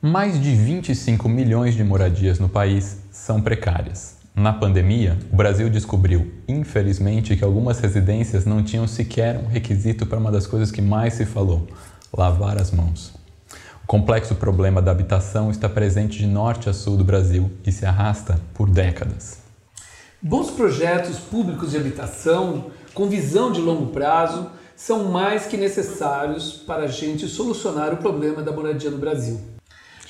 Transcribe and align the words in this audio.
Mais 0.00 0.40
de 0.40 0.54
25 0.54 1.28
milhões 1.28 1.74
de 1.74 1.82
moradias 1.82 2.38
no 2.38 2.48
país 2.48 2.98
são 3.10 3.42
precárias. 3.42 4.18
Na 4.32 4.52
pandemia, 4.52 5.18
o 5.32 5.34
Brasil 5.34 5.68
descobriu, 5.68 6.34
infelizmente, 6.46 7.34
que 7.34 7.42
algumas 7.42 7.80
residências 7.80 8.44
não 8.44 8.62
tinham 8.62 8.86
sequer 8.86 9.36
um 9.36 9.48
requisito 9.48 10.06
para 10.06 10.20
uma 10.20 10.30
das 10.30 10.46
coisas 10.46 10.70
que 10.70 10.80
mais 10.80 11.14
se 11.14 11.26
falou: 11.26 11.66
lavar 12.16 12.62
as 12.62 12.70
mãos. 12.70 13.12
O 13.82 13.88
complexo 13.88 14.36
problema 14.36 14.80
da 14.80 14.92
habitação 14.92 15.50
está 15.50 15.68
presente 15.68 16.16
de 16.16 16.28
norte 16.28 16.68
a 16.70 16.72
sul 16.72 16.96
do 16.96 17.02
Brasil 17.02 17.50
e 17.66 17.72
se 17.72 17.84
arrasta 17.84 18.40
por 18.54 18.70
décadas. 18.70 19.38
Bons 20.22 20.48
projetos 20.52 21.18
públicos 21.18 21.72
de 21.72 21.76
habitação, 21.76 22.66
com 22.94 23.08
visão 23.08 23.50
de 23.50 23.60
longo 23.60 23.86
prazo, 23.86 24.48
são 24.76 25.10
mais 25.10 25.46
que 25.46 25.56
necessários 25.56 26.52
para 26.52 26.84
a 26.84 26.86
gente 26.86 27.26
solucionar 27.26 27.92
o 27.92 27.96
problema 27.96 28.44
da 28.44 28.52
moradia 28.52 28.92
no 28.92 28.98
Brasil. 28.98 29.57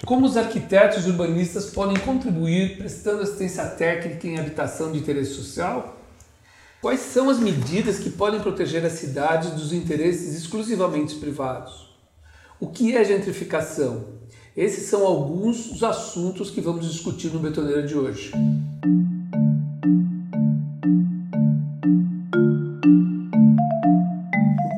Como 0.06 0.24
os 0.24 0.36
arquitetos 0.36 1.04
e 1.04 1.10
urbanistas 1.10 1.66
podem 1.66 1.96
contribuir 1.98 2.78
prestando 2.78 3.22
assistência 3.22 3.66
técnica 3.66 4.26
em 4.26 4.38
habitação 4.38 4.92
de 4.92 4.98
interesse 4.98 5.34
social? 5.34 5.96
Quais 6.80 7.00
são 7.00 7.28
as 7.28 7.38
medidas 7.38 7.98
que 7.98 8.08
podem 8.08 8.40
proteger 8.40 8.84
as 8.86 8.92
cidades 8.92 9.50
dos 9.50 9.72
interesses 9.72 10.36
exclusivamente 10.36 11.16
privados? 11.16 11.88
O 12.60 12.68
que 12.68 12.96
é 12.96 13.04
gentrificação? 13.04 14.04
Esses 14.56 14.88
são 14.88 15.04
alguns 15.04 15.66
dos 15.66 15.82
assuntos 15.82 16.50
que 16.50 16.60
vamos 16.60 16.90
discutir 16.90 17.32
no 17.32 17.40
Betoneira 17.40 17.82
de 17.82 17.96
hoje. 17.96 18.30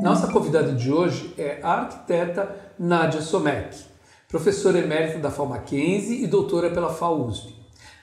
Nossa 0.02 0.28
convidada 0.28 0.72
de 0.72 0.90
hoje 0.90 1.34
é 1.36 1.60
a 1.62 1.82
arquiteta 1.82 2.56
Nádia 2.78 3.20
Somek 3.20 3.89
professora 4.30 4.78
emérita 4.78 5.18
da 5.18 5.30
Mackenzie 5.44 6.22
e 6.22 6.26
doutora 6.28 6.70
pela 6.70 6.94
FAO 6.94 7.26
USP. 7.26 7.52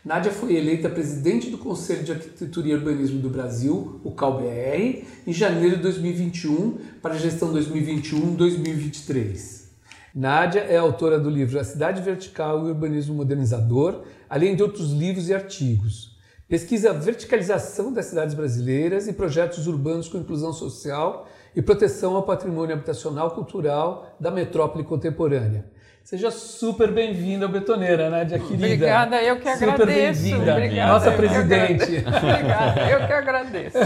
Nádia 0.04 0.30
foi 0.30 0.58
eleita 0.58 0.90
presidente 0.90 1.50
do 1.50 1.58
Conselho 1.58 2.04
de 2.04 2.12
Arquitetura 2.12 2.68
e 2.68 2.74
Urbanismo 2.74 3.22
do 3.22 3.30
Brasil, 3.30 4.02
o 4.04 4.12
CalBR, 4.12 5.08
em 5.26 5.32
janeiro 5.32 5.78
de 5.78 5.84
2021 5.84 6.80
para 7.02 7.14
a 7.14 7.18
gestão 7.18 7.54
2021-2023. 7.54 9.68
Nádia 10.14 10.60
é 10.60 10.76
autora 10.76 11.18
do 11.18 11.30
livro 11.30 11.58
A 11.60 11.64
Cidade 11.64 12.02
Vertical 12.02 12.60
e 12.60 12.64
o 12.64 12.74
Urbanismo 12.74 13.16
Modernizador, 13.16 14.02
além 14.30 14.54
de 14.54 14.64
outros 14.64 14.92
livros 14.92 15.30
e 15.30 15.34
artigos. 15.34 16.18
Pesquisa 16.50 16.90
a 16.90 16.94
verticalização 16.94 17.94
das 17.94 18.08
cidades 18.08 18.36
brasileiras 18.36 19.08
e 19.08 19.14
projetos 19.14 19.66
urbanos 19.66 20.10
com 20.10 20.18
inclusão 20.18 20.52
social 20.52 21.26
e 21.56 21.62
proteção 21.62 22.18
ao 22.18 22.24
patrimônio 22.24 22.76
habitacional 22.76 23.32
cultural 23.32 24.14
da 24.20 24.30
metrópole 24.30 24.84
contemporânea 24.84 25.77
Seja 26.08 26.32
super 26.32 26.90
bem-vinda 26.90 27.48
ao 27.48 27.52
Betoneira, 27.52 28.10
Nádia 28.10 28.40
querida. 28.40 28.64
Obrigada, 28.64 29.22
eu 29.22 29.42
que 29.42 29.50
agradeço. 29.50 30.22
Super 30.24 30.56
bem-vinda, 30.56 30.88
nossa 30.88 31.12
presidente. 31.12 31.84
Obrigada, 31.84 32.90
eu 32.90 33.06
que 33.06 33.12
agradeço. 33.12 33.78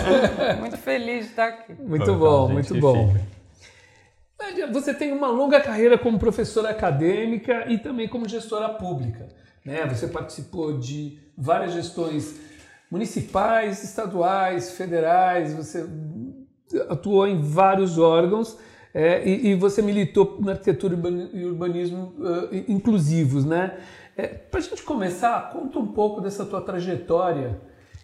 Muito 0.59 0.77
feliz 0.77 1.23
de 1.25 1.31
estar 1.31 1.47
aqui. 1.47 1.73
Muito 1.81 2.13
bom, 2.13 2.47
muito 2.47 2.79
bom. 2.79 3.11
Nádia, 4.39 4.71
você 4.71 4.93
tem 4.93 5.11
uma 5.11 5.29
longa 5.29 5.59
carreira 5.61 5.97
como 5.97 6.19
professora 6.19 6.69
acadêmica 6.69 7.65
e 7.67 7.79
também 7.79 8.07
como 8.07 8.29
gestora 8.29 8.69
pública. 8.69 9.27
Né? 9.65 9.83
Você 9.87 10.05
participou 10.05 10.77
de 10.77 11.17
várias 11.35 11.73
gestões 11.73 12.39
municipais, 12.91 13.83
estaduais, 13.83 14.77
federais, 14.77 15.55
você 15.55 15.89
atuou 16.87 17.25
em 17.25 17.41
vários 17.41 17.97
órgãos 17.97 18.59
é, 18.93 19.27
e, 19.27 19.47
e, 19.47 19.55
você 19.55 19.81
militou 19.81 20.37
na 20.41 20.51
arquitetura 20.51 20.97
e 21.33 21.45
urbanismo 21.45 22.13
uh, 22.19 22.55
inclusivos, 22.67 23.45
né? 23.45 23.77
É, 24.17 24.27
Para 24.27 24.59
a 24.59 24.63
gente 24.63 24.83
começar, 24.83 25.51
conta 25.53 25.79
um 25.79 25.87
pouco 25.87 26.19
dessa 26.19 26.45
tua 26.45 26.61
trajetória 26.61 27.59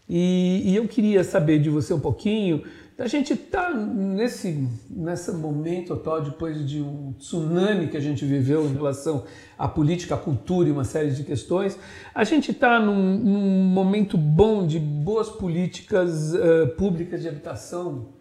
e, 0.08 0.64
e, 0.66 0.76
eu 0.76 0.88
queria 0.88 1.24
saber 1.24 1.60
de 1.60 1.70
você 1.70 1.94
um 1.94 2.00
pouquinho. 2.00 2.64
A 2.98 3.06
gente 3.06 3.34
está 3.34 3.74
nesse 3.74 4.68
nesse 4.90 5.32
momento 5.32 5.94
atual, 5.94 6.22
depois 6.22 6.68
de 6.68 6.82
um 6.82 7.14
tsunami 7.20 7.90
que 7.90 7.98
a 7.98 8.00
gente 8.00 8.26
viveu 8.26 8.66
em 8.66 8.74
relação 8.74 9.26
à 9.58 9.68
política, 9.68 10.16
à 10.16 10.18
cultura 10.18 10.70
e 10.70 10.72
uma 10.72 10.86
série 10.86 11.12
de 11.12 11.24
questões, 11.24 11.78
a 12.16 12.24
gente 12.24 12.52
está 12.52 12.80
num, 12.80 13.18
num, 13.18 13.66
momento 13.66 14.18
bom 14.18 14.66
de 14.66 14.80
boas 14.80 15.30
políticas 15.30 16.34
uh, 16.34 16.70
públicas 16.78 17.22
de 17.22 17.28
habitação 17.28 18.14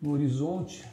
no 0.00 0.12
horizonte 0.12 0.91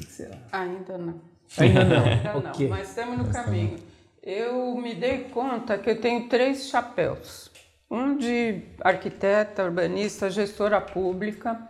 que 0.00 0.12
será? 0.12 0.36
Ainda 0.52 0.98
não. 0.98 1.20
Ainda 1.58 1.84
não. 1.84 2.04
Ainda 2.04 2.50
okay. 2.50 2.68
não, 2.68 2.76
mas 2.76 2.88
estamos 2.88 3.18
no 3.18 3.32
caminho. 3.32 3.78
Eu 4.22 4.74
me 4.76 4.94
dei 4.94 5.24
conta 5.24 5.78
que 5.78 5.88
eu 5.88 6.00
tenho 6.00 6.28
três 6.28 6.68
chapéus. 6.68 7.50
Um 7.88 8.16
de 8.16 8.62
arquiteta, 8.80 9.64
urbanista, 9.64 10.28
gestora 10.28 10.80
pública, 10.80 11.68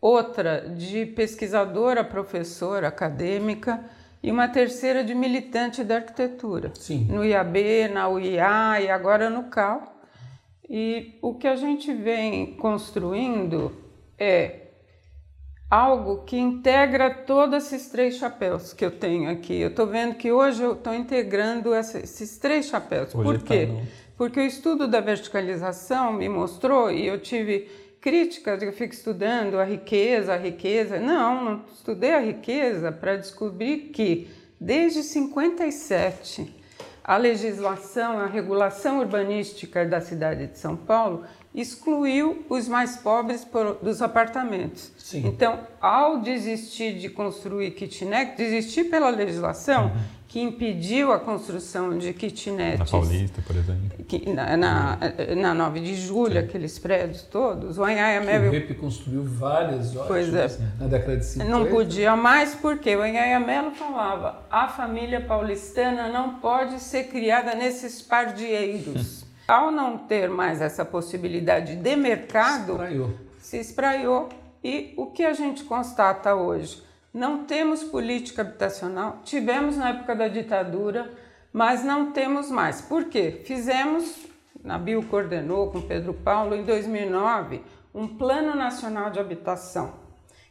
outra 0.00 0.68
de 0.68 1.04
pesquisadora, 1.06 2.04
professora, 2.04 2.86
acadêmica 2.86 3.84
e 4.22 4.30
uma 4.30 4.46
terceira 4.48 5.02
de 5.02 5.14
militante 5.14 5.82
da 5.82 5.96
arquitetura. 5.96 6.70
Sim. 6.76 7.06
No 7.06 7.24
IAB, 7.24 7.88
na 7.92 8.08
UIA 8.08 8.80
e 8.80 8.88
agora 8.88 9.28
no 9.28 9.44
CAL. 9.44 10.00
E 10.68 11.18
o 11.20 11.34
que 11.34 11.48
a 11.48 11.56
gente 11.56 11.92
vem 11.92 12.56
construindo 12.56 13.76
é 14.16 14.61
algo 15.72 16.18
que 16.26 16.36
integra 16.36 17.08
todos 17.08 17.64
esses 17.64 17.88
três 17.88 18.16
chapéus 18.16 18.74
que 18.74 18.84
eu 18.84 18.90
tenho 18.90 19.30
aqui. 19.30 19.58
Eu 19.58 19.70
estou 19.70 19.86
vendo 19.86 20.16
que 20.16 20.30
hoje 20.30 20.62
eu 20.62 20.74
estou 20.74 20.92
integrando 20.92 21.74
esses 21.74 22.36
três 22.36 22.66
chapéus. 22.66 23.14
Hoje 23.14 23.24
Por 23.24 23.38
tá 23.38 23.46
quê? 23.46 23.68
Tá 23.68 23.86
Porque 24.14 24.38
o 24.38 24.44
estudo 24.44 24.86
da 24.86 25.00
verticalização 25.00 26.12
me 26.12 26.28
mostrou 26.28 26.92
e 26.92 27.06
eu 27.06 27.18
tive 27.18 27.70
críticas, 28.02 28.62
eu 28.62 28.70
fico 28.70 28.92
estudando 28.92 29.58
a 29.58 29.64
riqueza, 29.64 30.34
a 30.34 30.36
riqueza. 30.36 31.00
Não, 31.00 31.42
não 31.42 31.64
estudei 31.72 32.12
a 32.12 32.20
riqueza 32.20 32.92
para 32.92 33.16
descobrir 33.16 33.92
que 33.94 34.28
desde 34.60 35.02
57 35.02 36.54
a 37.04 37.16
legislação, 37.16 38.18
a 38.18 38.26
regulação 38.26 39.00
urbanística 39.00 39.84
da 39.84 40.00
cidade 40.00 40.46
de 40.46 40.58
São 40.58 40.76
Paulo 40.76 41.24
excluiu 41.54 42.44
os 42.48 42.66
mais 42.66 42.96
pobres 42.96 43.44
por, 43.44 43.74
dos 43.82 44.00
apartamentos. 44.00 44.90
Sim. 44.96 45.26
Então, 45.26 45.60
ao 45.80 46.20
desistir 46.20 46.98
de 46.98 47.10
construir 47.10 47.72
kitnet, 47.72 48.36
desistir 48.36 48.84
pela 48.84 49.10
legislação 49.10 49.86
uhum. 49.86 50.02
Que 50.32 50.40
impediu 50.40 51.12
a 51.12 51.20
construção 51.20 51.98
de 51.98 52.14
kitnets. 52.14 52.78
Na 52.78 52.86
Paulista, 52.86 53.42
por 53.42 53.54
exemplo. 53.54 54.02
Que, 54.08 54.32
na, 54.32 54.56
na, 54.56 54.98
na 55.36 55.52
9 55.52 55.80
de 55.80 55.94
julho, 55.94 56.32
Sim. 56.32 56.38
aqueles 56.38 56.78
prédios 56.78 57.20
todos. 57.24 57.76
O 57.76 57.84
Anhanha 57.84 58.22
O 58.48 58.50
REP 58.50 58.74
construiu 58.80 59.22
várias 59.24 59.92
pois 59.92 60.32
é. 60.34 60.48
na 60.80 60.86
década 60.86 61.18
de 61.18 61.26
50. 61.26 61.50
Não 61.50 61.66
podia 61.66 62.16
mais 62.16 62.54
porque 62.54 62.96
o 62.96 63.02
Anhanha 63.02 63.38
Melo 63.40 63.72
falava 63.72 64.42
a 64.50 64.68
família 64.68 65.20
paulistana 65.20 66.08
não 66.08 66.36
pode 66.36 66.80
ser 66.80 67.08
criada 67.08 67.54
nesses 67.54 68.00
pardieiros. 68.00 69.26
Ao 69.46 69.70
não 69.70 69.98
ter 69.98 70.30
mais 70.30 70.62
essa 70.62 70.82
possibilidade 70.82 71.76
de 71.76 71.94
mercado, 71.94 72.72
espraiou. 72.72 73.10
se 73.38 73.58
espraiou. 73.58 74.28
E 74.64 74.94
o 74.96 75.08
que 75.08 75.26
a 75.26 75.34
gente 75.34 75.62
constata 75.64 76.34
hoje? 76.34 76.82
Não 77.12 77.44
temos 77.44 77.84
política 77.84 78.40
habitacional, 78.40 79.20
tivemos 79.22 79.76
na 79.76 79.90
época 79.90 80.16
da 80.16 80.28
ditadura, 80.28 81.10
mas 81.52 81.84
não 81.84 82.10
temos 82.10 82.50
mais. 82.50 82.80
Por 82.80 83.04
quê? 83.04 83.42
Fizemos, 83.44 84.26
Nabil 84.64 85.02
coordenou 85.02 85.70
com 85.70 85.82
Pedro 85.82 86.14
Paulo 86.14 86.54
em 86.54 86.64
2009, 86.64 87.62
um 87.94 88.08
Plano 88.08 88.56
Nacional 88.56 89.10
de 89.10 89.20
Habitação, 89.20 89.92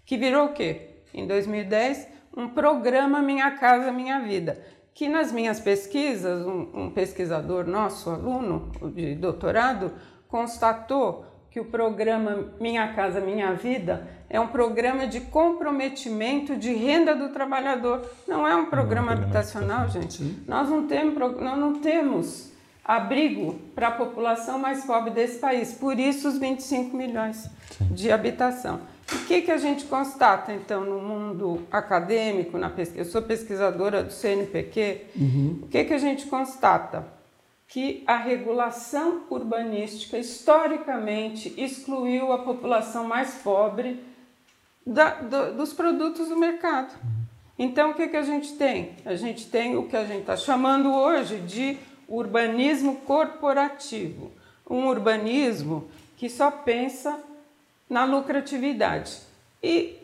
que 0.06 0.18
virou 0.18 0.48
o 0.48 0.54
quê? 0.54 1.02
Em 1.12 1.26
2010, 1.26 2.08
um 2.38 2.48
programa 2.48 3.22
Minha 3.24 3.50
Casa 3.58 3.92
Minha 3.92 4.20
Vida, 4.20 4.62
que 4.94 5.10
nas 5.10 5.32
minhas 5.32 5.60
pesquisas, 5.60 6.46
um, 6.46 6.70
um 6.74 6.92
pesquisador 6.92 7.66
nosso, 7.66 8.12
aluno 8.12 8.72
de 8.94 9.16
doutorado, 9.16 9.94
constatou 10.28 11.26
que 11.50 11.60
o 11.60 11.66
programa 11.66 12.54
Minha 12.60 12.94
Casa 12.94 13.20
Minha 13.20 13.54
Vida 13.54 14.08
é 14.32 14.40
um 14.40 14.48
programa 14.48 15.06
de 15.06 15.20
comprometimento 15.20 16.56
de 16.56 16.72
renda 16.72 17.14
do 17.14 17.30
trabalhador. 17.34 18.02
Não 18.26 18.48
é 18.48 18.56
um 18.56 18.68
programa, 18.68 19.14
não, 19.14 19.24
habitacional, 19.24 19.90
gente. 19.90 20.24
Nós 20.48 20.70
não 20.70 20.88
temos, 20.88 21.14
nós 21.42 21.58
não 21.60 21.74
temos 21.82 22.50
abrigo 22.84 23.60
para 23.76 23.90
a 23.90 23.92
população 23.92 24.58
mais 24.58 24.86
pobre 24.86 25.12
desse 25.12 25.38
país. 25.38 25.74
Por 25.74 26.00
isso, 26.00 26.30
os 26.30 26.38
25 26.38 26.96
milhões 26.96 27.50
Sim. 27.78 27.94
de 27.94 28.10
habitação. 28.10 28.80
O 29.12 29.26
que, 29.26 29.42
que 29.42 29.52
a 29.52 29.58
gente 29.58 29.84
constata, 29.84 30.54
então, 30.54 30.86
no 30.86 31.02
mundo 31.02 31.68
acadêmico, 31.70 32.58
na 32.58 32.70
pesquisa? 32.70 33.02
Eu 33.02 33.06
sou 33.06 33.22
pesquisadora 33.22 34.02
do 34.02 34.14
CNPq. 34.14 35.08
Uhum. 35.14 35.60
O 35.64 35.68
que, 35.68 35.84
que 35.84 35.94
a 35.94 35.98
gente 35.98 36.26
constata? 36.28 37.06
Que 37.68 38.02
a 38.08 38.16
regulação 38.16 39.24
urbanística, 39.30 40.18
historicamente, 40.18 41.54
excluiu 41.58 42.32
a 42.32 42.38
população 42.38 43.06
mais 43.06 43.34
pobre 43.36 44.11
da, 44.86 45.16
do, 45.16 45.56
dos 45.56 45.74
produtos 45.74 46.30
do 46.30 46.38
mercado. 46.38 46.94
Então, 47.58 47.92
o 47.92 47.94
que, 47.94 48.08
que 48.08 48.18
a 48.18 48.24
gente 48.24 48.54
tem? 48.54 48.96
A 49.06 49.16
gente 49.16 49.48
tem 49.48 49.78
o 49.78 49.88
que 49.88 49.96
a 49.96 50.04
gente 50.04 50.22
está 50.22 50.36
chamando 50.36 50.94
hoje 50.94 51.38
de 51.40 51.78
urbanismo 52.08 52.98
corporativo. 53.02 54.32
Um 54.70 54.88
urbanismo 54.88 55.88
que 56.18 56.30
só 56.30 56.50
pensa 56.50 57.20
na 57.90 58.06
lucratividade. 58.06 59.20
E 59.62 59.98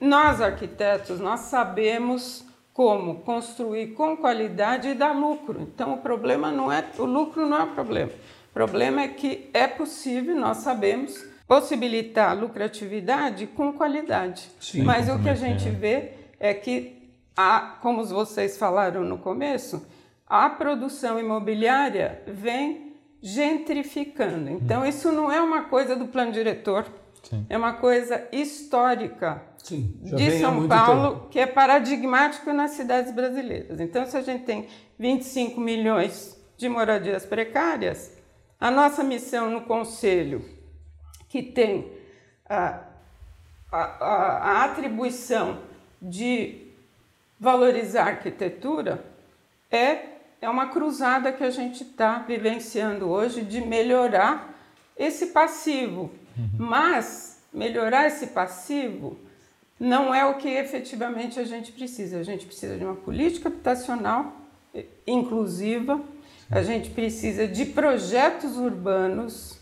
nós, 0.00 0.40
arquitetos, 0.40 1.20
nós 1.20 1.40
sabemos 1.40 2.44
como 2.72 3.16
construir 3.22 3.94
com 3.94 4.16
qualidade 4.16 4.88
e 4.88 4.94
dar 4.94 5.12
lucro. 5.12 5.62
Então, 5.62 5.94
o 5.94 5.98
problema 5.98 6.52
não 6.52 6.70
é 6.70 6.84
o 6.98 7.04
lucro 7.04 7.46
não 7.46 7.56
é 7.56 7.62
o 7.64 7.74
problema. 7.74 8.12
O 8.50 8.52
problema 8.52 9.02
é 9.02 9.08
que 9.08 9.50
é 9.52 9.66
possível, 9.66 10.36
nós 10.36 10.58
sabemos, 10.58 11.24
possibilitar 11.46 12.36
lucratividade 12.36 13.46
com 13.46 13.72
qualidade. 13.72 14.50
Sim, 14.60 14.82
Mas 14.82 15.08
o 15.08 15.18
que 15.18 15.28
a 15.28 15.34
gente 15.34 15.68
vê 15.70 16.12
é 16.40 16.52
que, 16.52 17.10
a, 17.36 17.76
como 17.80 18.04
vocês 18.04 18.58
falaram 18.58 19.04
no 19.04 19.18
começo, 19.18 19.86
a 20.26 20.50
produção 20.50 21.20
imobiliária 21.20 22.22
vem 22.26 22.94
gentrificando. 23.22 24.50
Então, 24.50 24.82
hum. 24.82 24.86
isso 24.86 25.12
não 25.12 25.30
é 25.30 25.40
uma 25.40 25.64
coisa 25.64 25.94
do 25.94 26.06
plano 26.06 26.32
diretor, 26.32 26.86
Sim. 27.22 27.46
é 27.48 27.56
uma 27.56 27.74
coisa 27.74 28.26
histórica 28.32 29.42
Sim, 29.58 29.98
de 30.02 30.38
São 30.38 30.68
Paulo, 30.68 31.14
tempo. 31.14 31.28
que 31.28 31.38
é 31.38 31.46
paradigmático 31.46 32.52
nas 32.52 32.72
cidades 32.72 33.12
brasileiras. 33.12 33.80
Então, 33.80 34.04
se 34.06 34.16
a 34.16 34.22
gente 34.22 34.44
tem 34.44 34.66
25 34.98 35.60
milhões 35.60 36.40
de 36.56 36.68
moradias 36.68 37.24
precárias, 37.24 38.16
a 38.60 38.70
nossa 38.70 39.02
missão 39.02 39.50
no 39.50 39.62
Conselho, 39.62 40.55
que 41.28 41.42
tem 41.42 41.90
a, 42.48 42.80
a, 43.70 43.80
a 43.80 44.64
atribuição 44.64 45.58
de 46.00 46.66
valorizar 47.38 48.04
a 48.04 48.08
arquitetura, 48.08 49.04
é, 49.70 49.98
é 50.40 50.48
uma 50.48 50.68
cruzada 50.68 51.32
que 51.32 51.44
a 51.44 51.50
gente 51.50 51.82
está 51.82 52.18
vivenciando 52.18 53.08
hoje 53.08 53.42
de 53.42 53.60
melhorar 53.60 54.54
esse 54.96 55.26
passivo. 55.26 56.10
Uhum. 56.36 56.50
Mas 56.58 57.40
melhorar 57.52 58.06
esse 58.06 58.28
passivo 58.28 59.18
não 59.78 60.14
é 60.14 60.24
o 60.24 60.34
que 60.34 60.48
efetivamente 60.48 61.38
a 61.38 61.44
gente 61.44 61.72
precisa. 61.72 62.18
A 62.18 62.22
gente 62.22 62.46
precisa 62.46 62.76
de 62.76 62.84
uma 62.84 62.94
política 62.94 63.48
habitacional 63.48 64.32
inclusiva, 65.06 66.00
a 66.50 66.62
gente 66.62 66.90
precisa 66.90 67.46
de 67.46 67.64
projetos 67.66 68.56
urbanos 68.56 69.55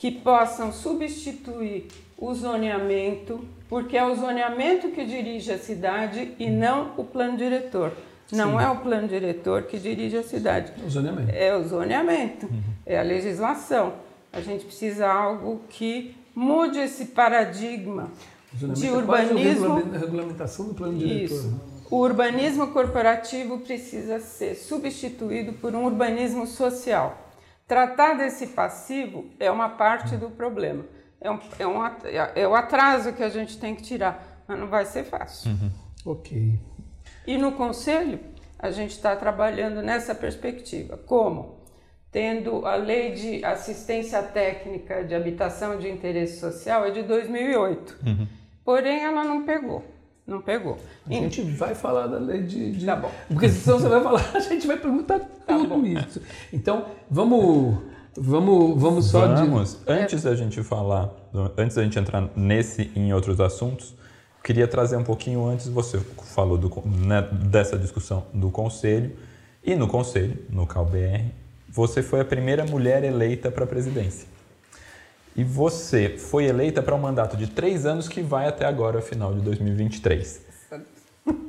que 0.00 0.10
possam 0.10 0.72
substituir 0.72 1.86
o 2.16 2.32
zoneamento, 2.32 3.44
porque 3.68 3.98
é 3.98 4.04
o 4.04 4.16
zoneamento 4.16 4.88
que 4.88 5.04
dirige 5.04 5.52
a 5.52 5.58
cidade 5.58 6.34
e 6.38 6.48
não 6.48 6.92
o 6.96 7.04
plano 7.04 7.36
diretor. 7.36 7.92
Não 8.32 8.58
Sim. 8.58 8.64
é 8.64 8.70
o 8.70 8.76
plano 8.76 9.06
diretor 9.06 9.64
que 9.64 9.78
dirige 9.78 10.16
a 10.16 10.22
cidade. 10.22 10.72
É 10.82 10.86
o 10.86 10.90
zoneamento. 10.90 11.30
É 11.30 11.54
o 11.54 11.68
zoneamento, 11.68 12.46
uhum. 12.46 12.62
é 12.86 12.98
a 12.98 13.02
legislação. 13.02 13.92
A 14.32 14.40
gente 14.40 14.64
precisa 14.64 15.04
de 15.04 15.10
algo 15.10 15.60
que 15.68 16.16
mude 16.34 16.78
esse 16.78 17.06
paradigma 17.06 18.10
de 18.54 18.86
é 18.86 18.92
urbanismo. 18.92 19.82
É 19.94 19.98
regulamentação 19.98 20.68
do 20.68 20.74
plano 20.74 20.96
diretor. 20.96 21.34
Isso. 21.36 21.48
Né? 21.48 21.58
O 21.90 21.96
urbanismo 21.96 22.68
corporativo 22.68 23.58
precisa 23.58 24.18
ser 24.18 24.54
substituído 24.54 25.52
por 25.52 25.74
um 25.74 25.84
urbanismo 25.84 26.46
social. 26.46 27.29
Tratar 27.70 28.14
desse 28.14 28.48
passivo 28.48 29.26
é 29.38 29.48
uma 29.48 29.68
parte 29.68 30.16
do 30.16 30.28
problema. 30.28 30.84
É, 31.20 31.30
um, 31.30 31.38
é, 31.56 31.66
um, 31.68 31.80
é 32.34 32.48
o 32.48 32.56
atraso 32.56 33.12
que 33.12 33.22
a 33.22 33.28
gente 33.28 33.60
tem 33.60 33.76
que 33.76 33.82
tirar, 33.82 34.42
mas 34.48 34.58
não 34.58 34.66
vai 34.66 34.84
ser 34.84 35.04
fácil. 35.04 35.52
Uhum. 35.52 35.70
Ok. 36.04 36.58
E 37.24 37.38
no 37.38 37.52
conselho, 37.52 38.18
a 38.58 38.72
gente 38.72 38.90
está 38.90 39.14
trabalhando 39.14 39.82
nessa 39.82 40.16
perspectiva. 40.16 40.96
Como? 40.96 41.60
Tendo 42.10 42.66
a 42.66 42.74
lei 42.74 43.12
de 43.12 43.44
assistência 43.44 44.20
técnica 44.20 45.04
de 45.04 45.14
habitação 45.14 45.78
de 45.78 45.88
interesse 45.88 46.40
social 46.40 46.84
é 46.84 46.90
de 46.90 47.04
2008. 47.04 47.98
Uhum. 48.04 48.26
Porém, 48.64 49.04
ela 49.04 49.22
não 49.22 49.44
pegou. 49.44 49.84
Não 50.30 50.40
pegou. 50.40 50.78
A 51.08 51.12
gente 51.12 51.42
vai 51.42 51.74
falar 51.74 52.06
da 52.06 52.16
lei 52.16 52.44
de, 52.44 52.70
de... 52.70 52.86
Tá 52.86 52.94
bom. 52.94 53.10
Porque 53.26 53.48
senão 53.48 53.80
você 53.80 53.88
vai 53.88 54.00
falar, 54.00 54.30
a 54.32 54.38
gente 54.38 54.64
vai 54.64 54.76
perguntar 54.76 55.18
tá 55.18 55.58
tudo 55.58 55.66
bom. 55.66 55.84
isso. 55.84 56.22
Então, 56.52 56.86
vamos. 57.10 57.78
Vamos, 58.16 58.80
vamos 58.80 59.06
só 59.06 59.26
vamos. 59.26 59.74
De... 59.74 59.92
Antes 59.92 60.22
da 60.22 60.36
gente 60.36 60.62
falar, 60.62 61.10
antes 61.56 61.76
da 61.76 61.82
gente 61.82 61.98
entrar 61.98 62.28
nesse 62.36 62.90
e 62.94 63.00
em 63.00 63.12
outros 63.12 63.40
assuntos, 63.40 63.94
queria 64.42 64.68
trazer 64.68 64.96
um 64.96 65.04
pouquinho 65.04 65.44
antes, 65.46 65.68
você 65.68 65.98
falou 66.34 66.58
do, 66.58 66.70
né, 66.86 67.22
dessa 67.32 67.76
discussão 67.76 68.24
do 68.32 68.50
Conselho, 68.50 69.16
e 69.64 69.74
no 69.74 69.86
Conselho, 69.86 70.36
no 70.48 70.66
CalBR, 70.66 71.24
você 71.68 72.02
foi 72.02 72.20
a 72.20 72.24
primeira 72.24 72.64
mulher 72.64 73.04
eleita 73.04 73.50
para 73.50 73.64
a 73.64 73.66
presidência. 73.66 74.26
E 75.36 75.44
você 75.44 76.16
foi 76.18 76.44
eleita 76.44 76.82
para 76.82 76.94
um 76.94 76.98
mandato 76.98 77.36
de 77.36 77.46
três 77.46 77.86
anos 77.86 78.08
que 78.08 78.20
vai 78.20 78.48
até 78.48 78.66
agora, 78.66 79.00
final 79.00 79.32
de 79.32 79.40
2023. 79.40 80.48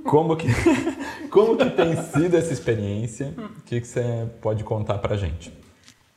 Como 0.03 0.35
que, 0.35 0.47
como 1.31 1.57
que 1.57 1.69
tem 1.71 1.95
sido 1.95 2.35
essa 2.37 2.53
experiência? 2.53 3.33
O 3.37 3.61
que, 3.61 3.81
que 3.81 3.87
você 3.87 4.27
pode 4.41 4.63
contar 4.63 4.97
para 4.99 5.17
gente? 5.17 5.51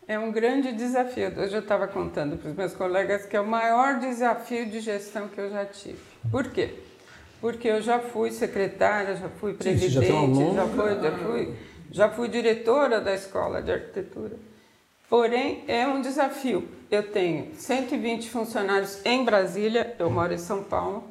É 0.07 0.19
um 0.19 0.31
grande 0.31 0.73
desafio. 0.73 1.33
Hoje 1.39 1.55
eu 1.55 1.61
estava 1.61 1.89
contando 1.89 2.37
para 2.37 2.51
os 2.51 2.57
meus 2.57 2.75
colegas 2.75 3.25
que 3.25 3.37
é 3.37 3.41
o 3.41 3.47
maior 3.47 3.99
desafio 3.99 4.67
de 4.69 4.81
gestão 4.81 5.29
que 5.29 5.41
eu 5.41 5.51
já 5.51 5.65
tive. 5.65 5.99
Por 6.31 6.51
quê? 6.51 6.75
Porque 7.41 7.69
eu 7.69 7.81
já 7.81 7.99
fui 7.99 8.31
secretária, 8.31 9.17
já 9.17 9.29
fui 9.29 9.55
presidente, 9.55 10.07
Sim, 10.07 10.55
já, 10.55 10.63
já, 10.63 10.67
fui, 10.67 11.01
já, 11.01 11.13
fui, 11.13 11.55
já 11.91 12.09
fui 12.11 12.29
diretora 12.29 13.01
da 13.01 13.15
escola 13.15 13.63
de 13.63 13.73
arquitetura. 13.73 14.37
Porém, 15.15 15.63
é 15.69 15.87
um 15.87 16.01
desafio. 16.01 16.67
Eu 16.91 17.13
tenho 17.13 17.55
120 17.55 18.29
funcionários 18.31 18.99
em 19.05 19.25
Brasília, 19.25 19.95
eu 19.97 20.11
moro 20.11 20.35
em 20.35 20.39
São 20.39 20.65
Paulo, 20.65 21.05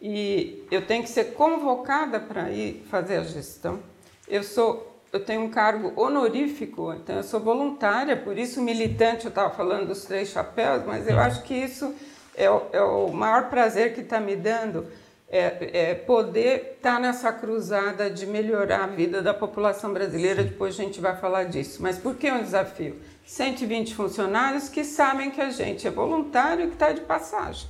e 0.00 0.64
eu 0.70 0.86
tenho 0.86 1.02
que 1.02 1.08
ser 1.08 1.32
convocada 1.32 2.20
para 2.20 2.52
ir 2.52 2.86
fazer 2.88 3.16
a 3.16 3.24
gestão. 3.24 3.80
Eu 4.28 4.44
sou 4.44 5.02
eu 5.12 5.18
tenho 5.24 5.40
um 5.40 5.50
cargo 5.50 5.92
honorífico, 6.00 6.92
então 6.92 7.16
eu 7.16 7.24
sou 7.24 7.40
voluntária, 7.40 8.16
por 8.16 8.38
isso 8.38 8.62
militante, 8.62 9.24
eu 9.24 9.30
estava 9.30 9.52
falando 9.52 9.88
dos 9.88 10.04
três 10.04 10.28
chapéus, 10.28 10.84
mas 10.86 11.08
eu 11.08 11.18
acho 11.18 11.42
que 11.42 11.54
isso 11.54 11.92
é 12.36 12.48
o, 12.48 12.62
é 12.72 12.80
o 12.80 13.08
maior 13.08 13.50
prazer 13.50 13.92
que 13.92 14.02
está 14.02 14.20
me 14.20 14.36
dando, 14.36 14.86
é, 15.28 15.90
é 15.90 15.94
poder 15.94 16.76
estar 16.76 16.94
tá 16.94 17.00
nessa 17.00 17.32
cruzada 17.32 18.08
de 18.08 18.26
melhorar 18.26 18.84
a 18.84 18.86
vida 18.86 19.20
da 19.20 19.34
população 19.34 19.92
brasileira, 19.92 20.44
depois 20.44 20.78
a 20.78 20.82
gente 20.82 21.00
vai 21.00 21.16
falar 21.16 21.44
disso. 21.44 21.82
Mas 21.82 21.98
por 21.98 22.16
que 22.16 22.28
é 22.28 22.34
um 22.34 22.42
desafio? 22.42 23.00
120 23.24 23.94
funcionários 23.94 24.68
que 24.68 24.84
sabem 24.84 25.30
que 25.30 25.40
a 25.40 25.50
gente 25.50 25.86
é 25.86 25.90
voluntário 25.90 26.66
e 26.66 26.68
que 26.68 26.74
está 26.74 26.92
de 26.92 27.00
passagem. 27.00 27.68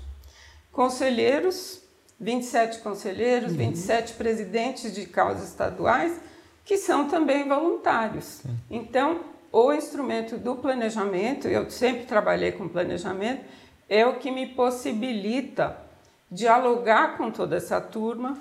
Conselheiros, 0.70 1.82
27 2.20 2.80
conselheiros, 2.80 3.52
uhum. 3.52 3.58
27 3.58 4.12
presidentes 4.14 4.94
de 4.94 5.06
causas 5.06 5.48
estaduais, 5.48 6.20
que 6.64 6.76
são 6.76 7.08
também 7.08 7.48
voluntários. 7.48 8.42
Então, 8.70 9.20
o 9.50 9.72
instrumento 9.72 10.36
do 10.36 10.56
planejamento, 10.56 11.48
eu 11.48 11.70
sempre 11.70 12.04
trabalhei 12.04 12.52
com 12.52 12.68
planejamento, 12.68 13.42
é 13.88 14.04
o 14.04 14.16
que 14.16 14.30
me 14.30 14.48
possibilita 14.48 15.86
dialogar 16.30 17.16
com 17.16 17.30
toda 17.30 17.56
essa 17.56 17.80
turma, 17.80 18.37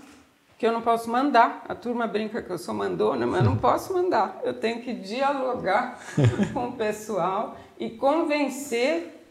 que 0.58 0.66
eu 0.66 0.72
não 0.72 0.82
posso 0.82 1.10
mandar. 1.10 1.64
A 1.68 1.76
turma 1.76 2.08
brinca 2.08 2.42
que 2.42 2.50
eu 2.50 2.58
sou 2.58 2.74
mandona, 2.74 3.26
mas 3.28 3.44
eu 3.44 3.50
não 3.50 3.58
posso 3.58 3.94
mandar. 3.94 4.40
Eu 4.44 4.54
tenho 4.54 4.82
que 4.82 4.94
dialogar 4.94 6.00
com 6.54 6.70
o 6.70 6.74
pessoal 6.74 7.58
e 7.80 7.90
convencer 7.90 9.22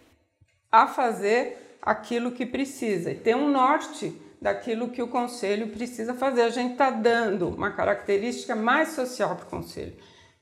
a 0.70 0.86
fazer 0.86 1.78
aquilo 1.80 2.32
que 2.32 2.46
precisa 2.46 3.10
e 3.10 3.14
ter 3.14 3.36
um 3.36 3.48
norte 3.48 4.20
daquilo 4.40 4.90
que 4.90 5.02
o 5.02 5.08
conselho 5.08 5.68
precisa 5.68 6.14
fazer. 6.14 6.42
A 6.42 6.50
gente 6.50 6.72
está 6.72 6.90
dando 6.90 7.48
uma 7.48 7.70
característica 7.70 8.54
mais 8.54 8.90
social 8.90 9.36
para 9.36 9.46
o 9.46 9.50
conselho, 9.50 9.94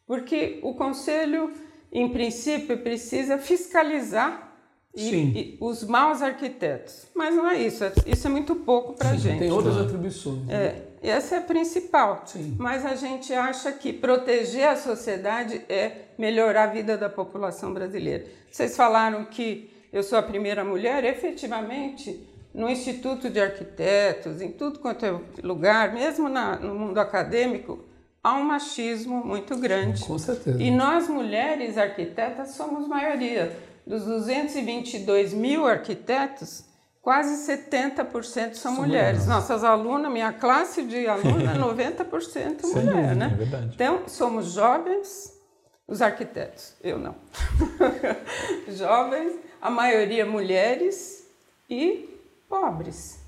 porque 0.07 0.59
o 0.63 0.75
conselho, 0.75 1.53
em 1.93 2.09
princípio, 2.09 2.79
precisa 2.79 3.39
fiscalizar 3.39 4.52
e, 4.95 5.15
e, 5.15 5.59
os 5.61 5.85
maus 5.85 6.21
arquitetos. 6.21 7.07
Mas 7.15 7.35
não 7.35 7.49
é 7.49 7.59
isso, 7.61 7.83
é, 7.83 7.93
isso 8.07 8.27
é 8.27 8.31
muito 8.31 8.57
pouco 8.57 8.93
para 8.93 9.11
a 9.11 9.17
gente. 9.17 9.39
Tem 9.39 9.51
outras 9.51 9.79
atribuições. 9.79 10.45
Né? 10.47 10.55
É, 10.55 11.11
essa 11.11 11.37
é 11.37 11.39
a 11.39 11.43
principal. 11.43 12.23
Sim. 12.27 12.57
Mas 12.59 12.85
a 12.85 12.95
gente 12.95 13.33
acha 13.33 13.73
que 13.73 13.93
proteger 13.93 14.69
a 14.69 14.77
sociedade 14.77 15.63
é 15.69 16.09
melhorar 16.19 16.65
a 16.65 16.67
vida 16.67 16.97
da 16.97 17.09
população 17.09 17.73
brasileira. 17.73 18.27
Vocês 18.51 18.77
falaram 18.77 19.25
que 19.25 19.71
eu 19.93 20.03
sou 20.03 20.19
a 20.19 20.23
primeira 20.23 20.65
mulher, 20.65 21.05
efetivamente, 21.05 22.29
no 22.55 22.69
Instituto 22.69 23.31
de 23.31 23.41
Arquitetos, 23.41 24.43
em 24.43 24.53
tudo 24.53 24.79
quanto 24.79 25.07
é 25.07 25.19
lugar, 25.43 25.93
mesmo 25.95 26.29
na, 26.29 26.57
no 26.57 26.75
mundo 26.75 26.99
acadêmico, 26.99 27.79
há 28.23 28.35
um 28.35 28.45
machismo 28.45 29.25
muito 29.25 29.57
grande. 29.57 30.05
Com 30.05 30.19
certeza. 30.19 30.63
E 30.63 30.71
nós, 30.71 31.09
mulheres 31.09 31.79
arquitetas, 31.79 32.51
somos 32.51 32.87
maioria 32.87 33.57
dos 33.87 34.05
222 34.05 35.33
mil 35.33 35.67
arquitetos, 35.67 36.65
quase 37.01 37.51
70% 37.51 38.11
são, 38.13 38.55
são 38.55 38.73
mulheres. 38.75 38.87
mulheres. 38.87 39.27
Nossas 39.27 39.65
alunas, 39.65 40.11
minha 40.11 40.33
classe 40.33 40.83
de 40.85 41.07
alunas, 41.07 41.57
90% 41.59 42.63
mulher, 42.63 43.17
né? 43.17 43.31
É 43.33 43.37
verdade. 43.37 43.71
Então, 43.75 44.03
somos 44.07 44.53
jovens, 44.53 45.33
os 45.87 46.01
arquitetos, 46.01 46.75
eu 46.83 46.99
não. 46.99 47.17
jovens, 48.69 49.39
a 49.61 49.71
maioria 49.71 50.25
mulheres 50.25 51.27
e 51.69 52.09
pobres. 52.49 53.21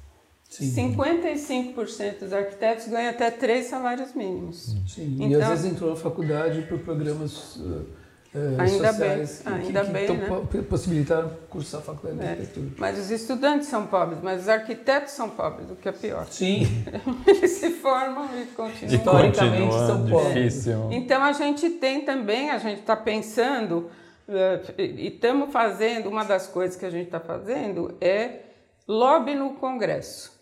Sim. 0.49 0.95
55% 0.97 2.21
dos 2.21 2.33
arquitetos 2.33 2.87
ganham 2.87 3.11
até 3.11 3.29
três 3.29 3.67
salários 3.67 4.15
mínimos. 4.15 4.77
Sim, 4.87 5.17
então, 5.17 5.29
e 5.29 5.35
às 5.35 5.41
então 5.41 5.51
vezes 5.51 5.65
entrou 5.73 5.91
na 5.91 5.97
faculdade 5.97 6.63
por 6.63 6.79
programas 6.79 7.59
uh, 8.35 8.61
ainda 8.61 8.93
sociais 8.93 9.43
bem, 9.45 9.55
ainda 9.55 9.85
que, 9.85 9.91
bem, 9.91 10.07
que 10.07 10.57
né? 10.57 10.63
possibilitaram 10.69 11.31
cursar 11.49 11.81
a 11.81 11.85
faculdade 11.85 12.19
de 12.19 12.25
é. 12.25 12.31
arquitetura. 12.31 12.67
Mas 12.79 12.99
os 12.99 13.11
estudantes 13.11 13.69
são 13.69 13.87
pobres, 13.87 14.19
mas 14.23 14.43
os 14.43 14.49
arquitetos 14.49 15.13
são 15.13 15.31
pobres, 15.31 15.71
o 15.71 15.77
que 15.77 15.89
é 15.89 15.93
pior. 15.93 16.27
Sim. 16.31 16.67
Eles 17.27 17.51
se 17.53 17.71
formam 17.71 18.29
e 18.41 18.47
continuam. 18.47 18.95
Historicamente 18.95 19.75
são 19.75 20.07
pobres. 20.09 20.35
Difícil. 20.35 20.89
Então 20.93 21.23
a 21.23 21.33
gente 21.33 21.71
tem 21.71 22.05
também, 22.05 22.51
a 22.51 22.59
gente 22.59 22.81
está 22.81 22.97
pensando 22.97 23.91
uh, 24.29 24.81
e 24.81 25.09
estamos 25.09 25.53
fazendo, 25.53 26.09
uma 26.09 26.25
das 26.25 26.47
coisas 26.47 26.77
que 26.77 26.85
a 26.85 26.91
gente 26.91 27.07
está 27.07 27.21
fazendo 27.21 27.97
é 28.01 28.41
lobby 28.87 29.35
no 29.35 29.55
Congresso. 29.55 30.33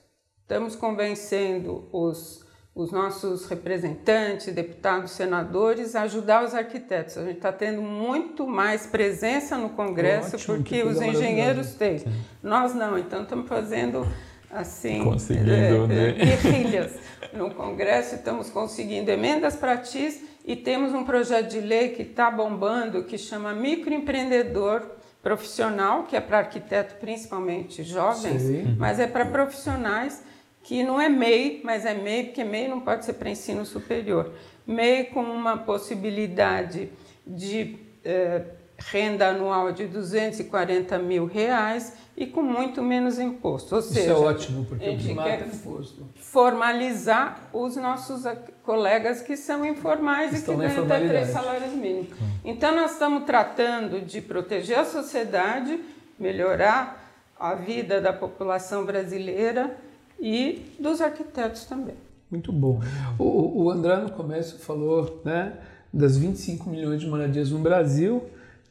Estamos 0.42 0.76
convencendo 0.76 1.88
os, 1.92 2.41
os 2.74 2.90
nossos 2.90 3.46
representantes, 3.46 4.52
deputados, 4.54 5.10
senadores 5.10 5.94
ajudar 5.94 6.42
os 6.42 6.54
arquitetos. 6.54 7.18
A 7.18 7.24
gente 7.24 7.36
está 7.36 7.52
tendo 7.52 7.82
muito 7.82 8.46
mais 8.46 8.86
presença 8.86 9.58
no 9.58 9.70
Congresso 9.70 10.36
Ótimo, 10.36 10.56
porque 10.56 10.82
os 10.82 11.00
engenheiros 11.00 11.74
têm. 11.74 12.02
Nós 12.42 12.74
não, 12.74 12.98
então 12.98 13.22
estamos 13.22 13.46
fazendo 13.46 14.06
assim 14.50 15.04
conseguindo 15.04 15.50
é, 15.50 16.08
é, 16.08 16.12
guerrilhas 16.36 16.92
no 17.32 17.50
Congresso, 17.50 18.14
estamos 18.14 18.50
conseguindo 18.50 19.10
emendas 19.10 19.56
para 19.56 19.78
TIS 19.78 20.22
e 20.44 20.56
temos 20.56 20.92
um 20.92 21.04
projeto 21.04 21.50
de 21.50 21.60
lei 21.60 21.90
que 21.90 22.02
está 22.02 22.30
bombando 22.30 23.04
que 23.04 23.16
chama 23.16 23.54
microempreendedor 23.54 24.82
profissional, 25.22 26.04
que 26.04 26.16
é 26.16 26.20
para 26.20 26.38
arquiteto 26.38 26.96
principalmente 26.96 27.82
jovens, 27.84 28.42
Sim. 28.42 28.76
mas 28.78 28.98
é 28.98 29.06
para 29.06 29.24
profissionais 29.26 30.22
que 30.62 30.82
não 30.82 31.00
é 31.00 31.08
MEI, 31.08 31.60
mas 31.64 31.84
é 31.84 31.94
MEI 31.94 32.24
porque 32.24 32.44
MEI 32.44 32.68
não 32.68 32.80
pode 32.80 33.04
ser 33.04 33.14
para 33.14 33.30
ensino 33.30 33.64
superior. 33.66 34.32
MEI 34.66 35.04
com 35.04 35.22
uma 35.22 35.56
possibilidade 35.58 36.90
de 37.26 37.76
eh, 38.04 38.42
renda 38.78 39.28
anual 39.28 39.72
de 39.72 39.86
240 39.86 40.98
mil 40.98 41.26
reais 41.26 41.94
e 42.16 42.26
com 42.26 42.42
muito 42.42 42.82
menos 42.82 43.18
imposto. 43.18 43.74
Ou 43.74 43.80
Isso 43.80 43.94
seja, 43.94 44.10
é 44.10 44.14
ótimo, 44.14 44.64
porque 44.64 44.84
a 44.84 44.90
gente 44.90 45.14
quer 45.14 45.46
imposto. 45.46 46.08
formalizar 46.16 47.48
os 47.52 47.76
nossos 47.76 48.22
colegas 48.62 49.22
que 49.22 49.36
são 49.36 49.64
informais 49.64 50.40
e 50.40 50.44
que 50.44 50.54
ganham 50.54 50.84
até 50.84 51.08
três 51.08 51.28
salários 51.28 51.72
mínimos. 51.72 52.12
Hum. 52.12 52.30
Então, 52.44 52.74
nós 52.74 52.92
estamos 52.92 53.24
tratando 53.24 54.00
de 54.00 54.20
proteger 54.20 54.78
a 54.78 54.84
sociedade, 54.84 55.80
melhorar 56.18 57.02
a 57.38 57.54
vida 57.54 58.00
da 58.00 58.12
população 58.12 58.84
brasileira 58.84 59.76
e 60.22 60.64
dos 60.78 61.00
arquitetos 61.00 61.64
também. 61.64 61.96
Muito 62.30 62.52
bom. 62.52 62.80
O, 63.18 63.64
o 63.64 63.70
André 63.70 63.96
no 63.96 64.10
começo 64.10 64.58
falou 64.60 65.20
né, 65.24 65.54
das 65.92 66.16
25 66.16 66.70
milhões 66.70 67.00
de 67.00 67.06
moradias 67.06 67.50
no 67.50 67.58
Brasil 67.58 68.22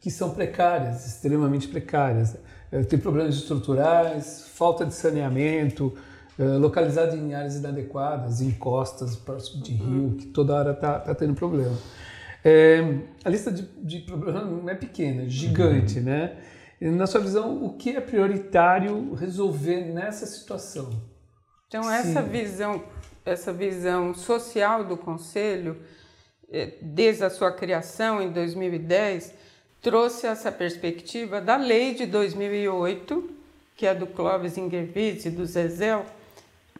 que 0.01 0.09
são 0.09 0.31
precárias, 0.31 1.05
extremamente 1.05 1.67
precárias. 1.67 2.35
É, 2.71 2.81
tem 2.81 2.97
problemas 2.97 3.35
estruturais, 3.35 4.47
falta 4.55 4.83
de 4.83 4.95
saneamento, 4.95 5.93
é, 6.39 6.43
localizado 6.43 7.15
em 7.15 7.35
áreas 7.35 7.57
inadequadas, 7.57 8.41
em 8.41 8.49
costas, 8.49 9.15
próximo 9.15 9.61
de 9.61 9.73
rio, 9.73 10.03
uhum. 10.05 10.17
que 10.17 10.25
toda 10.25 10.55
hora 10.55 10.71
está 10.71 10.99
tá 10.99 11.13
tendo 11.13 11.35
problema. 11.35 11.77
É, 12.43 12.97
a 13.23 13.29
lista 13.29 13.51
de, 13.51 13.67
de 13.83 13.99
problemas 13.99 14.43
não 14.43 14.67
é 14.67 14.73
pequena, 14.73 15.21
é 15.21 15.29
gigante, 15.29 15.99
uhum. 15.99 16.05
né? 16.05 16.35
Na 16.81 17.05
sua 17.05 17.21
visão, 17.21 17.63
o 17.63 17.73
que 17.73 17.91
é 17.91 18.01
prioritário 18.01 19.13
resolver 19.13 19.93
nessa 19.93 20.25
situação? 20.25 20.89
Então 21.71 21.89
essa 21.89 22.21
visão, 22.21 22.83
essa 23.23 23.53
visão 23.53 24.13
social 24.13 24.83
do 24.83 24.97
conselho, 24.97 25.81
eh, 26.51 26.73
desde 26.81 27.23
a 27.23 27.29
sua 27.29 27.49
criação 27.49 28.21
em 28.21 28.29
2010, 28.29 29.33
trouxe 29.81 30.27
essa 30.27 30.51
perspectiva 30.51 31.39
da 31.39 31.55
lei 31.55 31.93
de 31.93 32.05
2008, 32.05 33.29
que 33.77 33.87
é 33.87 33.95
do 33.95 34.05
Clóvis 34.05 34.57
Ingervitz 34.57 35.23
e 35.23 35.29
do 35.29 35.45
Zezel, 35.45 36.05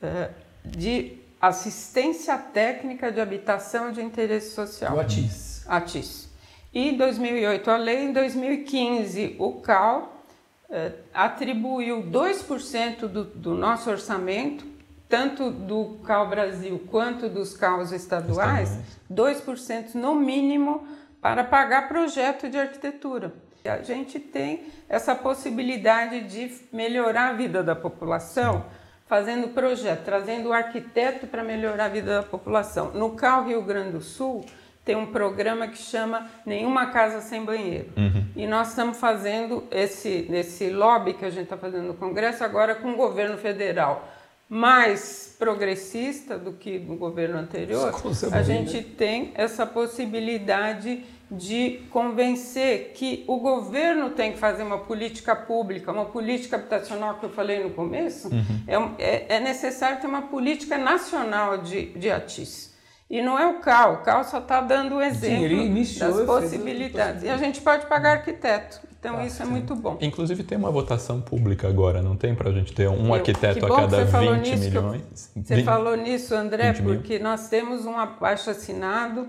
eh, 0.02 0.30
de 0.66 1.14
assistência 1.40 2.38
técnica 2.38 3.14
de 3.14 3.22
habitação 3.22 3.94
de 3.94 4.02
interesse 4.02 4.54
social. 4.54 4.98
O 4.98 5.00
ATIS. 5.00 5.64
ATIS. 5.70 6.30
E 6.74 6.90
em 6.90 6.98
2008 6.98 7.72
a 7.72 7.78
lei, 7.78 8.00
em 8.00 8.12
2015 8.12 9.38
o 9.40 9.54
CAL 9.62 10.22
eh, 10.70 10.92
atribuiu 11.14 12.04
2% 12.04 13.08
do, 13.08 13.24
do 13.24 13.54
nosso 13.54 13.90
orçamento 13.90 14.70
tanto 15.12 15.52
do 15.52 16.00
CAL 16.06 16.30
Brasil 16.30 16.82
quanto 16.90 17.28
dos 17.28 17.54
CAUs 17.54 17.92
estaduais, 17.92 18.80
2% 19.12 19.94
no 19.96 20.16
mínimo 20.16 20.88
para 21.22 21.44
pagar 21.44 21.90
projeto 21.90 22.50
de 22.50 22.58
arquitetura. 22.58 23.34
A 23.66 23.84
gente 23.84 24.20
tem 24.20 24.64
essa 24.88 25.14
possibilidade 25.14 26.22
de 26.22 26.52
melhorar 26.72 27.30
a 27.30 27.34
vida 27.34 27.62
da 27.62 27.76
população 27.76 28.66
fazendo 29.06 29.50
projeto, 29.50 30.06
trazendo 30.06 30.50
o 30.50 30.54
arquiteto 30.54 31.28
para 31.28 31.44
melhorar 31.44 31.86
a 31.86 31.90
vida 31.90 32.22
da 32.22 32.24
população. 32.24 32.92
No 32.92 33.12
CAL 33.12 33.44
Rio 33.44 33.62
Grande 33.62 33.92
do 33.92 34.02
Sul, 34.02 34.46
tem 34.86 34.96
um 34.96 35.08
programa 35.08 35.68
que 35.68 35.78
chama 35.78 36.28
Nenhuma 36.46 36.88
Casa 36.88 37.20
Sem 37.20 37.44
Banheiro. 37.44 37.90
Uhum. 37.98 38.26
E 38.36 38.48
nós 38.48 38.70
estamos 38.70 38.98
fazendo 38.98 39.66
esse, 39.70 40.28
esse 40.32 40.70
lobby 40.70 41.14
que 41.14 41.26
a 41.26 41.30
gente 41.30 41.44
está 41.44 41.58
fazendo 41.58 41.88
no 41.88 41.94
Congresso 41.96 42.44
agora 42.46 42.74
com 42.74 42.94
o 42.94 42.96
governo 42.96 43.38
federal 43.38 44.08
mais 44.52 45.34
progressista 45.40 46.38
do 46.38 46.52
que 46.52 46.78
no 46.78 46.98
governo 46.98 47.38
anterior, 47.38 47.96
a 48.34 48.42
gente 48.42 48.84
tem 48.84 49.32
essa 49.34 49.66
possibilidade 49.66 51.06
de 51.32 51.80
convencer 51.90 52.92
que 52.94 53.24
o 53.30 53.40
governo 53.40 54.10
tem 54.10 54.34
que 54.34 54.38
fazer 54.38 54.64
uma 54.64 54.80
política 54.80 55.34
pública, 55.34 55.94
uma 55.94 56.04
política 56.04 56.58
habitacional 56.58 57.18
que 57.18 57.26
eu 57.26 57.30
falei 57.30 57.64
no 57.64 57.70
começo, 57.70 58.28
uhum. 58.28 58.94
é, 59.00 59.36
é, 59.36 59.36
é, 59.38 59.40
necessário 59.40 60.02
ter 60.02 60.08
uma 60.08 60.24
política 60.24 60.78
nacional 60.78 61.60
de, 61.60 61.86
de 61.94 62.12
ATIS. 62.12 62.76
E 63.10 63.22
não 63.22 63.40
é 63.40 63.48
o 63.48 63.60
CAL, 63.60 63.94
o 63.94 63.98
CAL 64.04 64.26
só 64.26 64.40
está 64.40 64.60
dando 64.60 64.96
o 64.96 65.02
exemplo 65.02 65.86
Sim, 65.86 66.00
das 66.00 66.26
possibilidades. 66.26 67.24
E 67.24 67.30
a 67.30 67.38
gente 67.38 67.62
pode 67.62 67.86
pagar 67.86 68.18
arquiteto. 68.18 68.82
Então 69.02 69.18
ah, 69.18 69.26
isso 69.26 69.42
é 69.42 69.46
muito 69.48 69.76
bom. 69.76 69.98
Inclusive 70.00 70.44
tem 70.44 70.56
uma 70.56 70.70
votação 70.70 71.20
pública 71.20 71.68
agora, 71.68 72.04
não 72.04 72.16
tem 72.16 72.36
para 72.36 72.52
a 72.52 72.54
gente 72.54 72.72
ter 72.72 72.88
um 72.88 73.08
eu, 73.08 73.14
arquiteto 73.16 73.66
a 73.66 73.76
cada 73.76 74.06
20 74.06 74.58
milhões? 74.58 75.32
Eu, 75.36 75.42
você 75.42 75.56
20, 75.56 75.66
falou 75.66 75.98
nisso, 75.98 76.36
André, 76.36 76.72
porque 76.74 77.16
mil. 77.16 77.24
nós 77.24 77.50
temos 77.50 77.88
um 77.88 77.98
abaixo 77.98 78.52
assinado, 78.52 79.28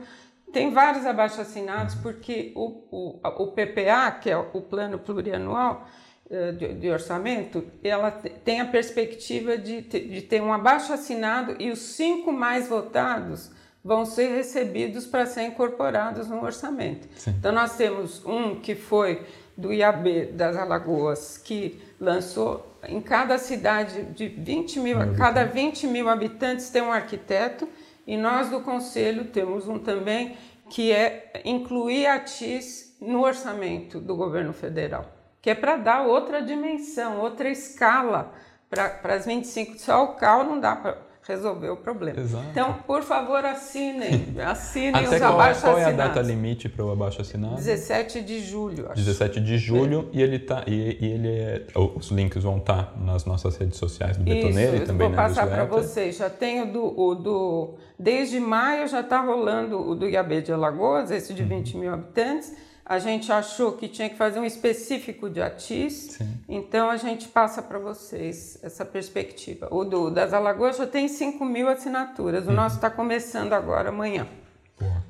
tem 0.52 0.74
vários 0.74 1.06
abaixo 1.06 1.40
assinados, 1.40 1.94
uhum. 1.94 2.02
porque 2.02 2.52
o, 2.54 2.84
o, 2.90 3.20
o 3.22 3.46
PPA, 3.52 4.10
que 4.10 4.28
é 4.28 4.36
o 4.36 4.60
Plano 4.60 4.98
Plurianual, 4.98 5.88
eh, 6.30 6.52
de, 6.52 6.74
de, 6.74 6.90
orçamento, 6.90 7.64
ela 7.82 8.10
tem 8.10 8.60
a 8.60 8.66
perspectiva 8.66 9.56
de, 9.56 9.80
de 9.80 10.20
ter 10.20 10.42
um 10.42 10.52
abaixo 10.52 10.92
assinado 10.92 11.56
e 11.58 11.70
os 11.70 11.78
cinco 11.78 12.30
mais 12.30 12.68
votados 12.68 13.50
vão 13.82 14.04
ser 14.04 14.28
recebidos 14.34 15.06
para 15.06 15.26
ser 15.26 15.42
incorporados 15.42 16.28
no 16.28 16.42
orçamento. 16.42 17.08
Sim. 17.16 17.34
Então 17.38 17.52
nós 17.52 17.76
temos 17.76 18.24
um 18.24 18.60
que 18.60 18.74
foi 18.74 19.26
do 19.56 19.72
IAB 19.72 20.32
das 20.32 20.56
Alagoas, 20.56 21.38
que 21.38 21.80
lançou 22.00 22.76
em 22.86 23.00
cada 23.00 23.38
cidade 23.38 24.04
de 24.06 24.28
20 24.28 24.80
mil, 24.80 24.98
cada 25.16 25.44
20 25.44 25.86
mil 25.86 26.08
habitantes 26.08 26.70
tem 26.70 26.82
um 26.82 26.92
arquiteto, 26.92 27.68
e 28.06 28.16
nós 28.16 28.50
do 28.50 28.60
Conselho 28.60 29.26
temos 29.26 29.68
um 29.68 29.78
também 29.78 30.36
que 30.68 30.90
é 30.90 31.42
incluir 31.44 32.06
a 32.06 32.18
TIS 32.18 32.96
no 33.00 33.22
orçamento 33.22 34.00
do 34.00 34.16
governo 34.16 34.52
federal, 34.52 35.12
que 35.40 35.50
é 35.50 35.54
para 35.54 35.76
dar 35.76 36.06
outra 36.06 36.40
dimensão, 36.40 37.20
outra 37.20 37.48
escala 37.48 38.32
para 38.70 39.14
as 39.14 39.26
25. 39.26 39.78
Só 39.78 40.04
o 40.04 40.14
CAL 40.14 40.44
não 40.44 40.58
dá 40.58 40.74
para 40.74 41.11
resolver 41.26 41.70
o 41.70 41.76
problema. 41.76 42.20
Exato. 42.20 42.46
Então, 42.50 42.74
por 42.86 43.02
favor, 43.02 43.44
assinem. 43.44 44.34
Assinem 44.44 44.94
Até 44.94 45.16
os 45.16 45.18
qual, 45.18 45.32
abaixo 45.34 45.60
qual 45.60 45.78
é 45.78 45.84
a 45.84 45.92
data 45.92 46.20
limite 46.20 46.68
para 46.68 46.84
o 46.84 46.90
abaixo 46.90 47.20
assinado? 47.20 47.54
17 47.54 48.22
de 48.22 48.40
julho. 48.40 48.86
Acho. 48.86 48.96
17 48.96 49.40
de 49.40 49.56
julho 49.56 50.10
é. 50.12 50.16
e 50.16 50.22
ele 50.22 50.38
tá 50.38 50.64
e, 50.66 50.98
e, 51.00 51.06
ele 51.06 51.28
é, 51.28 51.66
os 51.74 52.10
links 52.10 52.42
vão 52.42 52.58
estar 52.58 52.86
tá 52.86 53.00
nas 53.00 53.24
nossas 53.24 53.56
redes 53.56 53.78
sociais 53.78 54.16
do 54.16 54.24
Betoneiro 54.24 54.74
Isso, 54.74 54.84
e 54.84 54.86
também 54.86 55.08
vou 55.08 55.16
na 55.16 55.22
passar 55.22 55.46
para 55.46 55.64
vocês. 55.64 56.16
Já 56.16 56.28
tenho 56.28 56.72
do, 56.72 57.00
o 57.00 57.14
do 57.14 57.74
desde 57.96 58.40
maio 58.40 58.88
já 58.88 59.00
está 59.00 59.20
rolando 59.20 59.78
o 59.80 59.94
do 59.94 60.08
Iabê 60.08 60.42
de 60.42 60.52
Alagoas, 60.52 61.10
esse 61.12 61.32
de 61.32 61.44
20 61.44 61.74
uhum. 61.74 61.80
mil 61.80 61.94
habitantes. 61.94 62.52
A 62.84 62.98
gente 62.98 63.30
achou 63.30 63.72
que 63.72 63.88
tinha 63.88 64.10
que 64.10 64.16
fazer 64.16 64.40
um 64.40 64.44
específico 64.44 65.30
de 65.30 65.40
ATIS, 65.40 66.16
Sim. 66.18 66.34
então 66.48 66.90
a 66.90 66.96
gente 66.96 67.28
passa 67.28 67.62
para 67.62 67.78
vocês 67.78 68.58
essa 68.62 68.84
perspectiva. 68.84 69.68
O 69.70 69.84
do, 69.84 70.10
das 70.10 70.32
Alagoas 70.32 70.76
já 70.76 70.86
tem 70.86 71.06
5 71.06 71.44
mil 71.44 71.68
assinaturas, 71.68 72.44
o 72.46 72.50
uhum. 72.50 72.56
nosso 72.56 72.76
está 72.76 72.90
começando 72.90 73.52
agora, 73.52 73.90
amanhã. 73.90 74.26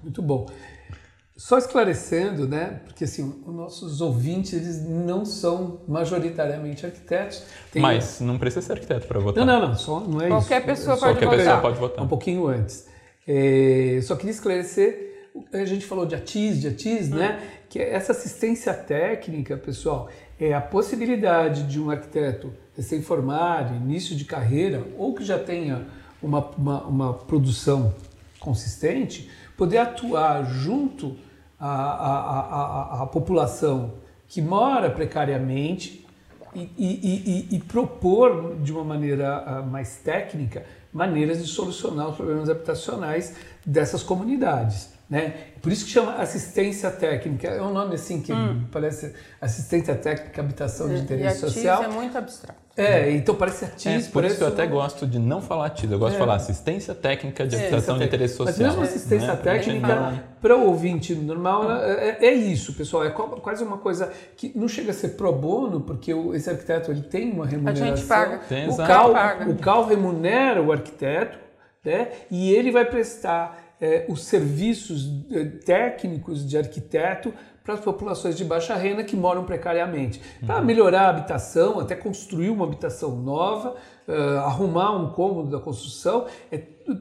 Muito 0.03 0.21
bom. 0.21 0.47
Só 1.37 1.57
esclarecendo, 1.57 2.47
né? 2.47 2.83
Porque 2.85 3.05
assim, 3.05 3.43
os 3.45 3.55
nossos 3.55 4.01
ouvintes 4.01 4.53
eles 4.53 4.87
não 4.87 5.25
são 5.25 5.81
majoritariamente 5.89 6.85
arquitetos. 6.85 7.43
Tem 7.73 7.81
Mas 7.81 8.21
não 8.21 8.39
precisa 8.39 8.61
ser 8.65 8.73
arquiteto 8.75 9.07
para 9.07 9.19
votar. 9.19 9.45
Não, 9.45 9.61
não, 9.61 9.69
não. 9.69 9.75
Só, 9.75 9.99
não 10.01 10.21
é 10.21 10.29
Qualquer 10.29 10.59
isso. 10.59 10.67
pessoa 10.67 10.97
pode 10.97 11.19
Qualquer 11.19 11.25
votar. 11.25 11.39
pessoa 11.39 11.61
pode 11.61 11.79
votar. 11.79 12.05
Um 12.05 12.09
pouquinho 12.09 12.47
antes. 12.47 12.87
É, 13.27 13.99
só 14.03 14.15
queria 14.15 14.31
esclarecer. 14.31 15.31
A 15.53 15.65
gente 15.65 15.87
falou 15.87 16.05
de 16.05 16.15
ATIS, 16.15 16.61
de 16.61 16.69
ATIS, 16.69 17.11
hum. 17.11 17.17
né? 17.17 17.41
Que 17.73 17.81
essa 17.81 18.13
assistência 18.13 18.75
técnica, 18.75 19.57
pessoal, 19.57 20.11
é 20.39 20.53
a 20.53 20.61
possibilidade 20.61 21.63
de 21.63 21.81
um 21.81 21.91
arquiteto 21.91 22.53
recém-formado, 22.77 23.75
início 23.75 24.15
de 24.15 24.27
carreira, 24.27 24.87
ou 24.99 25.15
que 25.15 25.25
já 25.25 25.39
tenha 25.39 25.87
uma, 26.23 26.41
uma, 26.51 26.83
uma 26.83 27.15
produção 27.15 27.95
consistente, 28.39 29.31
poder 29.57 29.79
atuar 29.79 30.45
junto 30.45 31.17
à, 31.59 33.05
à 33.05 33.07
população 33.07 33.95
que 34.29 34.43
mora 34.43 34.91
precariamente 34.91 36.07
e, 36.55 36.69
e, 36.77 37.49
e, 37.51 37.57
e, 37.57 37.59
propor 37.59 38.55
de 38.57 38.71
uma 38.71 38.85
maneira 38.85 39.45
ah, 39.47 39.63
mais 39.63 39.97
técnica 39.97 40.67
maneiras 40.93 41.43
de 41.43 41.49
solucionar 41.49 42.11
os 42.11 42.17
problemas 42.17 42.51
habitacionais 42.51 43.35
dessas 43.65 44.03
comunidades. 44.03 44.92
Né? 45.13 45.35
Por 45.61 45.71
isso 45.71 45.85
que 45.85 45.91
chama 45.91 46.15
assistência 46.15 46.91
técnica. 46.91 47.47
É 47.47 47.61
um 47.61 47.71
nome 47.71 47.97
assim 47.97 48.23
que 48.23 48.33
hum. 48.33 48.65
parece 48.73 49.13
assistência 49.39 49.95
técnica, 49.95 50.41
habitação 50.41 50.89
de 50.89 51.03
interesse 51.03 51.45
e 51.45 51.51
social. 51.51 51.85
é 51.85 51.89
muito 51.89 52.17
abstrato. 52.17 52.59
É, 52.75 53.11
então 53.11 53.35
parece 53.35 53.67
ATIS. 53.67 54.07
É, 54.07 54.11
por 54.11 54.25
isso 54.25 54.39
que 54.39 54.43
eu 54.43 54.49
até 54.49 54.67
gosto 54.67 55.07
de 55.07 55.19
não 55.19 55.43
falar 55.43 55.67
ATIS, 55.67 55.93
eu 55.93 55.99
gosto 55.99 56.13
é. 56.13 56.17
de 56.17 56.19
falar 56.19 56.37
assistência 56.37 56.95
técnica 56.95 57.47
de 57.47 57.55
é, 57.55 57.59
habitação 57.59 57.99
de 57.99 58.05
interesse 58.05 58.37
social. 58.37 58.57
Mas 58.57 58.67
mesmo 58.69 58.83
assistência 58.83 59.35
né? 59.35 59.37
técnica, 59.37 60.25
para 60.41 60.57
o 60.57 60.69
ouvinte 60.69 61.15
normal, 61.15 61.71
é, 61.71 62.17
é, 62.23 62.33
isso, 62.33 62.73
pessoal. 62.73 63.05
É 63.05 63.11
quase 63.11 63.63
uma 63.63 63.77
coisa 63.77 64.11
que 64.35 64.51
não 64.57 64.67
chega 64.67 64.93
a 64.93 64.95
ser 64.95 65.09
pro 65.09 65.31
bono, 65.31 65.83
porque 65.83 66.11
esse 66.33 66.49
arquiteto 66.49 66.91
ele 66.91 67.03
tem 67.03 67.33
uma 67.33 67.47
remuneração. 67.47 67.93
A 67.93 67.97
gente 67.97 68.07
paga. 68.07 68.39
Tem, 68.49 68.67
o, 68.67 68.75
CAL, 68.79 69.13
paga. 69.13 69.51
o 69.51 69.57
CAL 69.57 69.85
remunera 69.85 70.63
o 70.63 70.73
arquiteto 70.73 71.37
né? 71.85 72.09
e 72.31 72.51
ele 72.51 72.71
vai 72.71 72.87
prestar 72.87 73.62
é, 73.83 74.07
os 74.09 74.23
serviços 74.23 75.11
é, 75.33 75.45
técnicos 75.45 76.49
de 76.49 76.57
arquiteto 76.57 77.35
para 77.65 77.75
as 77.75 77.81
populações 77.81 78.37
de 78.37 78.45
baixa 78.45 78.77
renda 78.77 79.03
que 79.03 79.17
moram 79.17 79.45
precariamente. 79.45 80.21
Uhum. 80.41 80.47
Para 80.47 80.63
melhorar 80.63 81.07
a 81.07 81.09
habitação, 81.09 81.81
até 81.81 81.97
construir 81.97 82.51
uma 82.51 82.65
habitação 82.65 83.17
nova, 83.17 83.75
uh, 84.09 84.39
arrumar 84.39 84.93
um 84.97 85.11
cômodo 85.11 85.51
da 85.51 85.61
construção, 85.61 86.27
é, 86.51 86.59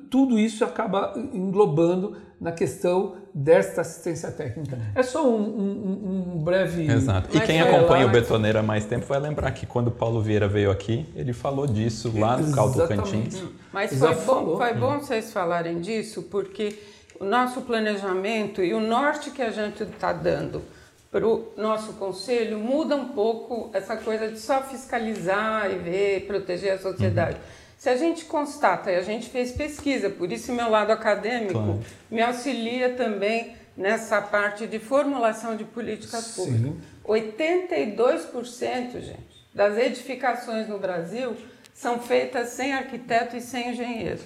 tudo 0.09 0.37
isso 0.37 0.63
acaba 0.63 1.13
englobando 1.33 2.15
na 2.41 2.51
questão 2.51 3.17
desta 3.31 3.81
assistência 3.81 4.31
técnica. 4.31 4.75
É 4.95 5.03
só 5.03 5.29
um, 5.29 5.39
um, 5.39 6.33
um 6.37 6.43
breve. 6.43 6.91
Exato. 6.91 7.37
E 7.37 7.39
quem 7.41 7.61
acompanha 7.61 8.07
o 8.07 8.09
Betoneira 8.09 8.61
há 8.61 8.63
mais 8.63 8.83
tempo 8.83 9.05
vai 9.05 9.19
lembrar 9.19 9.51
que 9.51 9.67
quando 9.67 9.89
o 9.89 9.91
Paulo 9.91 10.19
Vieira 10.23 10.47
veio 10.47 10.71
aqui, 10.71 11.05
ele 11.15 11.33
falou 11.33 11.67
disso 11.67 12.11
lá 12.17 12.37
no 12.37 12.51
Caldo 12.51 12.87
Cantins. 12.87 13.43
Mas 13.71 13.93
foi 13.93 14.15
bom, 14.15 14.57
foi 14.57 14.73
bom 14.73 14.97
vocês 14.97 15.31
falarem 15.31 15.79
disso, 15.79 16.23
porque 16.23 16.79
o 17.19 17.25
nosso 17.25 17.61
planejamento 17.61 18.63
e 18.63 18.73
o 18.73 18.79
norte 18.79 19.29
que 19.29 19.43
a 19.43 19.51
gente 19.51 19.83
está 19.83 20.11
dando 20.11 20.63
para 21.11 21.27
o 21.27 21.51
nosso 21.55 21.93
conselho 21.93 22.57
muda 22.57 22.95
um 22.95 23.09
pouco 23.09 23.69
essa 23.71 23.95
coisa 23.97 24.29
de 24.29 24.39
só 24.39 24.63
fiscalizar 24.63 25.69
e 25.69 25.75
ver, 25.75 26.25
proteger 26.25 26.73
a 26.73 26.79
sociedade. 26.79 27.35
Uhum. 27.35 27.60
Se 27.81 27.89
a 27.89 27.97
gente 27.97 28.25
constata, 28.25 28.91
e 28.91 28.95
a 28.95 29.01
gente 29.01 29.27
fez 29.27 29.53
pesquisa, 29.53 30.07
por 30.07 30.31
isso 30.31 30.53
meu 30.53 30.69
lado 30.69 30.91
acadêmico 30.91 31.53
claro. 31.53 31.79
me 32.11 32.21
auxilia 32.21 32.93
também 32.93 33.55
nessa 33.75 34.21
parte 34.21 34.67
de 34.67 34.77
formulação 34.77 35.55
de 35.55 35.63
políticas 35.63 36.35
públicas. 36.35 36.73
82%, 37.03 39.01
gente, 39.01 39.47
das 39.51 39.79
edificações 39.79 40.69
no 40.69 40.77
Brasil 40.77 41.35
são 41.73 41.97
feitas 41.97 42.49
sem 42.49 42.71
arquiteto 42.71 43.35
e 43.35 43.41
sem 43.41 43.71
engenheiro. 43.71 44.19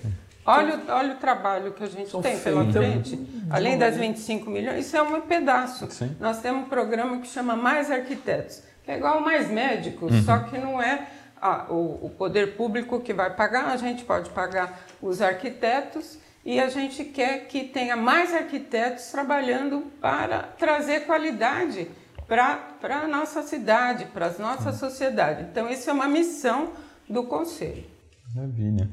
Olha, 0.46 0.78
olha 0.90 1.14
o 1.14 1.18
trabalho 1.18 1.72
que 1.72 1.84
a 1.86 1.88
gente 1.88 2.10
São 2.10 2.22
tem 2.22 2.38
pela 2.38 2.70
frente. 2.70 3.18
Além 3.50 3.78
das 3.78 3.96
25 3.96 4.50
milhões, 4.50 4.86
isso 4.86 4.98
é 4.98 5.02
um 5.02 5.22
pedaço. 5.22 5.90
Sim. 5.92 6.14
Nós 6.20 6.42
temos 6.42 6.66
um 6.66 6.70
programa 6.70 7.22
que 7.22 7.28
chama 7.30 7.56
Mais 7.56 7.90
Arquitetos, 7.90 8.62
que 8.84 8.92
é 8.92 8.98
igual 8.98 9.22
mais 9.22 9.50
médicos, 9.50 10.12
uhum. 10.12 10.24
só 10.24 10.40
que 10.40 10.58
não 10.58 10.82
é 10.82 11.08
ah, 11.46 11.66
o, 11.70 12.08
o 12.08 12.10
poder 12.10 12.56
público 12.56 13.00
que 13.00 13.14
vai 13.14 13.30
pagar, 13.36 13.68
a 13.68 13.78
gente 13.78 14.04
pode 14.04 14.32
pagar 14.32 14.84
os 15.00 15.22
arquitetos 15.22 16.18
e 16.44 16.60
a 16.60 16.70
gente 16.70 17.04
quer 17.04 17.48
que 17.48 17.66
tenha 17.66 17.96
mais 17.96 18.34
arquitetos 18.34 19.06
trabalhando 19.12 19.84
para 20.02 20.40
trazer 20.58 21.02
qualidade 21.02 21.88
para 22.28 23.04
a 23.04 23.08
nossa 23.08 23.44
cidade, 23.44 24.06
para 24.06 24.28
a 24.28 24.40
nossa 24.40 24.72
sociedade. 24.72 25.44
Então, 25.52 25.70
isso 25.70 25.88
é 25.88 25.94
uma 25.94 26.08
missão 26.08 26.72
do 27.08 27.24
Conselho. 27.24 27.84
Maravilha. 28.34 28.90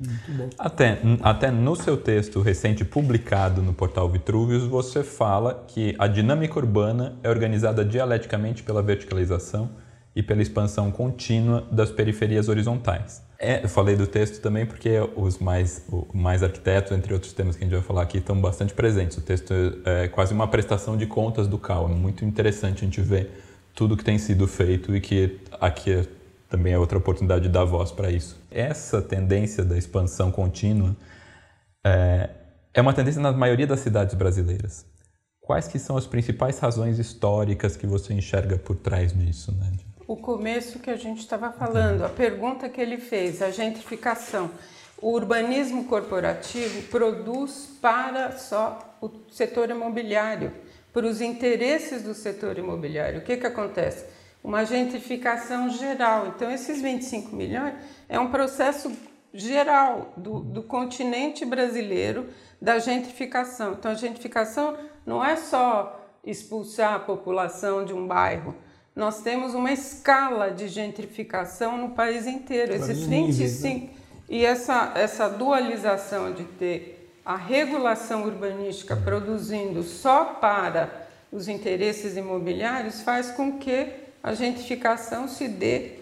Até, 0.58 0.98
até 1.22 1.50
no 1.50 1.74
seu 1.74 1.96
texto 1.96 2.42
recente 2.42 2.84
publicado 2.84 3.62
no 3.62 3.72
portal 3.72 4.08
Vitruvius, 4.10 4.64
você 4.64 5.02
fala 5.02 5.64
que 5.66 5.96
a 5.98 6.06
dinâmica 6.06 6.58
urbana 6.58 7.16
é 7.22 7.30
organizada 7.30 7.82
dialeticamente 7.82 8.62
pela 8.62 8.82
verticalização 8.82 9.70
e 10.14 10.22
pela 10.22 10.42
expansão 10.42 10.90
contínua 10.90 11.66
das 11.70 11.90
periferias 11.90 12.48
horizontais. 12.48 13.22
É, 13.38 13.64
eu 13.64 13.68
falei 13.68 13.96
do 13.96 14.06
texto 14.06 14.40
também 14.40 14.64
porque 14.64 14.90
os 15.16 15.38
mais, 15.38 15.84
mais 16.14 16.42
arquitetos, 16.42 16.92
entre 16.92 17.12
outros 17.12 17.32
temas 17.32 17.56
que 17.56 17.64
a 17.64 17.66
gente 17.66 17.74
vai 17.74 17.82
falar 17.82 18.02
aqui, 18.02 18.18
estão 18.18 18.40
bastante 18.40 18.72
presentes. 18.72 19.16
O 19.16 19.20
texto 19.20 19.52
é 19.84 20.06
quase 20.08 20.32
uma 20.32 20.46
prestação 20.46 20.96
de 20.96 21.06
contas 21.06 21.48
do 21.48 21.58
CAL. 21.58 21.90
É 21.90 21.94
muito 21.94 22.24
interessante 22.24 22.82
a 22.82 22.84
gente 22.84 23.00
ver 23.00 23.30
tudo 23.74 23.96
que 23.96 24.04
tem 24.04 24.18
sido 24.18 24.46
feito 24.46 24.94
e 24.94 25.00
que 25.00 25.40
aqui 25.60 26.06
também 26.48 26.74
é 26.74 26.78
outra 26.78 26.98
oportunidade 26.98 27.44
de 27.44 27.48
dar 27.48 27.64
voz 27.64 27.90
para 27.90 28.10
isso. 28.10 28.38
Essa 28.50 29.00
tendência 29.00 29.64
da 29.64 29.76
expansão 29.76 30.30
contínua 30.30 30.94
é, 31.84 32.30
é 32.72 32.80
uma 32.80 32.92
tendência 32.92 33.20
na 33.20 33.32
maioria 33.32 33.66
das 33.66 33.80
cidades 33.80 34.14
brasileiras. 34.14 34.86
Quais 35.40 35.66
que 35.66 35.78
são 35.78 35.96
as 35.96 36.06
principais 36.06 36.58
razões 36.60 37.00
históricas 37.00 37.76
que 37.76 37.86
você 37.86 38.14
enxerga 38.14 38.56
por 38.56 38.76
trás 38.76 39.12
disso, 39.12 39.50
né? 39.52 39.72
O 40.12 40.16
começo 40.18 40.78
que 40.78 40.90
a 40.90 40.96
gente 40.96 41.20
estava 41.20 41.50
falando, 41.50 42.04
a 42.04 42.08
pergunta 42.10 42.68
que 42.68 42.78
ele 42.78 42.98
fez, 42.98 43.40
a 43.40 43.50
gentrificação. 43.50 44.50
O 45.00 45.10
urbanismo 45.10 45.84
corporativo 45.84 46.82
produz 46.88 47.78
para 47.80 48.32
só 48.32 48.94
o 49.00 49.10
setor 49.30 49.70
imobiliário, 49.70 50.52
para 50.92 51.06
os 51.06 51.22
interesses 51.22 52.02
do 52.02 52.12
setor 52.12 52.58
imobiliário. 52.58 53.20
O 53.20 53.22
que, 53.22 53.38
que 53.38 53.46
acontece? 53.46 54.04
uma 54.44 54.66
gentrificação 54.66 55.70
geral. 55.70 56.26
Então, 56.26 56.50
esses 56.50 56.82
25 56.82 57.34
milhões 57.34 57.74
é 58.06 58.20
um 58.20 58.30
processo 58.30 58.92
geral 59.32 60.12
do, 60.14 60.40
do 60.40 60.62
continente 60.62 61.46
brasileiro 61.46 62.28
da 62.60 62.78
gentrificação. 62.78 63.72
Então, 63.72 63.92
a 63.92 63.94
gentrificação 63.94 64.76
não 65.06 65.24
é 65.24 65.36
só 65.36 65.98
expulsar 66.22 66.92
a 66.96 66.98
população 66.98 67.82
de 67.82 67.94
um 67.94 68.06
bairro. 68.06 68.54
Nós 68.94 69.22
temos 69.22 69.54
uma 69.54 69.72
escala 69.72 70.50
de 70.50 70.68
gentrificação 70.68 71.78
no 71.78 71.90
país 71.90 72.26
inteiro. 72.26 72.74
Esses 72.74 73.04
25 73.04 73.86
né? 73.86 73.90
e 74.28 74.44
essa 74.44 74.92
essa 74.94 75.28
dualização 75.28 76.32
de 76.32 76.44
ter 76.44 76.98
a 77.24 77.36
regulação 77.36 78.24
urbanística 78.24 78.96
produzindo 78.96 79.82
só 79.82 80.24
para 80.24 81.06
os 81.30 81.48
interesses 81.48 82.16
imobiliários 82.16 83.00
faz 83.00 83.30
com 83.30 83.58
que 83.58 83.88
a 84.22 84.34
gentrificação 84.34 85.26
se 85.26 85.48
dê 85.48 85.92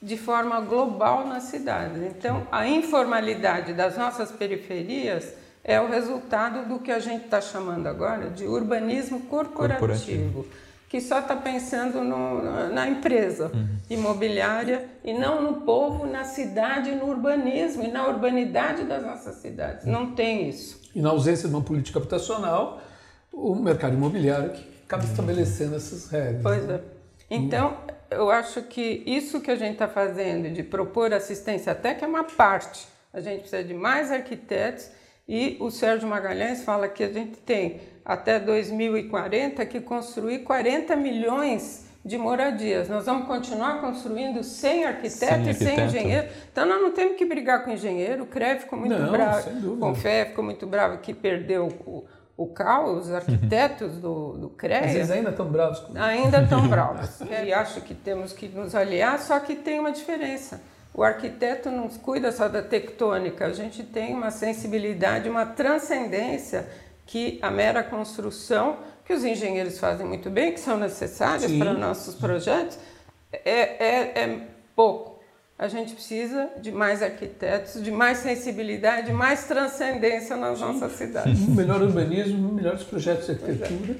de 0.00 0.16
forma 0.16 0.60
global 0.60 1.26
nas 1.26 1.44
cidades. 1.44 2.02
Então, 2.02 2.46
a 2.50 2.66
informalidade 2.66 3.72
das 3.72 3.96
nossas 3.96 4.30
periferias 4.30 5.32
é 5.64 5.80
o 5.80 5.88
resultado 5.88 6.68
do 6.68 6.78
que 6.78 6.92
a 6.92 6.98
gente 7.00 7.24
está 7.24 7.40
chamando 7.40 7.86
agora 7.86 8.30
de 8.30 8.44
urbanismo 8.44 9.20
corporativo, 9.22 9.80
corporativo. 9.80 10.46
Que 10.88 11.00
só 11.00 11.20
está 11.20 11.34
pensando 11.34 12.02
no, 12.02 12.70
na 12.70 12.88
empresa 12.88 13.50
uhum. 13.52 13.68
imobiliária 13.90 14.88
e 15.04 15.12
não 15.12 15.42
no 15.42 15.62
povo, 15.62 16.06
na 16.06 16.24
cidade, 16.24 16.92
no 16.92 17.06
urbanismo 17.06 17.82
e 17.82 17.88
na 17.88 18.06
urbanidade 18.06 18.84
das 18.84 19.02
nossas 19.02 19.36
cidades. 19.36 19.84
Não 19.84 20.12
tem 20.12 20.48
isso. 20.48 20.80
E 20.94 21.00
na 21.00 21.10
ausência 21.10 21.48
de 21.48 21.54
uma 21.54 21.62
política 21.62 21.98
habitacional, 21.98 22.80
o 23.32 23.54
mercado 23.54 23.94
imobiliário 23.94 24.50
que 24.50 24.64
acaba 24.86 25.02
uhum. 25.02 25.10
estabelecendo 25.10 25.74
essas 25.74 26.08
regras. 26.08 26.42
Pois 26.42 26.64
né? 26.66 26.80
é. 27.30 27.34
Então, 27.34 27.76
eu 28.10 28.30
acho 28.30 28.62
que 28.62 29.02
isso 29.04 29.40
que 29.40 29.50
a 29.50 29.56
gente 29.56 29.72
está 29.72 29.88
fazendo, 29.88 30.48
de 30.52 30.62
propor 30.62 31.12
assistência 31.12 31.74
técnica, 31.74 32.06
é 32.06 32.08
uma 32.08 32.24
parte. 32.24 32.86
A 33.12 33.20
gente 33.20 33.40
precisa 33.40 33.64
de 33.64 33.74
mais 33.74 34.12
arquitetos 34.12 34.88
E 35.28 35.56
o 35.58 35.70
Sérgio 35.70 36.08
Magalhães 36.08 36.62
fala 36.62 36.88
que 36.88 37.02
a 37.02 37.12
gente 37.12 37.38
tem 37.38 37.80
até 38.04 38.38
2040 38.38 39.66
que 39.66 39.80
construir 39.80 40.40
40 40.40 40.94
milhões 40.94 41.86
de 42.04 42.16
moradias. 42.16 42.88
Nós 42.88 43.04
vamos 43.04 43.26
continuar 43.26 43.80
construindo 43.80 44.44
sem 44.44 44.84
arquiteto, 44.84 45.48
e 45.50 45.54
sem 45.54 45.80
engenheiro. 45.80 46.28
Então 46.52 46.64
nós 46.64 46.80
não 46.80 46.92
temos 46.92 47.16
que 47.16 47.24
brigar 47.24 47.64
com 47.64 47.70
o 47.70 47.74
engenheiro. 47.74 48.22
O 48.22 48.26
CREF 48.26 48.62
ficou 48.62 48.78
muito 48.78 48.96
não, 48.96 49.10
bravo, 49.10 49.76
com 49.76 49.90
o 49.90 49.94
FE 49.96 50.26
ficou 50.26 50.44
muito 50.44 50.64
bravo 50.64 50.98
que 50.98 51.12
perdeu 51.12 51.66
o, 51.84 52.04
o 52.36 52.46
CAL, 52.46 52.94
os 52.94 53.10
arquitetos 53.10 53.96
do, 53.96 54.38
do 54.38 54.48
CREA. 54.50 54.82
Vezes 54.82 55.10
ainda 55.10 55.30
estão 55.30 55.46
bravos. 55.46 55.80
Com... 55.80 55.98
Ainda 56.00 56.42
estão 56.42 56.66
bravos. 56.70 57.20
e 57.44 57.52
acho 57.52 57.80
que 57.80 57.92
temos 57.92 58.32
que 58.32 58.46
nos 58.46 58.76
aliar, 58.76 59.18
só 59.18 59.40
que 59.40 59.56
tem 59.56 59.80
uma 59.80 59.90
diferença. 59.90 60.62
O 60.96 61.02
arquiteto 61.02 61.70
não 61.70 61.90
cuida 61.90 62.32
só 62.32 62.48
da 62.48 62.62
tectônica, 62.62 63.44
a 63.44 63.52
gente 63.52 63.82
tem 63.82 64.14
uma 64.14 64.30
sensibilidade, 64.30 65.28
uma 65.28 65.44
transcendência 65.44 66.66
que 67.04 67.38
a 67.42 67.50
mera 67.50 67.82
construção, 67.82 68.78
que 69.04 69.12
os 69.12 69.22
engenheiros 69.22 69.78
fazem 69.78 70.06
muito 70.06 70.30
bem, 70.30 70.54
que 70.54 70.58
são 70.58 70.78
necessárias 70.78 71.50
Sim. 71.50 71.58
para 71.58 71.74
nossos 71.74 72.14
projetos, 72.14 72.78
é, 73.30 73.50
é, 73.50 74.22
é 74.22 74.40
pouco. 74.74 75.20
A 75.58 75.68
gente 75.68 75.92
precisa 75.92 76.48
de 76.62 76.72
mais 76.72 77.02
arquitetos, 77.02 77.82
de 77.82 77.90
mais 77.90 78.18
sensibilidade, 78.18 79.08
de 79.08 79.12
mais 79.12 79.44
transcendência 79.44 80.34
nas 80.34 80.58
Sim. 80.58 80.64
nossas 80.64 80.92
cidades. 80.92 81.46
Melhor 81.46 81.82
urbanismo, 81.82 82.54
melhores 82.54 82.82
projetos 82.84 83.26
de 83.26 83.32
arquitetura. 83.32 83.96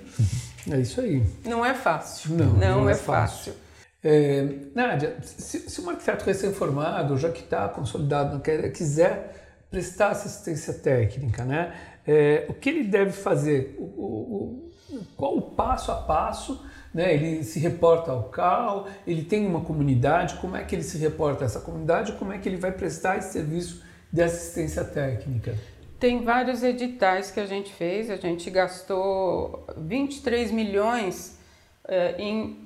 É. 0.70 0.76
é 0.76 0.80
isso 0.80 0.98
aí. 1.02 1.22
Não 1.44 1.62
é 1.62 1.74
fácil. 1.74 2.35
Não, 2.35 2.46
não, 2.54 2.80
não 2.80 2.88
é, 2.88 2.92
é, 2.92 2.94
fácil. 2.94 3.52
fácil. 3.52 3.65
É, 4.08 4.46
Nádia, 4.72 5.16
se, 5.20 5.68
se 5.68 5.80
um 5.80 5.90
arquiteto 5.90 6.24
recém-formado, 6.24 7.18
já 7.18 7.28
que 7.28 7.40
está 7.40 7.68
consolidado, 7.68 8.40
quiser 8.70 9.66
prestar 9.68 10.10
assistência 10.10 10.74
técnica, 10.74 11.44
né? 11.44 11.74
É, 12.06 12.46
o 12.48 12.54
que 12.54 12.68
ele 12.68 12.84
deve 12.84 13.10
fazer? 13.10 13.74
O, 13.76 13.82
o, 13.82 14.72
o, 14.90 15.04
qual 15.16 15.36
o 15.36 15.42
passo 15.42 15.90
a 15.90 15.96
passo? 15.96 16.64
Né? 16.94 17.14
Ele 17.14 17.42
se 17.42 17.58
reporta 17.58 18.12
ao 18.12 18.28
CAL, 18.28 18.86
ele 19.04 19.24
tem 19.24 19.44
uma 19.44 19.62
comunidade, 19.62 20.36
como 20.36 20.56
é 20.56 20.62
que 20.62 20.76
ele 20.76 20.84
se 20.84 20.98
reporta 20.98 21.44
a 21.44 21.46
essa 21.46 21.58
comunidade, 21.58 22.12
como 22.12 22.32
é 22.32 22.38
que 22.38 22.48
ele 22.48 22.58
vai 22.58 22.70
prestar 22.70 23.18
esse 23.18 23.32
serviço 23.32 23.82
de 24.12 24.22
assistência 24.22 24.84
técnica? 24.84 25.52
Tem 25.98 26.22
vários 26.22 26.62
editais 26.62 27.32
que 27.32 27.40
a 27.40 27.46
gente 27.46 27.72
fez, 27.72 28.08
a 28.08 28.16
gente 28.16 28.48
gastou 28.50 29.66
23 29.76 30.52
milhões 30.52 31.40
é, 31.88 32.14
em 32.22 32.62
eh, 32.62 32.65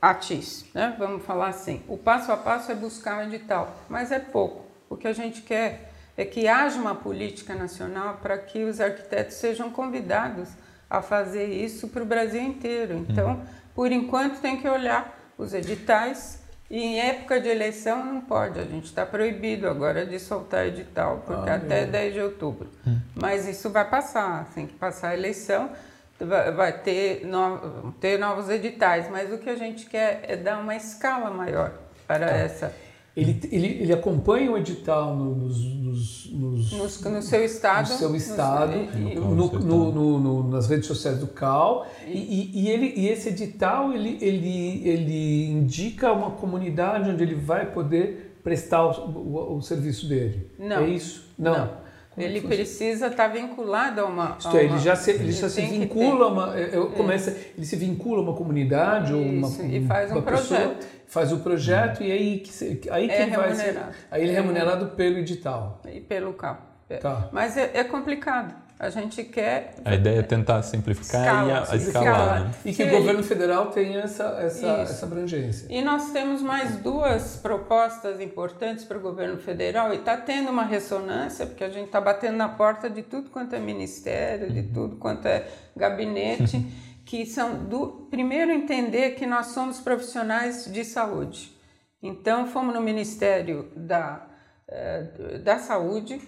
ATIS, 0.00 0.66
né? 0.74 0.94
vamos 0.98 1.24
falar 1.24 1.48
assim. 1.48 1.82
O 1.88 1.96
passo 1.96 2.30
a 2.32 2.36
passo 2.36 2.70
é 2.72 2.74
buscar 2.74 3.18
um 3.18 3.22
edital, 3.22 3.76
mas 3.88 4.12
é 4.12 4.18
pouco. 4.18 4.64
O 4.88 4.96
que 4.96 5.08
a 5.08 5.12
gente 5.12 5.42
quer 5.42 5.92
é 6.16 6.24
que 6.24 6.46
haja 6.46 6.80
uma 6.80 6.94
política 6.94 7.54
nacional 7.54 8.18
para 8.22 8.38
que 8.38 8.62
os 8.64 8.80
arquitetos 8.80 9.36
sejam 9.36 9.70
convidados 9.70 10.48
a 10.88 11.02
fazer 11.02 11.46
isso 11.46 11.88
para 11.88 12.02
o 12.02 12.06
Brasil 12.06 12.40
inteiro. 12.40 12.94
Então, 13.08 13.30
uhum. 13.30 13.40
por 13.74 13.90
enquanto, 13.90 14.40
tem 14.40 14.60
que 14.60 14.68
olhar 14.68 15.18
os 15.36 15.52
editais 15.52 16.44
e 16.70 16.78
em 16.78 17.00
época 17.00 17.40
de 17.40 17.48
eleição 17.48 18.04
não 18.04 18.20
pode, 18.20 18.58
a 18.58 18.64
gente 18.64 18.86
está 18.86 19.04
proibido 19.04 19.68
agora 19.68 20.06
de 20.06 20.18
soltar 20.18 20.66
edital, 20.66 21.22
porque 21.26 21.50
ah, 21.50 21.56
até 21.56 21.84
10 21.84 22.14
de 22.14 22.20
outubro. 22.20 22.68
Hum. 22.86 22.98
Mas 23.14 23.46
isso 23.46 23.68
vai 23.70 23.88
passar, 23.88 24.50
tem 24.54 24.66
que 24.66 24.74
passar 24.74 25.10
a 25.10 25.14
eleição 25.14 25.70
vai 26.20 26.72
ter, 26.80 27.26
no, 27.26 27.92
ter 28.00 28.18
novos 28.18 28.48
editais, 28.48 29.10
mas 29.10 29.32
o 29.32 29.38
que 29.38 29.50
a 29.50 29.56
gente 29.56 29.86
quer 29.86 30.22
é 30.28 30.36
dar 30.36 30.60
uma 30.60 30.74
escala 30.76 31.30
maior 31.30 31.72
para 32.06 32.26
tá. 32.26 32.32
essa. 32.32 32.84
Ele, 33.16 33.40
ele, 33.52 33.66
ele 33.82 33.92
acompanha 33.92 34.50
o 34.50 34.58
edital 34.58 35.14
nos, 35.14 35.56
nos, 35.62 36.30
nos, 36.32 36.72
nos 36.72 37.00
no 37.00 37.22
seu 37.22 37.44
estado, 37.44 37.88
no 37.88 37.96
seu 37.96 38.16
estado 38.16 38.72
no, 38.76 39.92
no, 39.92 40.18
no, 40.18 40.50
nas 40.50 40.68
redes 40.68 40.86
sociais 40.86 41.18
do 41.18 41.28
CAL 41.28 41.86
e, 42.08 42.10
e, 42.10 42.64
e, 42.64 42.68
ele, 42.68 42.92
e 42.96 43.08
esse 43.08 43.28
edital 43.28 43.92
ele, 43.92 44.18
ele, 44.20 44.88
ele 44.88 45.48
indica 45.48 46.12
uma 46.12 46.32
comunidade 46.32 47.08
onde 47.08 47.22
ele 47.22 47.36
vai 47.36 47.70
poder 47.70 48.40
prestar 48.42 48.84
o, 48.84 48.90
o, 48.90 49.56
o 49.58 49.62
serviço 49.62 50.08
dele. 50.08 50.50
Não. 50.58 50.78
É 50.78 50.88
isso? 50.88 51.32
Não. 51.38 51.52
Não. 51.56 51.83
É 52.16 52.22
ele 52.22 52.40
precisa 52.40 53.08
estar 53.08 53.28
tá 53.28 53.28
vinculado 53.28 54.00
a 54.00 54.04
uma. 54.04 54.36
Isto 54.38 54.56
a 54.56 54.60
é, 54.60 54.64
ele 54.64 54.78
já 54.78 54.94
se, 54.94 55.10
ele 55.10 55.32
já 55.32 55.48
se 55.48 55.60
vincula 55.62 56.26
a 56.26 56.28
uma. 56.28 56.58
É, 56.58 56.68
começa, 56.96 57.36
ele 57.56 57.66
se 57.66 57.76
vincula 57.76 58.20
a 58.20 58.22
uma 58.22 58.34
comunidade 58.34 59.12
Isso, 59.12 59.16
ou 59.16 59.22
uma. 59.22 59.48
E 59.64 59.84
faz 59.86 60.12
um 60.12 60.22
projeto. 60.22 60.76
Pessoa, 60.76 60.94
faz 61.06 61.32
o 61.32 61.38
projeto 61.38 62.02
e 62.02 62.12
aí, 62.12 62.42
aí 62.90 63.10
é 63.10 63.26
vai 63.28 63.54
ser. 63.54 63.78
Aí 64.10 64.22
ele 64.22 64.32
é 64.32 64.34
remunerado 64.34 64.88
pelo 64.88 65.18
edital. 65.18 65.80
E 65.86 66.00
pelo 66.00 66.32
CAP. 66.34 66.74
Tá. 67.00 67.28
Mas 67.32 67.56
é, 67.56 67.70
é 67.74 67.84
complicado. 67.84 68.63
A 68.78 68.90
gente 68.90 69.22
quer. 69.22 69.76
A 69.84 69.94
ideia 69.94 70.18
é 70.18 70.22
tentar 70.22 70.60
simplificar 70.62 71.22
escala, 71.22 71.48
e 71.48 71.52
a, 71.52 71.72
a 71.72 71.76
escalar. 71.76 72.44
Né? 72.44 72.54
E 72.64 72.72
que 72.72 72.82
Sim. 72.82 72.88
o 72.88 72.98
governo 72.98 73.22
federal 73.22 73.66
tenha 73.66 74.00
essa, 74.00 74.24
essa, 74.40 74.66
essa 74.66 75.06
abrangência. 75.06 75.68
E 75.70 75.80
nós 75.80 76.10
temos 76.10 76.42
mais 76.42 76.76
duas 76.78 77.36
propostas 77.36 78.20
importantes 78.20 78.84
para 78.84 78.98
o 78.98 79.00
governo 79.00 79.38
federal 79.38 79.92
e 79.92 79.98
está 79.98 80.16
tendo 80.16 80.50
uma 80.50 80.64
ressonância, 80.64 81.46
porque 81.46 81.62
a 81.62 81.70
gente 81.70 81.86
está 81.86 82.00
batendo 82.00 82.36
na 82.36 82.48
porta 82.48 82.90
de 82.90 83.02
tudo 83.02 83.30
quanto 83.30 83.54
é 83.54 83.60
ministério, 83.60 84.50
de 84.50 84.60
uhum. 84.60 84.72
tudo 84.74 84.96
quanto 84.96 85.26
é 85.26 85.46
gabinete, 85.76 86.66
que 87.06 87.24
são 87.26 87.64
do. 87.64 88.08
Primeiro, 88.10 88.50
entender 88.50 89.10
que 89.12 89.24
nós 89.24 89.46
somos 89.46 89.78
profissionais 89.78 90.66
de 90.66 90.84
saúde. 90.84 91.54
Então, 92.02 92.46
fomos 92.48 92.74
no 92.74 92.80
Ministério 92.82 93.70
da, 93.74 94.26
eh, 94.68 95.38
da 95.42 95.58
Saúde, 95.58 96.20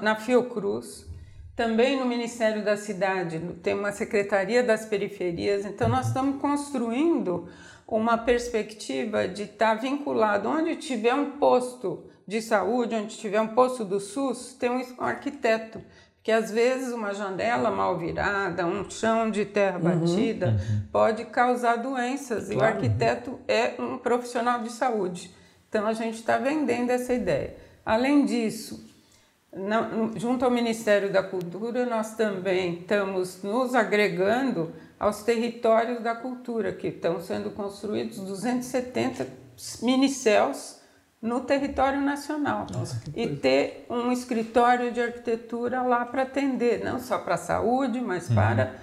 na 0.00 0.16
Fiocruz 0.16 1.11
também 1.54 1.98
no 1.98 2.06
Ministério 2.06 2.64
da 2.64 2.76
Cidade 2.76 3.38
tem 3.62 3.74
uma 3.74 3.92
Secretaria 3.92 4.62
das 4.62 4.86
Periferias, 4.86 5.64
então 5.64 5.88
nós 5.88 6.08
estamos 6.08 6.40
construindo 6.40 7.48
uma 7.86 8.16
perspectiva 8.16 9.28
de 9.28 9.42
estar 9.42 9.76
tá 9.76 9.80
vinculado 9.80 10.48
onde 10.48 10.76
tiver 10.76 11.14
um 11.14 11.32
posto 11.32 12.04
de 12.26 12.40
saúde, 12.40 12.94
onde 12.94 13.16
tiver 13.16 13.40
um 13.40 13.48
posto 13.48 13.84
do 13.84 14.00
SUS, 14.00 14.54
tem 14.54 14.70
um 14.70 14.82
arquiteto. 14.98 15.82
Porque 16.16 16.30
às 16.30 16.52
vezes 16.52 16.92
uma 16.92 17.12
janela 17.12 17.70
mal 17.70 17.98
virada, 17.98 18.64
um 18.64 18.88
chão 18.88 19.28
de 19.28 19.44
terra 19.44 19.76
uhum, 19.76 19.82
batida 19.82 20.50
uhum. 20.50 20.82
pode 20.92 21.24
causar 21.26 21.76
doenças 21.76 22.46
claro. 22.46 22.54
e 22.54 22.56
o 22.56 22.64
arquiteto 22.64 23.40
é 23.48 23.74
um 23.78 23.98
profissional 23.98 24.62
de 24.62 24.70
saúde. 24.70 25.34
Então 25.68 25.84
a 25.84 25.92
gente 25.92 26.14
está 26.14 26.38
vendendo 26.38 26.90
essa 26.90 27.12
ideia. 27.12 27.56
Além 27.84 28.24
disso, 28.24 28.91
junto 30.16 30.44
ao 30.44 30.50
Ministério 30.50 31.12
da 31.12 31.22
Cultura, 31.22 31.84
nós 31.84 32.14
também 32.14 32.80
estamos 32.80 33.42
nos 33.42 33.74
agregando 33.74 34.72
aos 34.98 35.22
territórios 35.22 36.00
da 36.00 36.14
cultura, 36.14 36.72
que 36.72 36.88
estão 36.88 37.20
sendo 37.20 37.50
construídos 37.50 38.18
270 38.18 39.26
minicéus 39.82 40.80
no 41.20 41.40
território 41.40 42.00
nacional. 42.00 42.66
Nossa, 42.72 43.02
e 43.14 43.28
ter 43.28 43.86
um 43.90 44.10
escritório 44.10 44.90
de 44.90 45.00
arquitetura 45.00 45.82
lá 45.82 46.04
para 46.06 46.22
atender, 46.22 46.82
não 46.82 46.98
só 46.98 47.18
para 47.18 47.34
a 47.34 47.38
saúde, 47.38 48.00
mas 48.00 48.28
uhum. 48.28 48.34
para 48.34 48.74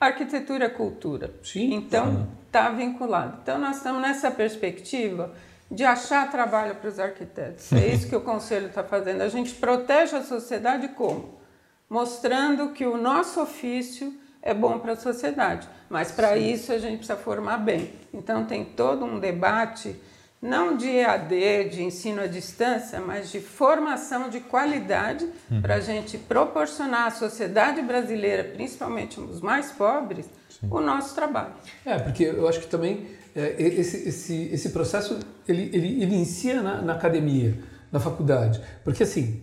arquitetura 0.00 0.66
e 0.66 0.70
cultura. 0.70 1.34
Sim, 1.42 1.74
então, 1.74 2.28
está 2.46 2.70
vinculado. 2.70 3.38
Então, 3.42 3.58
nós 3.58 3.76
estamos 3.76 4.00
nessa 4.00 4.30
perspectiva 4.30 5.32
de 5.72 5.84
achar 5.84 6.30
trabalho 6.30 6.74
para 6.74 6.90
os 6.90 6.98
arquitetos. 6.98 7.72
É 7.72 7.86
isso 7.86 8.06
que 8.06 8.14
o 8.14 8.20
Conselho 8.20 8.66
está 8.66 8.84
fazendo. 8.84 9.22
A 9.22 9.28
gente 9.30 9.54
protege 9.54 10.14
a 10.14 10.22
sociedade 10.22 10.88
como? 10.88 11.40
Mostrando 11.88 12.72
que 12.72 12.84
o 12.84 12.98
nosso 12.98 13.40
ofício 13.40 14.12
é 14.42 14.52
bom 14.52 14.78
para 14.78 14.92
a 14.92 14.96
sociedade, 14.96 15.66
mas 15.88 16.12
para 16.12 16.36
isso 16.36 16.72
a 16.72 16.78
gente 16.78 16.98
precisa 16.98 17.16
formar 17.16 17.56
bem. 17.56 17.90
Então 18.12 18.44
tem 18.44 18.64
todo 18.64 19.04
um 19.06 19.18
debate, 19.18 19.96
não 20.42 20.76
de 20.76 20.90
EAD, 20.90 21.70
de 21.70 21.82
ensino 21.82 22.20
à 22.20 22.26
distância, 22.26 23.00
mas 23.00 23.30
de 23.30 23.40
formação 23.40 24.28
de 24.28 24.40
qualidade 24.40 25.26
uhum. 25.50 25.62
para 25.62 25.76
a 25.76 25.80
gente 25.80 26.18
proporcionar 26.18 27.06
à 27.06 27.10
sociedade 27.10 27.80
brasileira, 27.80 28.44
principalmente 28.44 29.18
os 29.18 29.40
mais 29.40 29.70
pobres, 29.70 30.28
Sim. 30.50 30.68
o 30.70 30.80
nosso 30.80 31.14
trabalho. 31.14 31.54
É, 31.86 31.98
porque 31.98 32.24
eu 32.24 32.46
acho 32.46 32.60
que 32.60 32.66
também 32.66 33.21
é, 33.34 33.62
esse, 33.62 34.08
esse, 34.08 34.48
esse 34.52 34.68
processo 34.70 35.18
ele, 35.48 35.70
ele, 35.72 36.02
ele 36.02 36.14
inicia 36.14 36.62
na, 36.62 36.82
na, 36.82 36.92
academia, 36.92 37.58
na 37.90 37.98
faculdade. 37.98 38.60
Porque 38.84 39.02
assim, 39.02 39.42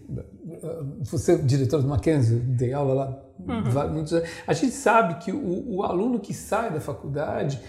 você, 1.02 1.38
diretor 1.38 1.82
do 1.82 1.88
Mackenzie, 1.88 2.40
dei 2.40 2.74
aula 2.74 2.94
lá 2.94 3.24
uhum. 3.40 3.94
muitos 3.94 4.14
anos, 4.14 4.30
a 4.46 4.54
gente 4.54 4.74
sabe 4.74 5.16
que 5.24 5.32
o, 5.32 5.76
o 5.76 5.84
aluno 5.84 6.20
que 6.20 6.34
sai 6.34 6.72
da 6.72 6.80
faculdade, 6.80 7.60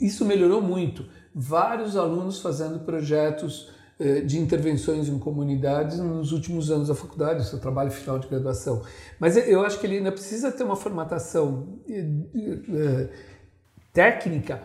isso 0.00 0.24
melhorou 0.24 0.60
muito. 0.60 1.04
Vários 1.34 1.96
alunos 1.96 2.40
fazendo 2.40 2.80
projetos 2.80 3.70
é, 3.98 4.20
de 4.20 4.38
intervenções 4.38 5.08
em 5.08 5.18
comunidades 5.18 5.98
nos 5.98 6.32
últimos 6.32 6.70
anos 6.70 6.88
da 6.88 6.94
faculdade, 6.94 7.46
seu 7.46 7.60
trabalho 7.60 7.90
final 7.90 8.18
de 8.18 8.26
graduação. 8.28 8.82
Mas 9.18 9.36
eu 9.36 9.64
acho 9.64 9.78
que 9.78 9.86
ele 9.86 9.98
ainda 9.98 10.12
precisa 10.12 10.50
ter 10.50 10.64
uma 10.64 10.76
formatação 10.76 11.78
é, 11.88 13.08
técnica 13.92 14.62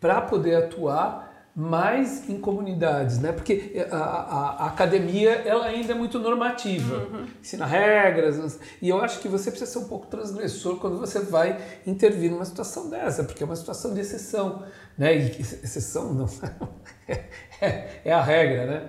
para 0.00 0.20
poder 0.20 0.56
atuar 0.56 1.28
mais 1.54 2.30
em 2.30 2.38
comunidades, 2.38 3.18
né? 3.18 3.32
Porque 3.32 3.84
a, 3.90 3.96
a, 3.96 4.64
a 4.64 4.66
academia 4.68 5.30
ela 5.30 5.66
ainda 5.66 5.92
é 5.92 5.94
muito 5.94 6.16
normativa, 6.20 6.98
uhum. 6.98 7.26
ensina 7.40 7.66
regras, 7.66 8.60
e 8.80 8.88
eu 8.88 9.02
acho 9.02 9.18
que 9.18 9.26
você 9.26 9.50
precisa 9.50 9.72
ser 9.72 9.78
um 9.80 9.88
pouco 9.88 10.06
transgressor 10.06 10.76
quando 10.76 10.98
você 10.98 11.18
vai 11.18 11.58
intervir 11.84 12.30
numa 12.30 12.44
situação 12.44 12.88
dessa, 12.88 13.24
porque 13.24 13.42
é 13.42 13.46
uma 13.46 13.56
situação 13.56 13.92
de 13.92 14.00
exceção, 14.00 14.62
né? 14.96 15.16
E 15.16 15.40
exceção 15.40 16.14
não 16.14 16.26
é, 17.60 18.02
é 18.04 18.12
a 18.12 18.22
regra, 18.22 18.66
né? 18.66 18.88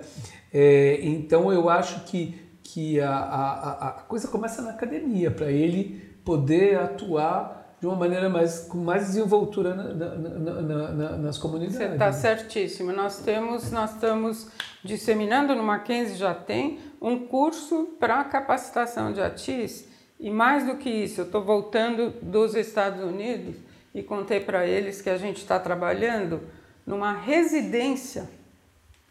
É, 0.54 1.00
então 1.02 1.52
eu 1.52 1.68
acho 1.68 2.04
que 2.04 2.48
que 2.62 3.00
a, 3.00 3.10
a, 3.10 3.88
a 3.88 3.92
coisa 4.02 4.28
começa 4.28 4.62
na 4.62 4.70
academia 4.70 5.28
para 5.28 5.50
ele 5.50 6.00
poder 6.24 6.78
atuar 6.78 7.59
de 7.80 7.86
uma 7.86 7.96
maneira 7.96 8.28
mais 8.28 8.60
com 8.60 8.78
mais 8.78 9.06
desenvoltura 9.06 9.74
na, 9.74 9.84
na, 9.94 10.92
na, 10.92 11.16
nas 11.16 11.38
comunidades. 11.38 11.78
Você 11.78 11.84
está 11.84 12.12
certíssimo. 12.12 12.92
Nós 12.92 13.20
temos, 13.20 13.70
nós 13.70 13.94
estamos 13.94 14.48
disseminando 14.84 15.54
no 15.54 15.62
Mackenzie 15.62 16.16
já 16.16 16.34
tem 16.34 16.78
um 17.00 17.26
curso 17.26 17.96
para 17.98 18.22
capacitação 18.24 19.12
de 19.12 19.20
ATIS 19.20 19.88
e 20.20 20.30
mais 20.30 20.66
do 20.66 20.76
que 20.76 20.90
isso, 20.90 21.22
eu 21.22 21.24
estou 21.24 21.42
voltando 21.42 22.10
dos 22.20 22.54
Estados 22.54 23.02
Unidos 23.02 23.56
e 23.94 24.02
contei 24.02 24.38
para 24.38 24.66
eles 24.66 25.00
que 25.00 25.08
a 25.08 25.16
gente 25.16 25.38
está 25.38 25.58
trabalhando 25.58 26.42
numa 26.86 27.12
residência. 27.14 28.28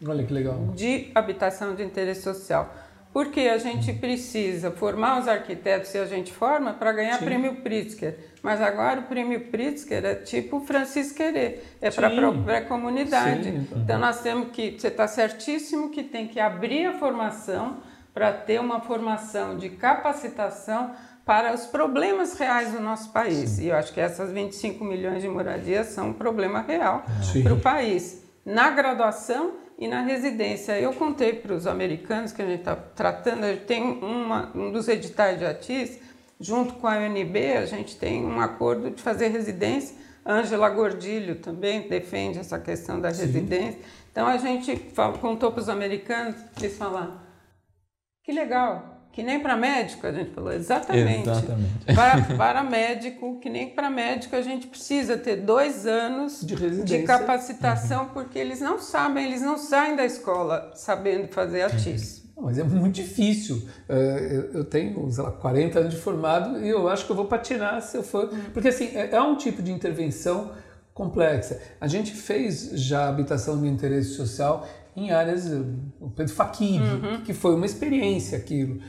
Olha 0.06 0.24
que 0.24 0.32
legal. 0.32 0.68
De 0.76 1.10
habitação 1.12 1.74
de 1.74 1.82
interesse 1.82 2.22
social 2.22 2.72
porque 3.12 3.40
a 3.40 3.58
gente 3.58 3.92
precisa 3.92 4.70
formar 4.70 5.20
os 5.20 5.26
arquitetos 5.26 5.92
e 5.94 5.98
a 5.98 6.06
gente 6.06 6.32
forma 6.32 6.72
para 6.72 6.92
ganhar 6.92 7.18
Sim. 7.18 7.24
prêmio 7.24 7.56
Pritzker. 7.56 8.16
Mas 8.42 8.60
agora 8.60 9.00
o 9.00 9.02
prêmio 9.04 9.40
Pritzker 9.48 10.04
é 10.04 10.14
tipo 10.14 10.60
Francisco 10.60 11.16
Querer, 11.16 11.64
é 11.80 11.90
para 11.90 12.08
a 12.58 12.60
comunidade. 12.62 13.50
Sim. 13.50 13.68
Então 13.76 13.98
nós 13.98 14.20
temos 14.20 14.50
que, 14.50 14.78
você 14.78 14.88
está 14.88 15.08
certíssimo 15.08 15.90
que 15.90 16.04
tem 16.04 16.28
que 16.28 16.38
abrir 16.38 16.86
a 16.86 16.92
formação 16.98 17.78
para 18.14 18.32
ter 18.32 18.60
uma 18.60 18.80
formação 18.80 19.56
de 19.56 19.70
capacitação 19.70 20.92
para 21.24 21.52
os 21.52 21.66
problemas 21.66 22.34
reais 22.34 22.72
do 22.72 22.80
nosso 22.80 23.12
país. 23.12 23.50
Sim. 23.50 23.64
E 23.64 23.68
eu 23.68 23.76
acho 23.76 23.92
que 23.92 24.00
essas 24.00 24.32
25 24.32 24.84
milhões 24.84 25.22
de 25.22 25.28
moradias 25.28 25.88
são 25.88 26.10
um 26.10 26.12
problema 26.12 26.62
real 26.62 27.04
para 27.42 27.54
o 27.54 27.60
país. 27.60 28.24
Na 28.44 28.70
graduação 28.70 29.52
e 29.80 29.88
na 29.88 30.02
residência. 30.02 30.78
Eu 30.78 30.92
contei 30.92 31.32
para 31.32 31.54
os 31.54 31.66
americanos 31.66 32.32
que 32.32 32.42
a 32.42 32.46
gente 32.46 32.60
está 32.60 32.76
tratando, 32.76 33.44
a 33.44 33.52
gente 33.52 33.64
tem 33.64 33.82
uma, 33.82 34.54
um 34.54 34.70
dos 34.70 34.86
editais 34.86 35.38
de 35.38 35.46
ATIS, 35.46 35.98
junto 36.38 36.74
com 36.74 36.86
a 36.86 36.98
UNB, 36.98 37.56
a 37.56 37.64
gente 37.64 37.96
tem 37.96 38.24
um 38.24 38.38
acordo 38.40 38.90
de 38.90 39.02
fazer 39.02 39.28
residência. 39.28 39.96
Ângela 40.24 40.68
Gordilho 40.68 41.36
também 41.36 41.88
defende 41.88 42.38
essa 42.38 42.58
questão 42.58 43.00
da 43.00 43.12
Sim. 43.12 43.22
residência. 43.22 43.80
Então 44.12 44.26
a 44.26 44.36
gente 44.36 44.76
contou 45.20 45.50
para 45.50 45.60
os 45.60 45.68
americanos, 45.70 46.36
eles 46.58 46.76
falaram, 46.76 47.18
que 48.22 48.32
legal, 48.32 48.99
que 49.12 49.22
nem 49.24 49.40
para 49.40 49.56
médico, 49.56 50.06
a 50.06 50.12
gente 50.12 50.30
falou, 50.30 50.52
exatamente. 50.52 51.28
exatamente. 51.28 51.84
Para, 51.94 52.22
para 52.36 52.62
médico, 52.62 53.38
que 53.40 53.50
nem 53.50 53.68
para 53.70 53.90
médico, 53.90 54.36
a 54.36 54.42
gente 54.42 54.68
precisa 54.68 55.16
ter 55.16 55.36
dois 55.36 55.86
anos 55.86 56.40
de, 56.42 56.84
de 56.84 57.02
capacitação, 57.02 58.04
uhum. 58.04 58.08
porque 58.10 58.38
eles 58.38 58.60
não 58.60 58.78
sabem, 58.78 59.26
eles 59.26 59.42
não 59.42 59.58
saem 59.58 59.96
da 59.96 60.04
escola 60.04 60.70
sabendo 60.74 61.28
fazer 61.28 61.62
a 61.62 61.70
TIS. 61.70 62.20
Mas 62.40 62.58
é 62.58 62.64
muito 62.64 62.94
difícil. 62.94 63.68
É, 63.88 64.48
eu 64.54 64.64
tenho, 64.64 65.10
sei 65.10 65.22
lá, 65.22 65.30
40 65.30 65.78
anos 65.78 65.94
de 65.94 66.00
formado 66.00 66.64
e 66.64 66.68
eu 66.68 66.88
acho 66.88 67.04
que 67.04 67.12
eu 67.12 67.16
vou 67.16 67.26
patinar 67.26 67.82
se 67.82 67.96
eu 67.96 68.02
for. 68.02 68.24
Uhum. 68.32 68.44
Porque, 68.54 68.68
assim, 68.68 68.96
é, 68.96 69.10
é 69.10 69.20
um 69.20 69.36
tipo 69.36 69.60
de 69.60 69.70
intervenção 69.70 70.52
complexa. 70.94 71.60
A 71.78 71.86
gente 71.86 72.12
fez 72.12 72.70
já 72.74 73.08
habitação 73.08 73.60
de 73.60 73.68
interesse 73.68 74.14
social 74.14 74.66
em 74.96 75.10
áreas, 75.10 75.46
o 76.00 76.10
Pedro 76.10 76.32
Faquib, 76.32 76.80
uhum. 76.80 77.20
que 77.22 77.34
foi 77.34 77.54
uma 77.54 77.66
experiência 77.66 78.38
aquilo 78.38 78.80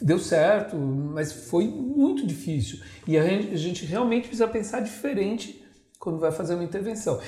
deu 0.00 0.18
certo, 0.18 0.76
mas 0.76 1.32
foi 1.32 1.64
muito 1.64 2.26
difícil. 2.26 2.80
E 3.06 3.16
a 3.16 3.24
gente, 3.24 3.54
a 3.54 3.56
gente, 3.56 3.84
realmente 3.84 4.28
precisa 4.28 4.48
pensar 4.48 4.80
diferente 4.80 5.64
quando 5.98 6.18
vai 6.18 6.32
fazer 6.32 6.54
uma 6.54 6.64
intervenção. 6.64 7.20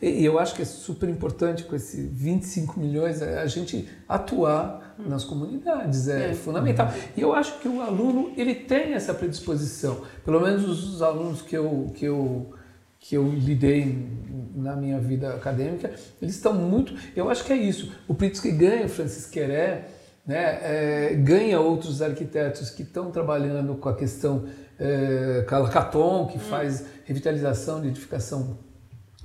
E 0.00 0.24
eu 0.24 0.38
acho 0.38 0.54
que 0.54 0.60
é 0.60 0.64
super 0.64 1.08
importante 1.08 1.64
com 1.64 1.74
esses 1.74 2.10
25 2.12 2.78
milhões 2.78 3.22
a 3.22 3.46
gente 3.46 3.88
atuar 4.06 4.94
nas 4.98 5.24
comunidades, 5.24 6.06
é, 6.08 6.30
é, 6.30 6.34
fundamental. 6.34 6.92
E 7.16 7.20
eu 7.20 7.34
acho 7.34 7.58
que 7.60 7.68
o 7.68 7.80
aluno 7.80 8.32
ele 8.36 8.54
tem 8.54 8.92
essa 8.92 9.14
predisposição, 9.14 10.02
pelo 10.24 10.40
menos 10.40 10.66
os 10.68 11.00
alunos 11.00 11.40
que 11.40 11.56
eu, 11.56 11.90
que 11.94 12.04
eu, 12.04 12.52
que 12.98 13.14
eu 13.14 13.26
lidei 13.26 14.06
na 14.54 14.76
minha 14.76 14.98
vida 14.98 15.34
acadêmica, 15.34 15.94
eles 16.20 16.34
estão 16.34 16.52
muito. 16.52 16.94
Eu 17.14 17.30
acho 17.30 17.44
que 17.44 17.52
é 17.52 17.56
isso. 17.56 17.92
O 18.06 18.14
Pritzker 18.14 18.54
ganha 18.54 18.86
o 18.86 18.88
Francis 18.90 19.26
Queré 19.26 19.88
né, 20.26 20.58
é, 20.62 21.14
ganha 21.14 21.60
outros 21.60 22.02
arquitetos 22.02 22.70
que 22.70 22.82
estão 22.82 23.10
trabalhando 23.10 23.76
com 23.76 23.88
a 23.88 23.94
questão 23.94 24.44
é, 24.78 25.44
Calacaton, 25.46 26.26
que 26.26 26.36
hum. 26.36 26.40
faz 26.40 26.84
revitalização 27.04 27.80
de 27.80 27.88
edificação 27.88 28.58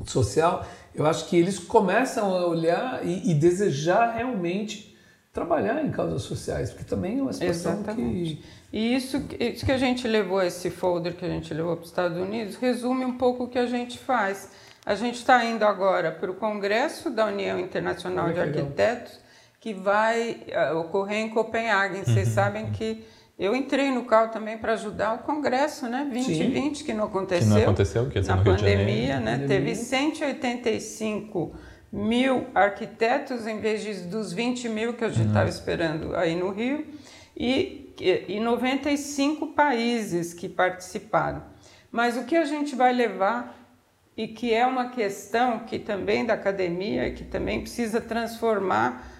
social, 0.05 0.65
eu 0.93 1.05
acho 1.05 1.27
que 1.27 1.37
eles 1.37 1.59
começam 1.59 2.35
a 2.35 2.45
olhar 2.45 3.05
e, 3.05 3.31
e 3.31 3.33
desejar 3.33 4.15
realmente 4.15 4.91
trabalhar 5.33 5.83
em 5.83 5.91
causas 5.91 6.23
sociais, 6.23 6.71
porque 6.71 6.83
também 6.83 7.19
é 7.19 7.21
uma 7.21 7.33
situação 7.33 7.73
Exatamente. 7.73 8.35
que... 8.35 8.43
E 8.73 8.95
isso, 8.95 9.21
isso 9.39 9.65
que 9.65 9.71
a 9.71 9.77
gente 9.77 10.07
levou, 10.07 10.41
esse 10.41 10.69
folder 10.69 11.15
que 11.15 11.25
a 11.25 11.27
gente 11.27 11.53
levou 11.53 11.75
para 11.75 11.83
os 11.83 11.89
Estados 11.89 12.17
Unidos, 12.17 12.55
resume 12.55 13.05
um 13.05 13.17
pouco 13.17 13.45
o 13.45 13.47
que 13.47 13.59
a 13.59 13.65
gente 13.65 13.97
faz. 13.97 14.49
A 14.85 14.95
gente 14.95 15.15
está 15.15 15.43
indo 15.45 15.63
agora 15.63 16.11
para 16.11 16.31
o 16.31 16.33
Congresso 16.33 17.09
da 17.09 17.25
União 17.27 17.59
Internacional 17.59 18.31
de 18.33 18.39
Arquitetos, 18.39 19.19
que 19.61 19.75
vai 19.75 20.43
uh, 20.73 20.79
ocorrer 20.79 21.19
em 21.19 21.29
Copenhague. 21.29 21.99
Vocês 21.99 22.29
uhum. 22.29 22.33
sabem 22.33 22.71
que 22.71 23.05
eu 23.37 23.55
entrei 23.55 23.91
no 23.91 24.05
CAL 24.05 24.29
também 24.29 24.57
para 24.57 24.73
ajudar 24.73 25.13
o 25.13 25.19
Congresso, 25.19 25.87
né? 25.87 26.07
2020, 26.11 26.79
Sim. 26.79 26.83
que 26.83 26.93
não 26.93 27.05
aconteceu. 27.05 27.47
Que 27.47 27.55
não 27.55 27.63
aconteceu, 27.63 28.11
na 28.25 28.37
pandemia, 28.43 29.19
né? 29.19 29.33
Pandemia. 29.33 29.47
Teve 29.47 29.75
185 29.75 31.55
mil 31.91 32.47
arquitetos 32.55 33.45
em 33.45 33.59
vez 33.59 33.83
de, 33.83 33.93
dos 34.07 34.33
20 34.33 34.67
mil 34.67 34.93
que 34.95 35.03
a 35.03 35.09
gente 35.09 35.27
estava 35.27 35.45
uhum. 35.45 35.49
esperando 35.49 36.15
aí 36.15 36.35
no 36.35 36.49
Rio 36.51 36.85
e, 37.37 37.93
e 37.99 38.39
95 38.39 39.47
países 39.47 40.33
que 40.33 40.49
participaram. 40.49 41.43
Mas 41.91 42.17
o 42.17 42.23
que 42.23 42.35
a 42.35 42.45
gente 42.45 42.75
vai 42.75 42.93
levar 42.93 43.57
e 44.17 44.27
que 44.27 44.53
é 44.53 44.65
uma 44.65 44.89
questão 44.89 45.59
que 45.59 45.77
também 45.77 46.25
da 46.25 46.33
academia, 46.33 47.11
que 47.11 47.23
também 47.23 47.61
precisa 47.61 48.01
transformar 48.01 49.10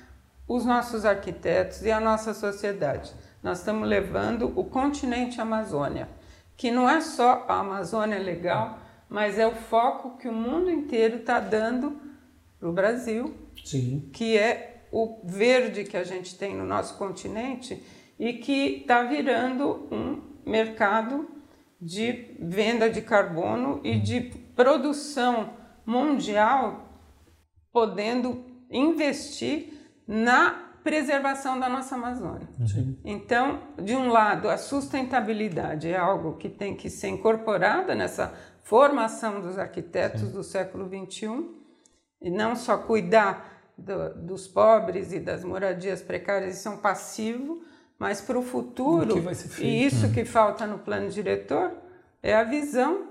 os 0.54 0.66
nossos 0.66 1.06
arquitetos 1.06 1.82
e 1.84 1.90
a 1.90 2.02
nossa 2.02 2.34
sociedade. 2.34 3.14
Nós 3.42 3.60
estamos 3.60 3.88
levando 3.88 4.52
o 4.60 4.66
continente 4.66 5.40
Amazônia, 5.40 6.10
que 6.58 6.70
não 6.70 6.90
é 6.90 7.00
só 7.00 7.46
a 7.48 7.60
Amazônia 7.60 8.20
legal, 8.20 8.78
mas 9.08 9.40
é 9.40 9.48
o 9.48 9.56
foco 9.56 10.18
que 10.18 10.28
o 10.28 10.34
mundo 10.34 10.70
inteiro 10.70 11.18
está 11.20 11.40
dando 11.40 11.98
para 12.60 12.68
o 12.68 12.74
Brasil, 12.74 13.34
Sim. 13.64 14.10
que 14.12 14.38
é 14.38 14.84
o 14.92 15.22
verde 15.24 15.86
que 15.86 15.96
a 15.96 16.04
gente 16.04 16.38
tem 16.38 16.54
no 16.54 16.66
nosso 16.66 16.98
continente 16.98 17.82
e 18.20 18.34
que 18.34 18.82
está 18.82 19.04
virando 19.04 19.88
um 19.90 20.22
mercado 20.46 21.30
de 21.80 22.36
venda 22.38 22.90
de 22.90 23.02
carbono 23.02 23.80
e 23.86 23.98
de 23.98 24.20
produção 24.54 25.54
mundial, 25.86 26.90
podendo 27.72 28.44
investir 28.70 29.81
na 30.12 30.72
preservação 30.84 31.58
da 31.58 31.70
nossa 31.70 31.96
Amazônia. 31.96 32.50
Sim. 32.68 33.00
Então, 33.06 33.62
de 33.82 33.96
um 33.96 34.10
lado, 34.10 34.50
a 34.50 34.58
sustentabilidade 34.58 35.88
é 35.88 35.96
algo 35.96 36.36
que 36.36 36.50
tem 36.50 36.76
que 36.76 36.90
ser 36.90 37.08
incorporada 37.08 37.96
nessa 37.96 38.34
formação 38.62 39.40
dos 39.40 39.58
arquitetos 39.58 40.22
Sim. 40.22 40.32
do 40.32 40.44
século 40.44 40.90
XXI, 40.90 41.46
e 42.22 42.30
não 42.30 42.58
só 42.58 42.78
cuidar 42.78 43.72
do, 43.78 44.14
dos 44.16 44.50
pobres 44.50 45.14
e 45.14 45.20
das 45.20 45.46
moradias 45.46 46.02
precárias, 46.02 46.58
isso 46.58 46.68
é 46.68 46.72
um 46.72 46.78
passivo, 46.78 47.62
mas 47.98 48.20
para 48.20 48.38
o 48.38 48.42
futuro, 48.42 49.24
e 49.60 49.86
isso 49.86 50.08
hum. 50.08 50.12
que 50.12 50.26
falta 50.26 50.68
no 50.68 50.80
plano 50.80 51.10
diretor, 51.10 51.72
é 52.22 52.36
a 52.36 52.44
visão 52.44 53.11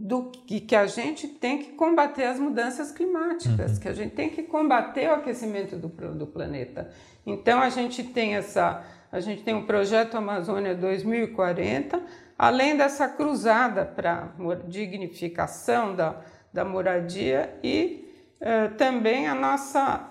do 0.00 0.30
que, 0.46 0.60
que 0.60 0.74
a 0.74 0.86
gente 0.86 1.28
tem 1.28 1.58
que 1.58 1.72
combater 1.72 2.24
as 2.24 2.38
mudanças 2.38 2.90
climáticas, 2.90 3.72
uhum. 3.72 3.80
que 3.80 3.88
a 3.88 3.92
gente 3.92 4.14
tem 4.14 4.30
que 4.30 4.42
combater 4.42 5.08
o 5.10 5.14
aquecimento 5.14 5.76
do, 5.76 5.88
do 5.88 6.26
planeta. 6.26 6.90
Então 7.26 7.60
a 7.60 7.68
gente 7.68 8.02
tem 8.02 8.34
essa, 8.34 8.82
a 9.10 9.20
gente 9.20 9.42
tem 9.42 9.54
o 9.54 9.66
projeto 9.66 10.16
Amazônia 10.16 10.74
2040, 10.74 12.00
além 12.38 12.74
dessa 12.76 13.06
cruzada 13.06 13.84
para 13.84 14.30
dignificação 14.66 15.94
da, 15.94 16.16
da 16.52 16.64
moradia 16.64 17.54
e 17.62 18.08
uh, 18.40 18.74
também 18.76 19.28
a 19.28 19.34
nossa 19.34 20.08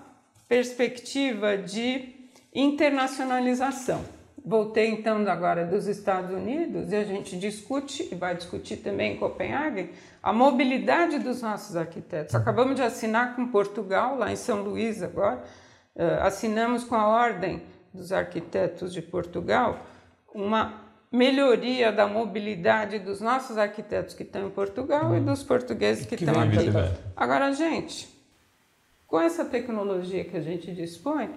perspectiva 0.48 1.58
de 1.58 2.30
internacionalização. 2.54 4.21
Voltei 4.44 4.88
então 4.88 5.18
agora 5.28 5.64
dos 5.64 5.86
Estados 5.86 6.34
Unidos 6.34 6.90
e 6.92 6.96
a 6.96 7.04
gente 7.04 7.38
discute, 7.38 8.08
e 8.10 8.14
vai 8.14 8.34
discutir 8.34 8.78
também 8.78 9.14
em 9.14 9.16
Copenhague, 9.16 9.90
a 10.22 10.32
mobilidade 10.32 11.18
dos 11.18 11.42
nossos 11.42 11.76
arquitetos. 11.76 12.34
Acabamos 12.34 12.76
de 12.76 12.82
assinar 12.82 13.36
com 13.36 13.46
Portugal, 13.48 14.16
lá 14.16 14.32
em 14.32 14.36
São 14.36 14.62
Luís 14.62 15.02
agora, 15.02 15.42
uh, 15.94 16.22
assinamos 16.22 16.84
com 16.84 16.94
a 16.94 17.06
Ordem 17.06 17.62
dos 17.92 18.12
Arquitetos 18.12 18.92
de 18.92 19.02
Portugal 19.02 19.78
uma 20.34 20.82
melhoria 21.10 21.92
da 21.92 22.06
mobilidade 22.06 22.98
dos 22.98 23.20
nossos 23.20 23.58
arquitetos 23.58 24.14
que 24.14 24.22
estão 24.22 24.46
em 24.46 24.50
Portugal 24.50 25.10
uhum. 25.10 25.18
e 25.18 25.20
dos 25.20 25.42
portugueses 25.42 26.06
que, 26.06 26.16
que 26.16 26.24
estão 26.24 26.40
aqui. 26.40 26.70
Agora, 27.14 27.52
gente, 27.52 28.08
com 29.06 29.20
essa 29.20 29.44
tecnologia 29.44 30.24
que 30.24 30.34
a 30.34 30.40
gente 30.40 30.72
dispõe, 30.72 31.30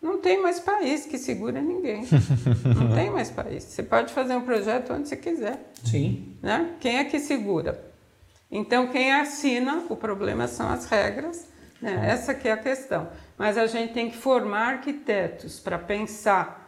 não 0.00 0.18
tem 0.18 0.40
mais 0.40 0.58
país 0.58 1.04
que 1.04 1.18
segura 1.18 1.60
ninguém. 1.60 2.06
não 2.74 2.94
tem 2.94 3.10
mais 3.10 3.30
país. 3.30 3.64
Você 3.64 3.82
pode 3.82 4.12
fazer 4.12 4.34
um 4.34 4.40
projeto 4.42 4.92
onde 4.94 5.08
você 5.08 5.16
quiser. 5.16 5.70
Sim. 5.84 6.36
Né? 6.40 6.74
Quem 6.80 6.98
é 6.98 7.04
que 7.04 7.18
segura? 7.20 7.90
Então, 8.50 8.88
quem 8.88 9.12
assina, 9.12 9.84
o 9.88 9.96
problema 9.96 10.48
são 10.48 10.68
as 10.70 10.86
regras. 10.86 11.46
Né? 11.80 12.08
Essa 12.10 12.34
que 12.34 12.48
é 12.48 12.52
a 12.52 12.56
questão. 12.56 13.08
Mas 13.36 13.58
a 13.58 13.66
gente 13.66 13.92
tem 13.92 14.10
que 14.10 14.16
formar 14.16 14.74
arquitetos 14.74 15.60
para 15.60 15.78
pensar 15.78 16.58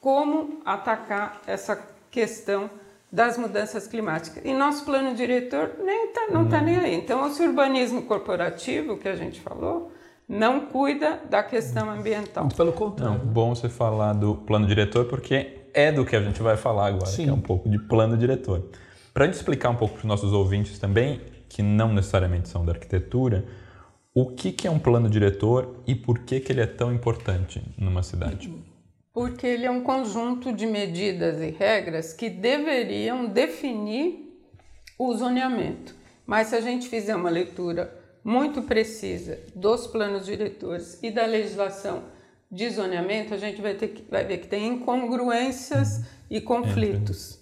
como 0.00 0.62
atacar 0.64 1.42
essa 1.46 1.82
questão 2.10 2.70
das 3.10 3.36
mudanças 3.36 3.86
climáticas. 3.86 4.44
E 4.44 4.52
nosso 4.52 4.84
plano 4.84 5.14
diretor 5.14 5.74
nem 5.82 6.08
tá, 6.08 6.28
não 6.30 6.44
está 6.44 6.60
nem 6.60 6.76
aí. 6.76 6.94
Então, 6.94 7.26
esse 7.26 7.42
urbanismo 7.42 8.02
corporativo 8.02 8.96
que 8.96 9.08
a 9.08 9.16
gente 9.16 9.40
falou 9.40 9.92
não 10.28 10.66
cuida 10.66 11.20
da 11.30 11.42
questão 11.42 11.90
ambiental. 11.90 12.44
Muito 12.44 12.56
pelo 12.56 12.72
contrário. 12.72 13.18
Não, 13.18 13.24
bom 13.24 13.54
você 13.54 13.68
falar 13.68 14.12
do 14.12 14.34
plano 14.34 14.66
diretor, 14.66 15.04
porque 15.06 15.66
é 15.72 15.92
do 15.92 16.04
que 16.04 16.16
a 16.16 16.22
gente 16.22 16.42
vai 16.42 16.56
falar 16.56 16.88
agora, 16.88 17.06
Sim. 17.06 17.24
que 17.24 17.30
é 17.30 17.32
um 17.32 17.40
pouco 17.40 17.68
de 17.68 17.78
plano 17.78 18.16
diretor. 18.16 18.64
Para 19.14 19.24
a 19.24 19.26
gente 19.26 19.36
explicar 19.36 19.70
um 19.70 19.76
pouco 19.76 19.94
para 19.94 20.00
os 20.00 20.06
nossos 20.06 20.32
ouvintes 20.32 20.78
também, 20.78 21.20
que 21.48 21.62
não 21.62 21.92
necessariamente 21.92 22.48
são 22.48 22.64
da 22.64 22.72
arquitetura, 22.72 23.44
o 24.12 24.26
que, 24.26 24.50
que 24.50 24.66
é 24.66 24.70
um 24.70 24.78
plano 24.78 25.08
diretor 25.08 25.76
e 25.86 25.94
por 25.94 26.20
que, 26.20 26.40
que 26.40 26.50
ele 26.50 26.60
é 26.60 26.66
tão 26.66 26.92
importante 26.92 27.62
numa 27.78 28.02
cidade? 28.02 28.52
Porque 29.12 29.46
ele 29.46 29.64
é 29.64 29.70
um 29.70 29.82
conjunto 29.82 30.52
de 30.52 30.66
medidas 30.66 31.40
e 31.40 31.50
regras 31.50 32.12
que 32.12 32.28
deveriam 32.28 33.26
definir 33.26 34.40
o 34.98 35.14
zoneamento. 35.14 35.94
Mas 36.26 36.48
se 36.48 36.56
a 36.56 36.60
gente 36.60 36.88
fizer 36.88 37.14
uma 37.14 37.30
leitura 37.30 37.95
muito 38.26 38.60
precisa 38.62 39.38
dos 39.54 39.86
planos 39.86 40.26
diretores 40.26 40.98
e 41.00 41.12
da 41.12 41.24
legislação 41.24 42.02
de 42.50 42.68
zoneamento, 42.68 43.32
a 43.32 43.36
gente 43.36 43.62
vai, 43.62 43.74
ter 43.74 43.86
que, 43.86 44.02
vai 44.10 44.24
ver 44.24 44.38
que 44.38 44.48
tem 44.48 44.66
incongruências 44.66 46.04
e 46.28 46.40
conflitos. 46.40 47.38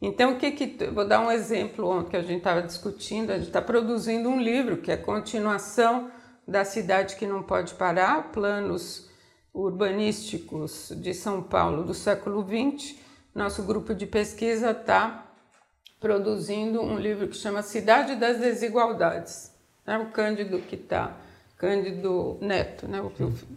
Então, 0.00 0.34
o 0.34 0.38
que 0.38 0.52
que. 0.52 0.86
Vou 0.86 1.04
dar 1.04 1.20
um 1.20 1.32
exemplo 1.32 1.88
ontem 1.88 2.10
que 2.10 2.16
a 2.16 2.22
gente 2.22 2.38
estava 2.38 2.62
discutindo. 2.62 3.30
A 3.32 3.38
gente 3.38 3.48
está 3.48 3.60
produzindo 3.60 4.28
um 4.28 4.40
livro 4.40 4.76
que 4.76 4.92
é 4.92 4.96
continuação 4.96 6.12
da 6.46 6.64
cidade 6.64 7.16
que 7.16 7.26
não 7.26 7.42
pode 7.42 7.74
parar, 7.74 8.30
planos 8.30 9.10
urbanísticos 9.52 10.92
de 10.96 11.12
São 11.12 11.42
Paulo 11.42 11.82
do 11.82 11.92
século 11.92 12.46
XX. 12.46 12.96
Nosso 13.34 13.64
grupo 13.64 13.92
de 13.96 14.06
pesquisa 14.06 14.70
está 14.70 15.26
produzindo 15.98 16.80
um 16.80 16.96
livro 16.96 17.26
que 17.26 17.36
chama 17.36 17.62
Cidade 17.62 18.14
das 18.14 18.38
Desigualdades 18.38 19.49
né? 19.86 19.98
o 19.98 20.10
Cândido 20.10 20.58
que 20.60 20.76
está, 20.76 21.16
Cândido 21.56 22.38
Neto, 22.40 22.88
né? 22.88 23.00
o 23.00 23.10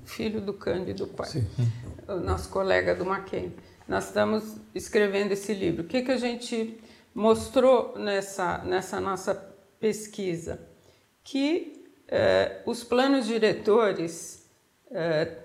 filho 0.06 0.42
do 0.42 0.54
Cândido 0.54 1.08
pai, 1.08 1.28
Sim. 1.28 1.48
o 2.08 2.16
nosso 2.16 2.50
colega 2.50 2.94
do 2.94 3.06
Mackenzie. 3.06 3.56
Nós 3.88 4.08
estamos 4.08 4.58
escrevendo 4.74 5.32
esse 5.32 5.54
livro. 5.54 5.84
O 5.84 5.88
que, 5.88 6.02
que 6.02 6.12
a 6.12 6.18
gente 6.18 6.80
mostrou 7.14 7.98
nessa, 7.98 8.60
nessa 8.60 9.00
nossa 9.00 9.36
pesquisa? 9.80 10.60
Que 11.24 11.86
eh, 12.08 12.62
os 12.66 12.84
planos 12.84 13.26
diretores 13.26 14.50
eh, 14.92 15.38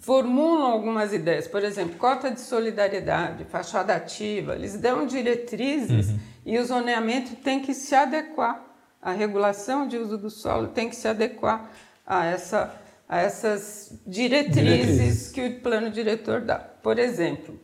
formulam 0.00 0.66
algumas 0.66 1.12
ideias, 1.12 1.46
por 1.46 1.62
exemplo, 1.62 1.96
cota 1.96 2.30
de 2.30 2.40
solidariedade, 2.40 3.44
fachada 3.44 3.94
ativa, 3.94 4.54
eles 4.54 4.76
dão 4.76 5.06
diretrizes 5.06 6.08
uhum. 6.08 6.18
e 6.44 6.58
o 6.58 6.64
zoneamento 6.64 7.36
tem 7.36 7.60
que 7.60 7.72
se 7.72 7.94
adequar 7.94 8.65
a 9.00 9.12
regulação 9.12 9.86
de 9.86 9.96
uso 9.96 10.18
do 10.18 10.30
solo 10.30 10.68
tem 10.68 10.88
que 10.88 10.96
se 10.96 11.06
adequar 11.06 11.70
a, 12.06 12.26
essa, 12.26 12.74
a 13.08 13.20
essas 13.20 14.00
diretrizes, 14.06 15.30
que 15.30 15.46
o 15.46 15.60
plano 15.60 15.90
diretor 15.90 16.40
dá. 16.40 16.58
Por 16.58 16.98
exemplo, 16.98 17.58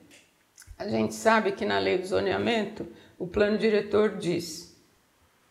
a 0.78 0.88
gente 0.88 1.14
sabe 1.14 1.52
que 1.52 1.64
na 1.64 1.78
lei 1.78 1.98
do 1.98 2.06
zoneamento, 2.06 2.86
o 3.18 3.26
plano 3.26 3.56
diretor 3.56 4.16
diz 4.16 4.72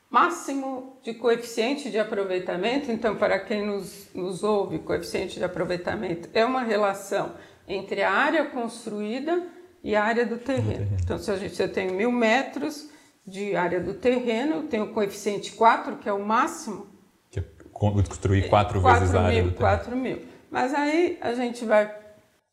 máximo 0.10 0.98
de 1.02 1.14
coeficiente 1.14 1.90
de 1.90 1.98
aproveitamento. 1.98 2.92
Então, 2.92 3.16
para 3.16 3.40
quem 3.40 3.66
nos, 3.66 4.10
nos 4.14 4.44
ouve, 4.44 4.80
coeficiente 4.80 5.40
de 5.40 5.44
aproveitamento 5.46 6.30
é 6.34 6.46
uma 6.46 6.64
relação 6.64 7.34
entre 7.66 8.04
a 8.04 8.12
área 8.12 8.46
construída 8.46 9.48
e 9.82 9.96
a 9.96 10.04
área 10.04 10.26
do 10.26 10.38
terreno. 10.38 10.98
Então, 11.02 11.18
se, 11.18 11.32
a 11.32 11.38
gente, 11.38 11.56
se 11.56 11.64
eu 11.64 11.72
tenho 11.72 11.94
mil 11.94 12.12
metros, 12.12 12.90
de 13.26 13.56
área 13.56 13.80
do 13.80 13.94
terreno, 13.94 14.64
tem 14.64 14.82
o 14.82 14.94
coeficiente 14.94 15.52
4, 15.54 15.98
que 15.98 16.10
é 16.10 16.14
o 16.14 16.26
máximo. 16.26 16.88
Que 17.30 17.40
é 17.40 17.44
construir 17.72 18.50
4 18.50 18.82
vezes 18.82 19.16
a 19.16 19.22
área 19.22 19.44
mil, 19.44 19.52
do 19.52 19.58
terreno. 19.58 19.78
4 19.78 19.96
mil. 19.96 20.22
Mas 20.50 20.74
aí 20.74 21.18
a 21.22 21.34
gente 21.34 21.64
vai 21.64 21.94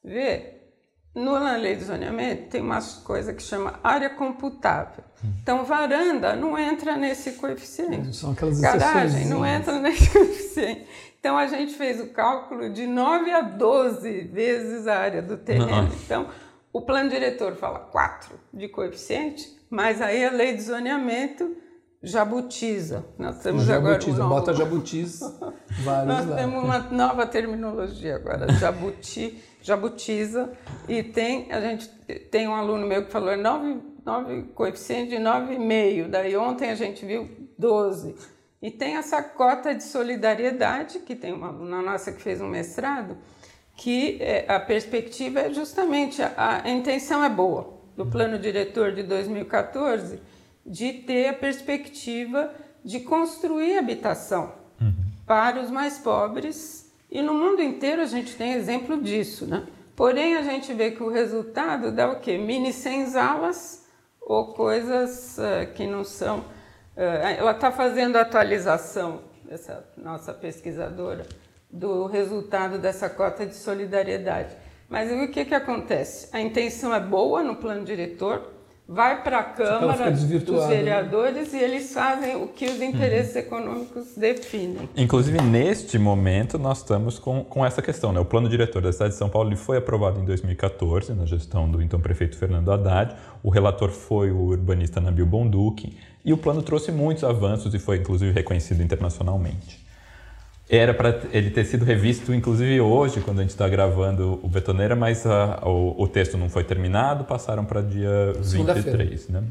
ver, 0.04 0.72
no, 1.14 1.38
na 1.38 1.56
lei 1.56 1.74
de 1.74 1.84
zoneamento 1.84 2.48
tem 2.48 2.60
uma 2.60 2.80
coisa 3.04 3.32
que 3.32 3.42
chama 3.42 3.80
área 3.82 4.10
computável. 4.10 5.02
Hum. 5.24 5.32
Então, 5.42 5.64
varanda 5.64 6.36
não 6.36 6.56
entra 6.56 6.96
nesse 6.96 7.32
coeficiente. 7.32 8.14
São 8.14 8.32
aquelas 8.32 8.60
Garagem 8.60 9.26
não 9.26 9.44
entra 9.44 9.80
nesse 9.80 10.10
coeficiente. 10.12 10.86
Então, 11.18 11.36
a 11.36 11.46
gente 11.48 11.74
fez 11.74 12.00
o 12.00 12.10
cálculo 12.10 12.72
de 12.72 12.86
9 12.86 13.32
a 13.32 13.40
12 13.40 14.20
vezes 14.28 14.86
a 14.86 14.96
área 14.96 15.20
do 15.20 15.36
terreno. 15.36 15.66
Não. 15.66 15.84
Então, 15.86 16.28
o 16.72 16.80
plano 16.82 17.10
diretor 17.10 17.56
fala 17.56 17.80
4 17.80 18.38
de 18.54 18.68
coeficiente, 18.68 19.57
mas 19.70 20.00
aí 20.00 20.24
a 20.24 20.30
lei 20.30 20.54
de 20.54 20.62
zoneamento 20.62 21.56
jabutiza. 22.02 23.04
Nós 23.18 23.42
temos 23.42 23.64
jabutiza, 23.64 24.22
agora 24.22 24.24
um 24.24 24.28
bota 24.28 24.54
jabutiza 24.54 25.54
vários 25.82 26.06
Nós 26.06 26.28
lá. 26.28 26.36
temos 26.36 26.62
uma 26.62 26.78
nova 26.78 27.26
terminologia 27.26 28.16
agora, 28.16 28.52
jabuti, 28.52 29.42
jabutiza 29.60 30.52
e 30.88 31.02
tem 31.02 31.50
a 31.52 31.60
gente 31.60 31.88
tem 32.30 32.46
um 32.48 32.54
aluno 32.54 32.86
meu 32.86 33.04
que 33.04 33.10
falou 33.10 33.36
9, 33.36 33.82
9 34.04 34.42
coeficiente 34.54 35.10
de 35.10 35.16
9,5. 35.16 36.08
Daí 36.08 36.36
ontem 36.36 36.70
a 36.70 36.74
gente 36.74 37.04
viu 37.04 37.28
12. 37.58 38.14
E 38.60 38.70
tem 38.70 38.96
essa 38.96 39.22
cota 39.22 39.74
de 39.74 39.84
solidariedade, 39.84 41.00
que 41.00 41.14
tem 41.14 41.32
uma 41.32 41.48
aluna 41.48 41.80
nossa 41.80 42.10
que 42.10 42.20
fez 42.20 42.40
um 42.40 42.48
mestrado, 42.48 43.16
que 43.76 44.18
é, 44.20 44.44
a 44.48 44.58
perspectiva 44.58 45.40
é 45.40 45.52
justamente 45.52 46.20
a, 46.20 46.62
a 46.64 46.70
intenção 46.70 47.22
é 47.22 47.28
boa 47.28 47.77
do 47.98 48.06
plano 48.06 48.38
diretor 48.38 48.92
de 48.92 49.02
2014 49.02 50.20
de 50.64 50.92
ter 50.92 51.26
a 51.26 51.32
perspectiva 51.32 52.54
de 52.84 53.00
construir 53.00 53.76
habitação 53.76 54.52
uhum. 54.80 54.94
para 55.26 55.60
os 55.60 55.68
mais 55.68 55.98
pobres 55.98 56.92
e 57.10 57.20
no 57.20 57.34
mundo 57.34 57.60
inteiro 57.60 58.00
a 58.00 58.06
gente 58.06 58.36
tem 58.36 58.52
exemplo 58.52 59.02
disso, 59.02 59.46
né? 59.46 59.66
Porém 59.96 60.36
a 60.36 60.42
gente 60.42 60.72
vê 60.72 60.92
que 60.92 61.02
o 61.02 61.10
resultado 61.10 61.90
dá 61.90 62.08
o 62.08 62.20
quê? 62.20 62.38
Mini 62.38 62.72
senzalas 62.72 63.84
ou 64.20 64.54
coisas 64.54 65.36
uh, 65.36 65.72
que 65.74 65.84
não 65.84 66.04
são. 66.04 66.38
Uh, 66.96 67.00
ela 67.36 67.50
está 67.50 67.72
fazendo 67.72 68.14
atualização, 68.14 69.22
essa 69.50 69.84
nossa 69.96 70.32
pesquisadora, 70.32 71.26
do 71.68 72.06
resultado 72.06 72.78
dessa 72.78 73.10
cota 73.10 73.44
de 73.44 73.56
solidariedade. 73.56 74.54
Mas 74.88 75.12
o 75.12 75.28
que, 75.28 75.44
que 75.44 75.54
acontece? 75.54 76.28
A 76.32 76.40
intenção 76.40 76.94
é 76.94 77.00
boa 77.00 77.42
no 77.42 77.56
plano 77.56 77.84
diretor, 77.84 78.54
vai 78.88 79.22
para 79.22 79.40
a 79.40 79.44
Câmara 79.44 80.10
dos 80.10 80.24
né? 80.24 80.66
vereadores 80.66 81.52
né? 81.52 81.58
e 81.60 81.62
eles 81.62 81.92
fazem 81.92 82.36
o 82.36 82.48
que 82.48 82.64
os 82.64 82.80
interesses 82.80 83.34
uhum. 83.34 83.40
econômicos 83.40 84.14
definem. 84.16 84.88
Inclusive, 84.96 85.42
neste 85.42 85.98
momento, 85.98 86.58
nós 86.58 86.78
estamos 86.78 87.18
com, 87.18 87.44
com 87.44 87.66
essa 87.66 87.82
questão. 87.82 88.14
Né? 88.14 88.20
O 88.20 88.24
plano 88.24 88.48
diretor 88.48 88.80
da 88.80 88.90
cidade 88.90 89.12
de 89.12 89.18
São 89.18 89.28
Paulo 89.28 89.50
ele 89.50 89.56
foi 89.56 89.76
aprovado 89.76 90.18
em 90.18 90.24
2014, 90.24 91.12
na 91.12 91.26
gestão 91.26 91.70
do 91.70 91.82
então 91.82 92.00
prefeito 92.00 92.38
Fernando 92.38 92.72
Haddad. 92.72 93.14
O 93.42 93.50
relator 93.50 93.90
foi 93.90 94.30
o 94.30 94.38
urbanista 94.38 95.02
Nabil 95.02 95.26
Bonduque. 95.26 95.94
E 96.24 96.32
o 96.32 96.38
plano 96.38 96.62
trouxe 96.62 96.90
muitos 96.90 97.24
avanços 97.24 97.74
e 97.74 97.78
foi, 97.78 97.98
inclusive, 97.98 98.32
reconhecido 98.32 98.82
internacionalmente. 98.82 99.86
Era 100.70 100.92
para 100.92 101.22
ele 101.32 101.50
ter 101.50 101.64
sido 101.64 101.82
revisto, 101.82 102.34
inclusive 102.34 102.78
hoje, 102.78 103.22
quando 103.22 103.38
a 103.38 103.42
gente 103.42 103.50
está 103.50 103.66
gravando 103.66 104.38
o 104.42 104.48
Betoneira, 104.48 104.94
mas 104.94 105.24
a, 105.26 105.62
o, 105.66 105.94
o, 106.02 106.06
texto 106.06 106.36
não 106.36 106.50
foi 106.50 106.62
terminado, 106.62 107.24
passaram 107.24 107.64
para 107.64 107.80
dia 107.80 108.34
23. 108.36 109.28
Né? 109.30 109.44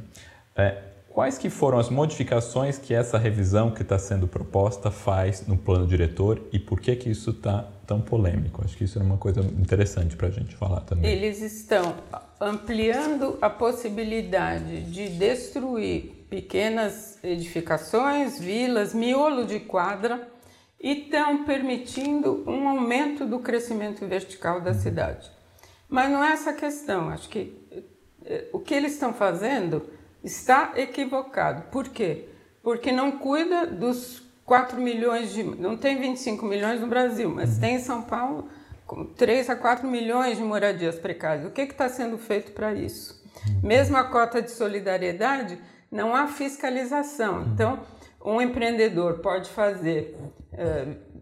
É, 0.55 0.77
quais 1.09 1.39
que 1.39 1.49
foram 1.49 1.79
as 1.79 1.89
modificações 1.89 2.77
que 2.77 2.93
essa 2.93 3.17
revisão 3.17 3.71
que 3.71 3.81
está 3.81 3.97
sendo 3.97 4.27
proposta 4.27 4.91
faz 4.91 5.47
no 5.47 5.57
plano 5.57 5.87
diretor 5.87 6.39
e 6.53 6.59
por 6.59 6.79
que 6.79 6.95
que 6.95 7.09
isso 7.09 7.31
está 7.31 7.67
tão 7.87 7.99
polêmico? 7.99 8.61
Acho 8.63 8.77
que 8.77 8.83
isso 8.83 8.99
é 8.99 9.01
uma 9.01 9.17
coisa 9.17 9.41
interessante 9.41 10.15
para 10.15 10.27
a 10.27 10.31
gente 10.31 10.55
falar 10.55 10.81
também. 10.81 11.11
Eles 11.11 11.41
estão 11.41 11.95
ampliando 12.39 13.39
a 13.41 13.49
possibilidade 13.49 14.81
de 14.83 15.09
destruir 15.09 16.25
pequenas 16.29 17.17
edificações, 17.23 18.37
vilas, 18.37 18.93
miolo 18.93 19.47
de 19.47 19.59
quadra 19.59 20.36
e 20.79 21.03
estão 21.03 21.43
permitindo 21.43 22.43
um 22.47 22.67
aumento 22.67 23.25
do 23.25 23.39
crescimento 23.39 24.05
vertical 24.05 24.61
da 24.61 24.73
cidade. 24.73 25.31
Mas 25.89 26.09
não 26.11 26.23
é 26.23 26.33
essa 26.33 26.51
a 26.51 26.53
questão. 26.53 27.09
Acho 27.09 27.29
que 27.29 27.57
eh, 28.25 28.47
o 28.53 28.59
que 28.59 28.73
eles 28.73 28.93
estão 28.93 29.13
fazendo 29.13 29.89
está 30.23 30.73
equivocado. 30.75 31.63
Por 31.71 31.89
quê? 31.89 32.29
Porque 32.61 32.91
não 32.91 33.11
cuida 33.11 33.65
dos 33.65 34.21
4 34.45 34.79
milhões 34.79 35.33
de. 35.33 35.43
Não 35.43 35.77
tem 35.77 35.99
25 35.99 36.45
milhões 36.45 36.81
no 36.81 36.87
Brasil, 36.87 37.29
mas 37.29 37.55
uhum. 37.55 37.59
tem 37.59 37.75
em 37.75 37.79
São 37.79 38.01
Paulo 38.01 38.49
3 39.17 39.49
a 39.49 39.55
4 39.55 39.87
milhões 39.87 40.37
de 40.37 40.43
moradias 40.43 40.99
precárias. 40.99 41.47
O 41.47 41.51
que 41.51 41.61
está 41.61 41.89
sendo 41.89 42.17
feito 42.17 42.51
para 42.51 42.73
isso? 42.73 43.21
Uhum. 43.47 43.67
Mesmo 43.67 43.97
a 43.97 44.03
cota 44.03 44.41
de 44.41 44.51
solidariedade, 44.51 45.57
não 45.91 46.15
há 46.15 46.27
fiscalização. 46.27 47.39
Uhum. 47.39 47.51
Então, 47.53 47.79
um 48.23 48.41
empreendedor 48.41 49.19
pode 49.19 49.49
fazer 49.49 50.15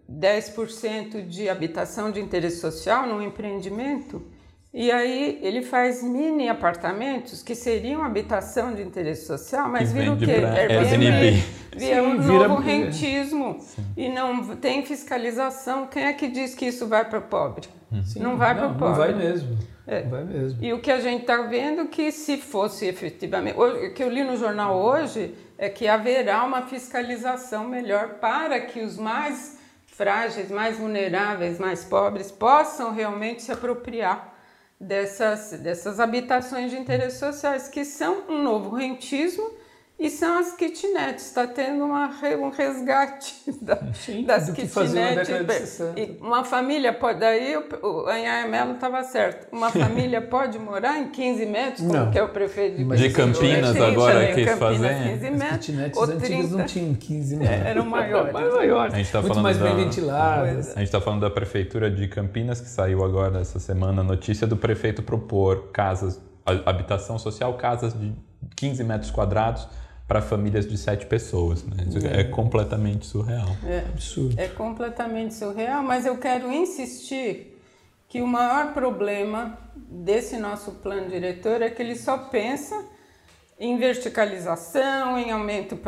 10% 0.09 1.27
de 1.27 1.49
habitação 1.49 2.11
de 2.11 2.19
interesse 2.21 2.59
social 2.59 3.05
num 3.07 3.21
empreendimento 3.21 4.25
e 4.77 4.91
aí 4.91 5.39
ele 5.41 5.61
faz 5.61 6.03
mini 6.03 6.49
apartamentos 6.49 7.41
que 7.41 7.55
seriam 7.55 8.03
habitação 8.03 8.75
de 8.75 8.81
interesse 8.81 9.25
social, 9.25 9.69
mas 9.69 9.93
viram 9.93 10.15
o 10.15 10.17
quê? 10.17 10.31
Airbnb. 10.31 11.41
Vira 11.77 12.03
um 12.03 12.21
novo 12.21 12.55
rentismo 12.55 13.55
Sim. 13.61 13.85
e 13.95 14.09
não 14.09 14.53
tem 14.57 14.85
fiscalização. 14.85 15.87
Quem 15.87 16.03
é 16.03 16.11
que 16.11 16.27
diz 16.27 16.53
que 16.53 16.65
isso 16.65 16.87
vai 16.87 17.05
para 17.05 17.19
o 17.19 17.21
pobre? 17.21 17.69
Sim. 18.03 18.19
Não 18.19 18.35
vai 18.35 18.53
para 18.53 18.67
o 18.67 18.75
pobre. 18.75 18.89
Não 18.89 18.95
vai 18.95 19.13
mesmo. 19.13 19.57
É. 19.87 20.03
Não 20.03 20.09
vai 20.09 20.25
mesmo. 20.25 20.61
E 20.61 20.73
o 20.73 20.81
que 20.81 20.91
a 20.91 20.99
gente 20.99 21.21
está 21.21 21.43
vendo 21.43 21.83
é 21.83 21.87
que 21.87 22.11
se 22.11 22.35
fosse 22.35 22.85
efetivamente... 22.85 23.57
O 23.57 23.93
que 23.93 24.03
eu 24.03 24.09
li 24.09 24.25
no 24.25 24.35
jornal 24.35 24.75
hoje 24.75 25.33
é 25.57 25.69
que 25.69 25.87
haverá 25.87 26.43
uma 26.43 26.63
fiscalização 26.63 27.67
melhor 27.67 28.15
para 28.15 28.59
que 28.59 28.81
os 28.81 28.97
mais 28.97 29.57
frágeis, 29.87 30.51
mais 30.51 30.77
vulneráveis, 30.77 31.57
mais 31.57 31.83
pobres 31.85 32.31
possam 32.31 32.93
realmente 32.93 33.41
se 33.41 33.51
apropriar 33.51 34.33
dessas, 34.79 35.51
dessas 35.59 35.99
habitações 35.99 36.71
de 36.71 36.77
interesses 36.77 37.19
sociais, 37.19 37.69
que 37.69 37.85
são 37.85 38.23
um 38.27 38.43
novo 38.43 38.75
rentismo 38.75 39.49
e 39.97 40.09
são 40.09 40.37
as 40.37 40.53
kitnets. 40.53 41.25
Está 41.25 41.47
tendo 41.47 41.85
uma, 41.85 42.11
um 42.37 42.49
resgate 42.49 43.33
da, 43.61 43.79
Sim, 43.93 44.25
das 44.25 44.49
kitnets. 44.49 45.79
Uma 46.19 46.43
família 46.43 46.91
pode. 46.91 47.19
Daí 47.19 47.55
o, 47.55 47.63
o 47.81 48.07
Anhaia 48.07 48.45
Mello 48.45 48.73
estava 48.73 49.01
certo. 49.03 49.47
Uma 49.53 49.71
família 49.71 50.21
pode 50.21 50.59
morar 50.59 50.99
em 50.99 51.09
15 51.09 51.45
metros, 51.45 51.87
como 51.87 51.93
não. 51.93 52.11
que 52.11 52.19
é 52.19 52.23
o 52.23 52.27
prefeito 52.27 52.75
de, 52.75 52.97
de 52.97 53.09
Campinas 53.11 53.75
agora 53.77 54.33
quis 54.33 54.51
fazer. 54.51 55.03
15 55.19 55.31
metros, 55.31 55.51
as 55.51 55.65
kitnets 55.65 55.97
antigas 55.97 56.21
30, 56.21 56.57
não 56.57 56.65
tinham 56.65 56.93
15 56.93 57.35
metros. 57.37 57.65
É, 57.65 57.69
eram 57.69 57.85
maiores. 57.89 58.33
maiores. 58.33 58.93
A 58.93 58.97
gente 58.97 59.11
tá 59.11 59.21
Muito 59.21 59.39
mais 59.39 59.57
da, 59.57 59.65
bem 59.65 59.75
ventiladas. 59.77 60.71
A 60.75 60.79
gente 60.79 60.87
está 60.87 60.99
falando 60.99 61.21
da 61.21 61.29
prefeitura 61.29 61.89
de 61.89 62.05
Campinas, 62.09 62.59
que 62.59 62.67
saiu 62.67 63.01
agora 63.01 63.39
essa 63.39 63.59
semana 63.59 64.01
a 64.01 64.03
notícia 64.03 64.45
do 64.45 64.57
prefeito 64.57 65.01
propor 65.01 65.69
casas, 65.71 66.21
habitação 66.65 67.17
social, 67.17 67.53
casas 67.53 67.97
de 67.97 68.13
15 68.57 68.83
metros 68.83 69.09
quadrados 69.09 69.67
para 70.07 70.21
famílias 70.21 70.67
de 70.67 70.77
sete 70.77 71.05
pessoas. 71.05 71.63
Né? 71.63 71.77
É. 72.13 72.21
é. 72.21 72.23
completamente 72.25 73.05
surreal. 73.05 73.55
É 73.65 73.79
absurdo. 73.79 74.39
É 74.39 74.47
completamente 74.47 75.33
surreal, 75.33 75.83
mas 75.83 76.05
eu 76.05 76.17
quero 76.17 76.51
insistir 76.51 77.59
que 78.07 78.21
o 78.21 78.27
maior 78.27 78.73
problema 78.73 79.57
desse 79.75 80.37
nosso 80.37 80.71
plano 80.73 81.09
diretor 81.09 81.61
é 81.61 81.69
que 81.69 81.81
ele 81.81 81.95
só 81.95 82.17
pensa 82.17 82.85
em 83.57 83.77
verticalização, 83.77 85.17
em 85.17 85.31
aumento 85.31 85.79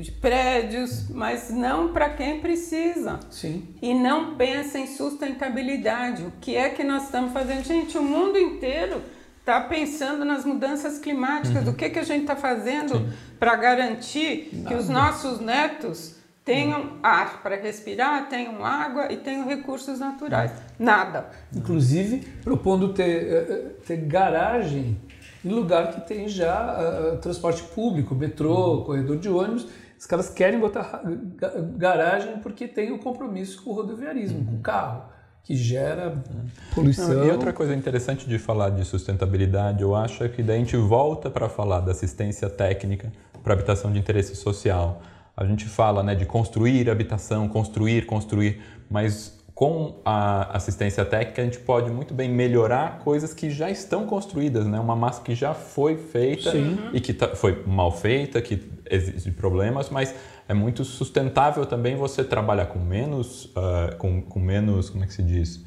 de 0.00 0.10
prédios, 0.10 1.08
mas 1.08 1.48
não 1.48 1.92
para 1.92 2.10
quem 2.10 2.40
precisa. 2.40 3.20
Sim. 3.30 3.68
E 3.80 3.94
não 3.94 4.34
pensa 4.34 4.78
em 4.78 4.86
sustentabilidade. 4.88 6.24
O 6.24 6.32
que 6.40 6.56
é 6.56 6.70
que 6.70 6.82
nós 6.82 7.04
estamos 7.04 7.32
fazendo? 7.32 7.64
Gente, 7.64 7.96
o 7.96 8.02
mundo 8.02 8.36
inteiro 8.36 9.00
está 9.44 9.60
pensando 9.60 10.24
nas 10.24 10.42
mudanças 10.42 10.98
climáticas. 10.98 11.64
Uhum. 11.64 11.72
O 11.72 11.76
que, 11.76 11.90
que 11.90 11.98
a 11.98 12.02
gente 12.02 12.22
está 12.22 12.34
fazendo 12.34 13.06
para 13.38 13.54
garantir 13.56 14.48
Nada. 14.50 14.68
que 14.68 14.74
os 14.74 14.88
nossos 14.88 15.38
netos 15.38 16.16
tenham 16.42 16.80
uhum. 16.80 16.98
ar 17.02 17.42
para 17.42 17.56
respirar, 17.56 18.26
tenham 18.30 18.64
água 18.64 19.12
e 19.12 19.18
tenham 19.18 19.46
recursos 19.46 20.00
naturais? 20.00 20.50
Nada. 20.78 21.28
Inclusive, 21.54 22.26
propondo 22.42 22.94
ter, 22.94 23.04
eh, 23.04 23.46
eh, 23.50 23.70
ter 23.86 23.98
garagem 23.98 24.98
em 25.44 25.50
lugar 25.50 25.92
que 25.92 26.08
tem 26.08 26.26
já 26.26 27.12
uh, 27.12 27.18
transporte 27.18 27.62
público, 27.64 28.14
metrô, 28.14 28.78
uhum. 28.78 28.84
corredor 28.84 29.18
de 29.18 29.28
ônibus. 29.28 29.66
Os 29.98 30.06
caras 30.06 30.30
querem 30.30 30.58
botar 30.58 31.02
garagem 31.76 32.38
porque 32.38 32.66
tem 32.66 32.92
o 32.92 32.98
compromisso 32.98 33.62
com 33.62 33.70
o 33.70 33.74
rodoviarismo, 33.74 34.38
uhum. 34.38 34.46
com 34.46 34.56
o 34.56 34.60
carro 34.60 35.13
que 35.44 35.54
gera 35.54 36.16
poluição. 36.74 37.08
Não, 37.08 37.26
e 37.26 37.30
outra 37.30 37.52
coisa 37.52 37.74
interessante 37.74 38.26
de 38.26 38.38
falar 38.38 38.70
de 38.70 38.84
sustentabilidade, 38.84 39.82
eu 39.82 39.94
acho, 39.94 40.24
é 40.24 40.28
que 40.28 40.42
daí 40.42 40.56
a 40.56 40.58
gente 40.58 40.76
volta 40.76 41.30
para 41.30 41.48
falar 41.50 41.80
da 41.80 41.92
assistência 41.92 42.48
técnica 42.48 43.12
para 43.42 43.52
habitação 43.52 43.92
de 43.92 43.98
interesse 43.98 44.34
social. 44.34 45.02
A 45.36 45.44
gente 45.44 45.66
fala 45.66 46.02
né, 46.02 46.14
de 46.14 46.24
construir 46.24 46.88
habitação, 46.88 47.46
construir, 47.46 48.06
construir, 48.06 48.62
mas 48.90 49.38
com 49.54 50.00
a 50.04 50.56
assistência 50.56 51.04
técnica 51.04 51.42
a 51.42 51.44
gente 51.44 51.58
pode 51.58 51.90
muito 51.90 52.12
bem 52.12 52.28
melhorar 52.28 53.00
coisas 53.00 53.32
que 53.32 53.50
já 53.50 53.70
estão 53.70 54.04
construídas, 54.06 54.66
né? 54.66 54.80
Uma 54.80 54.96
massa 54.96 55.22
que 55.22 55.34
já 55.34 55.54
foi 55.54 55.96
feita 55.96 56.50
Sim. 56.50 56.76
e 56.92 57.00
que 57.00 57.12
tá, 57.12 57.36
foi 57.36 57.62
mal 57.64 57.92
feita, 57.92 58.42
que 58.42 58.60
existe 58.90 59.30
problemas, 59.30 59.90
mas 59.90 60.12
é 60.48 60.54
muito 60.54 60.84
sustentável 60.84 61.64
também 61.64 61.96
você 61.96 62.22
trabalhar 62.22 62.66
com 62.66 62.78
menos, 62.78 63.46
uh, 63.46 63.96
com, 63.98 64.20
com 64.20 64.38
menos, 64.38 64.90
como 64.90 65.04
é 65.04 65.06
que 65.06 65.14
se 65.14 65.22
diz? 65.22 65.64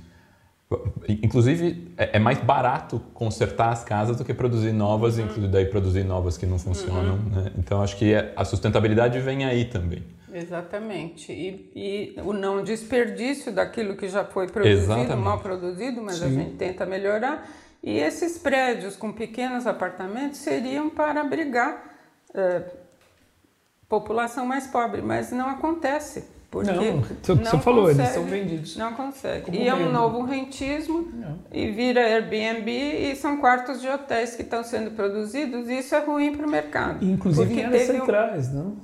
Inclusive, 1.07 1.93
é, 1.97 2.17
é, 2.17 2.19
mais 2.19 2.39
barato 2.39 2.99
consertar 3.13 3.69
as 3.69 3.85
casas 3.85 4.17
do 4.17 4.25
que 4.25 4.33
produzir 4.33 4.73
novas, 4.73 5.17
uhum. 5.17 5.23
inclusive 5.23 5.47
daí 5.47 5.65
produzir 5.65 6.03
novas 6.03 6.37
que 6.37 6.45
não 6.45 6.59
funcionam. 6.59 7.15
Uhum. 7.15 7.29
Né? 7.29 7.51
Então, 7.57 7.81
acho 7.81 7.95
que 7.95 8.13
é, 8.13 8.33
a 8.35 8.43
sustentabilidade 8.43 9.17
vem 9.19 9.45
aí 9.45 9.65
também. 9.65 10.03
Exatamente. 10.31 11.31
E, 11.31 11.71
e, 11.73 12.21
o 12.21 12.33
não 12.33 12.63
desperdício 12.63 13.51
daquilo 13.51 13.95
que 13.95 14.09
já 14.09 14.25
foi 14.25 14.47
produzido, 14.47 14.81
Exatamente. 14.81 15.15
mal 15.15 15.39
produzido, 15.39 16.01
mas 16.01 16.17
Sim. 16.17 16.25
a 16.25 16.29
gente 16.29 16.51
tenta 16.57 16.85
melhorar. 16.85 17.49
E 17.81 17.97
esses 17.97 18.37
prédios 18.37 18.97
com 18.97 19.13
pequenos 19.13 19.65
apartamentos 19.65 20.39
seriam 20.39 20.89
para 20.89 21.21
abrigar 21.21 21.81
uh, 22.31 22.86
população 23.89 24.45
mais 24.45 24.67
pobre, 24.67 25.01
mas 25.01 25.31
não 25.31 25.49
acontece. 25.49 26.25
Porque 26.49 26.71
não, 26.71 27.01
você 27.01 27.57
falou, 27.59 27.87
consegue, 27.87 28.01
eles 28.01 28.13
são 28.13 28.23
vendidos. 28.23 28.77
Não 28.77 28.93
consegue. 28.93 29.57
e 29.57 29.67
é 29.67 29.73
um 29.73 29.91
novo 29.91 30.23
rentismo 30.23 31.09
não. 31.13 31.39
e 31.51 31.69
vira 31.71 32.01
Airbnb 32.01 32.71
e 32.71 33.15
são 33.17 33.37
quartos 33.37 33.81
de 33.81 33.87
hotéis 33.87 34.33
que 34.33 34.43
estão 34.43 34.63
sendo 34.63 34.91
produzidos 34.91 35.67
e 35.67 35.79
isso 35.79 35.93
é 35.93 35.99
ruim 35.99 36.35
para 36.35 36.47
o 36.47 36.49
mercado. 36.49 37.03
Inclusive 37.03 37.53
em 37.53 37.65
áreas 37.65 37.87
centrais, 37.87 38.47
um, 38.47 38.53
não? 38.53 38.77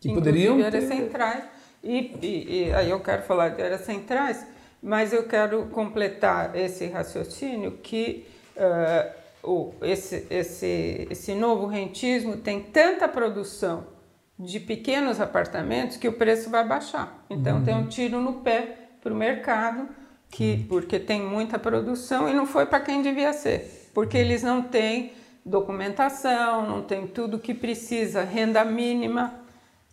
Que 0.00 0.14
poderiam 0.14 0.64
áreas 0.64 0.84
ter... 0.84 0.94
centrais. 0.94 1.42
E, 1.82 2.16
e, 2.22 2.66
e, 2.68 2.72
aí 2.72 2.88
eu 2.88 3.00
quero 3.00 3.22
falar 3.22 3.48
de 3.50 3.62
áreas 3.62 3.80
centrais, 3.80 4.46
mas 4.80 5.12
eu 5.12 5.24
quero 5.24 5.66
completar 5.66 6.54
esse 6.54 6.86
raciocínio 6.86 7.72
que 7.82 8.26
uh, 8.56 9.18
o, 9.42 9.74
esse, 9.82 10.24
esse, 10.30 11.08
esse 11.10 11.34
novo 11.34 11.66
rentismo 11.66 12.36
tem 12.36 12.60
tanta 12.60 13.08
produção 13.08 13.97
de 14.38 14.60
pequenos 14.60 15.20
apartamentos 15.20 15.96
que 15.96 16.06
o 16.06 16.12
preço 16.12 16.48
vai 16.48 16.64
baixar. 16.66 17.24
Então 17.28 17.58
uhum. 17.58 17.64
tem 17.64 17.74
um 17.74 17.86
tiro 17.86 18.20
no 18.20 18.34
pé 18.34 18.76
para 19.02 19.12
o 19.12 19.16
mercado, 19.16 19.88
que 20.30 20.52
uhum. 20.52 20.66
porque 20.68 20.98
tem 20.98 21.20
muita 21.20 21.58
produção 21.58 22.28
e 22.28 22.34
não 22.34 22.46
foi 22.46 22.66
para 22.66 22.80
quem 22.80 23.02
devia 23.02 23.32
ser, 23.32 23.90
porque 23.92 24.16
uhum. 24.16 24.24
eles 24.24 24.42
não 24.42 24.62
têm 24.62 25.12
documentação, 25.44 26.66
não 26.66 26.82
tem 26.82 27.06
tudo 27.06 27.38
que 27.38 27.54
precisa, 27.54 28.22
renda 28.22 28.64
mínima. 28.64 29.34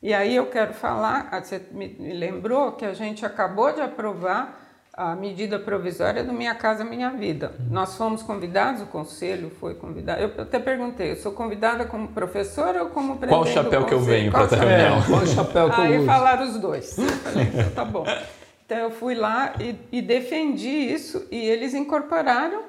E 0.03 0.13
aí 0.13 0.35
eu 0.35 0.47
quero 0.47 0.73
falar, 0.73 1.29
ah, 1.31 1.41
você 1.41 1.61
me 1.71 1.87
lembrou 2.13 2.73
que 2.73 2.85
a 2.85 2.93
gente 2.93 3.25
acabou 3.25 3.73
de 3.73 3.81
aprovar 3.81 4.64
a 4.97 5.13
medida 5.13 5.59
provisória 5.59 6.23
do 6.23 6.31
Minha 6.31 6.55
Casa 6.55 6.85
Minha 6.85 7.09
Vida. 7.09 7.53
Nós 7.69 7.97
fomos 7.97 8.23
convidados, 8.23 8.81
o 8.81 8.85
conselho 8.85 9.51
foi 9.59 9.75
convidado. 9.75 10.21
Eu 10.21 10.41
até 10.41 10.57
perguntei, 10.57 11.11
eu 11.11 11.15
sou 11.17 11.33
convidada 11.33 11.85
como 11.85 12.07
professora 12.09 12.81
ou 12.81 12.89
como 12.89 13.17
presidente 13.17 13.43
Qual 13.43 13.45
chapéu 13.45 13.85
que 13.85 13.93
eu 13.93 13.99
venho 13.99 14.31
para 14.31 14.45
essa 14.45 14.55
reunião? 14.55 15.03
Qual 15.03 15.25
chapéu 15.27 15.69
que 15.69 15.81
eu 15.81 15.83
Aí 15.83 16.05
falaram 16.05 16.47
os 16.47 16.57
dois. 16.57 16.97
Eu 16.97 17.07
falei, 17.09 17.47
então, 17.47 17.71
tá 17.71 17.83
bom. 17.83 18.05
Então 18.65 18.77
eu 18.77 18.91
fui 18.91 19.15
lá 19.15 19.53
e, 19.59 19.75
e 19.91 20.01
defendi 20.01 20.69
isso 20.69 21.27
e 21.29 21.37
eles 21.37 21.73
incorporaram 21.73 22.63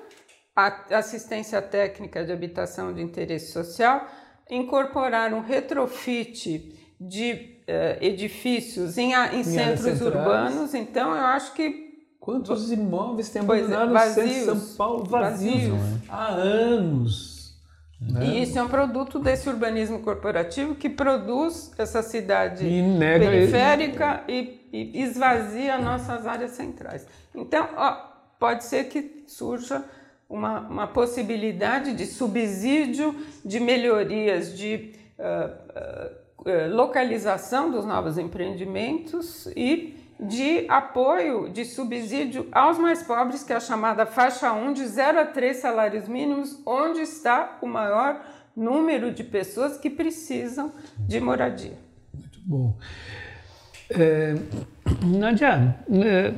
a 0.54 0.98
assistência 0.98 1.62
técnica 1.62 2.24
de 2.24 2.32
habitação 2.32 2.92
de 2.92 3.02
interesse 3.02 3.52
social 3.52 4.04
incorporar 4.50 5.32
um 5.32 5.40
retrofit 5.40 6.74
de 7.00 7.32
uh, 7.68 8.04
edifícios 8.04 8.98
em, 8.98 9.12
em 9.12 9.44
centros 9.44 10.00
urbanos. 10.00 10.74
Então, 10.74 11.10
eu 11.10 11.24
acho 11.24 11.52
que 11.52 11.86
Quantos 12.26 12.72
imóveis 12.72 13.28
tem 13.28 13.40
abandonado 13.40 13.92
no 13.92 13.98
centro 14.00 14.24
de 14.24 14.40
São 14.40 14.76
Paulo 14.76 15.04
vazios, 15.04 15.68
vazios. 15.68 16.08
há 16.08 16.26
anos? 16.26 17.54
Né? 18.00 18.26
E 18.26 18.42
isso 18.42 18.58
é 18.58 18.62
um 18.64 18.68
produto 18.68 19.20
desse 19.20 19.48
urbanismo 19.48 20.00
corporativo 20.00 20.74
que 20.74 20.88
produz 20.88 21.70
essa 21.78 22.02
cidade 22.02 22.64
periférica 22.98 24.24
e, 24.26 24.60
e, 24.72 25.02
esvazia 25.04 25.78
nossas 25.78 26.26
áreas 26.26 26.50
centrais. 26.50 27.06
Então, 27.32 27.68
ó, 27.76 27.92
pode 28.40 28.64
ser 28.64 28.88
que 28.88 29.22
surja 29.28 29.84
uma, 30.28 30.62
uma 30.62 30.86
possibilidade 30.88 31.94
de 31.94 32.06
subsídio, 32.06 33.14
de 33.44 33.60
melhorias, 33.60 34.58
de 34.58 34.94
uh, 35.16 36.42
uh, 36.44 36.74
localização 36.74 37.70
dos 37.70 37.86
novos 37.86 38.18
empreendimentos 38.18 39.46
e 39.54 40.05
de 40.18 40.66
apoio, 40.68 41.48
de 41.50 41.64
subsídio 41.64 42.48
aos 42.52 42.78
mais 42.78 43.02
pobres, 43.02 43.42
que 43.42 43.52
é 43.52 43.56
a 43.56 43.60
chamada 43.60 44.06
faixa 44.06 44.52
1, 44.52 44.72
de 44.72 44.86
0 44.86 45.20
a 45.20 45.26
3 45.26 45.56
salários 45.56 46.08
mínimos, 46.08 46.60
onde 46.64 47.00
está 47.00 47.58
o 47.60 47.66
maior 47.66 48.24
número 48.56 49.12
de 49.12 49.22
pessoas 49.22 49.76
que 49.76 49.90
precisam 49.90 50.72
de 50.98 51.20
moradia. 51.20 51.78
Muito 52.14 52.40
bom. 52.44 52.76
É, 53.90 54.34
Nadia, 55.04 55.78
é, 55.90 56.34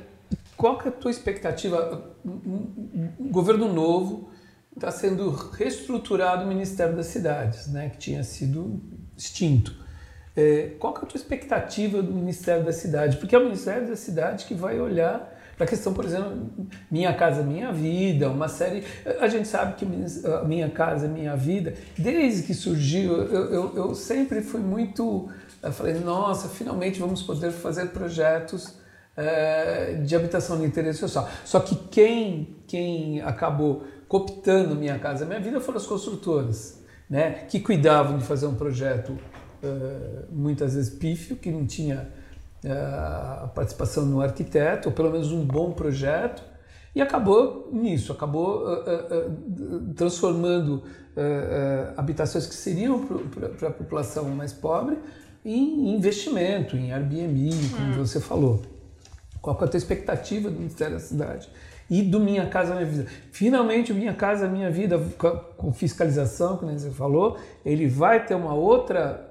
qual 0.56 0.80
é 0.84 0.88
a 0.88 0.92
tua 0.92 1.10
expectativa? 1.10 2.16
O 2.24 3.28
governo 3.30 3.72
novo 3.72 4.28
está 4.74 4.90
sendo 4.90 5.30
reestruturado 5.30 6.44
o 6.44 6.48
Ministério 6.48 6.96
das 6.96 7.06
Cidades, 7.06 7.68
né, 7.68 7.90
que 7.90 7.98
tinha 7.98 8.24
sido 8.24 8.80
extinto. 9.16 9.87
É, 10.38 10.70
qual 10.78 10.94
que 10.94 11.00
é 11.00 11.02
a 11.02 11.06
tua 11.06 11.18
expectativa 11.18 12.00
do 12.00 12.12
Ministério 12.12 12.64
da 12.64 12.72
Cidade? 12.72 13.16
Porque 13.16 13.34
é 13.34 13.38
o 13.40 13.42
Ministério 13.42 13.88
da 13.88 13.96
Cidade 13.96 14.44
que 14.44 14.54
vai 14.54 14.78
olhar 14.78 15.36
para 15.56 15.64
a 15.64 15.68
questão, 15.68 15.92
por 15.92 16.04
exemplo, 16.04 16.48
Minha 16.88 17.12
Casa 17.12 17.42
Minha 17.42 17.72
Vida, 17.72 18.30
uma 18.30 18.46
série. 18.46 18.84
A 19.18 19.26
gente 19.26 19.48
sabe 19.48 19.74
que 19.74 19.84
Minha 20.46 20.70
Casa 20.70 21.08
Minha 21.08 21.34
Vida, 21.34 21.74
desde 21.98 22.44
que 22.44 22.54
surgiu, 22.54 23.14
eu, 23.14 23.52
eu, 23.52 23.76
eu 23.76 23.94
sempre 23.96 24.40
fui 24.40 24.60
muito. 24.60 25.28
Eu 25.60 25.72
falei, 25.72 25.94
nossa, 25.94 26.48
finalmente 26.48 27.00
vamos 27.00 27.20
poder 27.24 27.50
fazer 27.50 27.86
projetos 27.86 28.78
é, 29.16 29.94
de 30.04 30.14
habitação 30.14 30.60
de 30.60 30.66
interesse 30.66 31.00
social. 31.00 31.28
Só 31.44 31.58
que 31.58 31.74
quem, 31.90 32.56
quem 32.68 33.20
acabou 33.22 33.82
cooptando 34.06 34.76
Minha 34.76 35.00
Casa 35.00 35.26
Minha 35.26 35.40
Vida 35.40 35.60
foram 35.60 35.78
as 35.78 35.86
construtoras, 35.86 36.80
né, 37.10 37.44
que 37.48 37.58
cuidavam 37.58 38.18
de 38.18 38.24
fazer 38.24 38.46
um 38.46 38.54
projeto 38.54 39.18
eh, 39.62 40.24
muitas 40.30 40.74
vezes 40.74 40.90
pífio, 40.90 41.36
que 41.36 41.50
não 41.50 41.66
tinha 41.66 42.08
eh, 42.64 42.70
a 42.70 43.50
participação 43.54 44.04
no 44.06 44.20
arquiteto, 44.20 44.88
ou 44.88 44.94
pelo 44.94 45.10
menos 45.10 45.32
um 45.32 45.44
bom 45.44 45.72
projeto, 45.72 46.42
e 46.94 47.00
acabou 47.00 47.68
nisso, 47.72 48.10
acabou 48.10 48.66
uh, 48.66 49.94
transformando 49.94 50.82
habitações 51.96 52.46
que 52.46 52.54
seriam 52.54 53.06
para 53.56 53.68
a 53.68 53.70
população 53.70 54.24
mais 54.30 54.52
pobre 54.52 54.98
em 55.44 55.94
investimento, 55.94 56.76
em 56.76 56.92
Airbnb, 56.92 57.50
como 57.76 57.88
hum. 57.88 57.92
você 57.92 58.20
falou. 58.20 58.62
Qual 59.40 59.58
é 59.60 59.64
a 59.64 59.68
tua 59.68 59.78
expectativa 59.78 60.50
do 60.50 60.56
Ministério 60.56 60.94
da 60.94 61.00
Cidade? 61.00 61.48
E 61.88 62.02
do 62.02 62.20
Minha 62.20 62.46
Casa 62.46 62.74
Minha 62.74 62.86
Vida. 62.86 63.06
Finalmente, 63.32 63.92
o 63.92 63.94
Minha 63.94 64.12
Casa 64.12 64.46
Minha 64.46 64.70
Vida, 64.70 65.00
com 65.56 65.72
fiscalização, 65.72 66.56
como 66.58 66.76
você 66.76 66.90
falou, 66.90 67.38
ele 67.64 67.86
vai 67.86 68.26
ter 68.26 68.34
uma 68.34 68.52
outra 68.52 69.27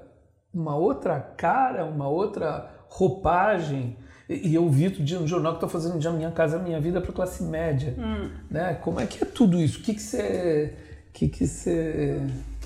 uma 0.52 0.76
outra 0.76 1.20
cara, 1.20 1.84
uma 1.84 2.08
outra 2.08 2.70
roupagem. 2.88 3.96
E 4.28 4.54
eu 4.54 4.68
vi 4.68 4.86
outro 4.86 5.02
dia 5.02 5.18
no 5.18 5.26
jornal 5.26 5.52
que 5.52 5.64
estou 5.64 5.68
fazendo 5.68 5.98
de 5.98 6.08
Minha 6.10 6.30
Casa 6.30 6.58
Minha 6.58 6.80
Vida 6.80 7.00
para 7.00 7.12
classe 7.12 7.42
média. 7.42 7.94
Hum. 7.98 8.30
Né? 8.50 8.74
Como 8.74 9.00
é 9.00 9.06
que 9.06 9.22
é 9.22 9.26
tudo 9.26 9.60
isso? 9.60 9.80
O 9.80 9.82
que, 9.82 9.94
que 9.94 10.02
você. 10.02 10.74
que, 11.12 11.28
que 11.28 11.46
você. 11.46 12.20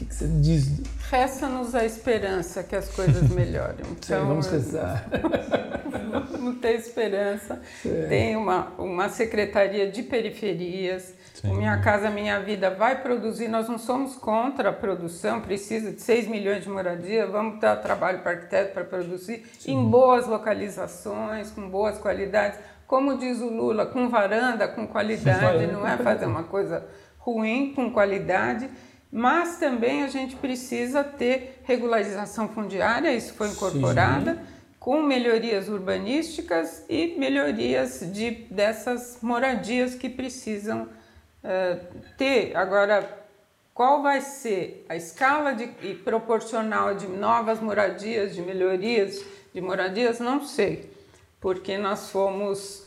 Que, 0.04 0.08
que 0.08 0.14
você 0.14 0.26
diz? 0.26 0.80
Resta-nos 1.10 1.74
a 1.74 1.84
esperança 1.84 2.62
que 2.62 2.76
as 2.76 2.88
coisas 2.88 3.28
melhorem. 3.30 3.86
Então, 3.90 4.26
vamos 4.26 4.46
rezar. 4.46 5.06
vamos 6.30 6.60
ter 6.60 6.76
esperança. 6.76 7.60
Tem 8.08 8.36
uma, 8.36 8.72
uma 8.78 9.08
secretaria 9.08 9.90
de 9.90 10.02
periferias 10.02 11.14
Sim. 11.42 11.50
O 11.50 11.54
Minha 11.54 11.80
Casa 11.80 12.08
Minha 12.08 12.38
Vida 12.38 12.70
vai 12.70 13.02
produzir, 13.02 13.48
nós 13.48 13.68
não 13.68 13.76
somos 13.76 14.14
contra 14.14 14.68
a 14.68 14.72
produção, 14.72 15.40
precisa 15.40 15.90
de 15.90 16.00
6 16.00 16.28
milhões 16.28 16.62
de 16.62 16.68
moradia, 16.68 17.26
vamos 17.26 17.58
dar 17.58 17.74
trabalho 17.76 18.20
para 18.20 18.30
arquiteto 18.30 18.72
para 18.72 18.84
produzir 18.84 19.44
Sim. 19.58 19.72
em 19.72 19.90
boas 19.90 20.28
localizações, 20.28 21.50
com 21.50 21.68
boas 21.68 21.98
qualidades. 21.98 22.60
Como 22.86 23.18
diz 23.18 23.40
o 23.40 23.48
Lula, 23.48 23.86
com 23.86 24.08
varanda, 24.08 24.68
com 24.68 24.86
qualidade, 24.86 25.66
não 25.66 25.86
é 25.86 25.96
fazer 25.96 26.26
uma 26.26 26.44
coisa 26.44 26.86
ruim, 27.18 27.72
com 27.74 27.90
qualidade. 27.90 28.70
Mas 29.12 29.58
também 29.58 30.02
a 30.02 30.08
gente 30.08 30.34
precisa 30.36 31.04
ter 31.04 31.60
regularização 31.64 32.48
fundiária, 32.48 33.12
isso 33.12 33.34
foi 33.34 33.48
incorporada. 33.48 34.34
Sim 34.34 34.52
com 34.82 35.00
melhorias 35.00 35.68
urbanísticas 35.68 36.84
e 36.88 37.14
melhorias 37.16 38.00
de, 38.12 38.32
dessas 38.50 39.18
moradias 39.22 39.94
que 39.94 40.08
precisam 40.08 40.88
eh, 41.44 41.78
ter. 42.18 42.56
Agora, 42.56 43.08
qual 43.72 44.02
vai 44.02 44.20
ser 44.20 44.84
a 44.88 44.96
escala 44.96 45.54
de, 45.54 45.70
e 45.82 45.94
proporcional 45.94 46.94
de 46.94 47.06
novas 47.06 47.60
moradias, 47.60 48.34
de 48.34 48.42
melhorias 48.42 49.24
de 49.54 49.60
moradias, 49.60 50.18
não 50.18 50.44
sei, 50.44 50.90
porque 51.40 51.78
nós 51.78 52.10
fomos 52.10 52.84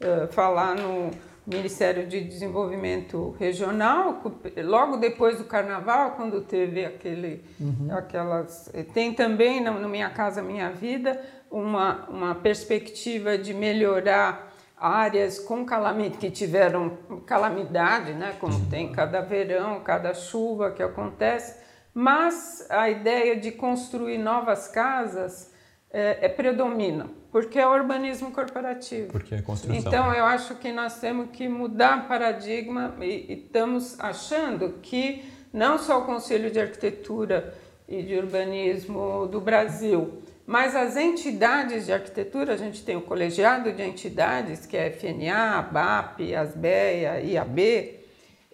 uh, 0.00 0.30
falar 0.32 0.74
no 0.74 1.10
Ministério 1.48 2.06
de 2.06 2.20
Desenvolvimento 2.20 3.34
Regional, 3.38 4.22
logo 4.64 4.98
depois 4.98 5.38
do 5.38 5.44
Carnaval, 5.44 6.10
quando 6.10 6.42
teve 6.42 6.84
aquele, 6.84 7.42
uhum. 7.58 7.88
aquelas... 7.90 8.70
Tem 8.92 9.14
também 9.14 9.58
no, 9.62 9.88
Minha 9.88 10.10
Casa 10.10 10.42
Minha 10.42 10.70
Vida 10.70 11.18
uma, 11.50 12.06
uma 12.10 12.34
perspectiva 12.34 13.38
de 13.38 13.54
melhorar 13.54 14.52
áreas 14.76 15.38
com 15.38 15.64
calamidade, 15.64 16.18
que 16.18 16.30
tiveram 16.30 16.98
calamidade, 17.24 18.12
né, 18.12 18.36
como 18.38 18.68
tem 18.68 18.92
cada 18.92 19.22
verão, 19.22 19.80
cada 19.80 20.12
chuva 20.12 20.70
que 20.70 20.82
acontece, 20.82 21.56
mas 21.94 22.66
a 22.70 22.90
ideia 22.90 23.34
de 23.34 23.52
construir 23.52 24.18
novas 24.18 24.68
casas 24.68 25.50
é, 25.90 26.26
é 26.26 26.28
predomina, 26.28 27.08
porque 27.30 27.58
é 27.58 27.66
urbanismo 27.66 28.30
corporativo. 28.30 29.08
Porque 29.08 29.34
é 29.34 29.42
construção. 29.42 29.76
Então 29.76 30.12
eu 30.12 30.24
acho 30.24 30.54
que 30.56 30.72
nós 30.72 31.00
temos 31.00 31.30
que 31.30 31.48
mudar 31.48 32.08
paradigma 32.08 32.94
e, 33.00 33.26
e 33.28 33.44
estamos 33.44 33.98
achando 33.98 34.78
que 34.82 35.24
não 35.52 35.78
só 35.78 36.00
o 36.00 36.04
Conselho 36.04 36.50
de 36.50 36.60
Arquitetura 36.60 37.54
e 37.88 38.02
de 38.02 38.14
Urbanismo 38.14 39.26
do 39.26 39.40
Brasil 39.40 40.22
mas 40.48 40.74
as 40.74 40.96
entidades 40.96 41.84
de 41.84 41.92
arquitetura, 41.92 42.54
a 42.54 42.56
gente 42.56 42.82
tem 42.82 42.96
o 42.96 43.02
colegiado 43.02 43.70
de 43.70 43.82
entidades, 43.82 44.64
que 44.64 44.78
é 44.78 44.86
a 44.86 44.90
FNA, 44.90 45.58
a 45.58 45.60
BAP, 45.60 46.34
ASBEA, 46.34 47.20
IAB 47.20 47.58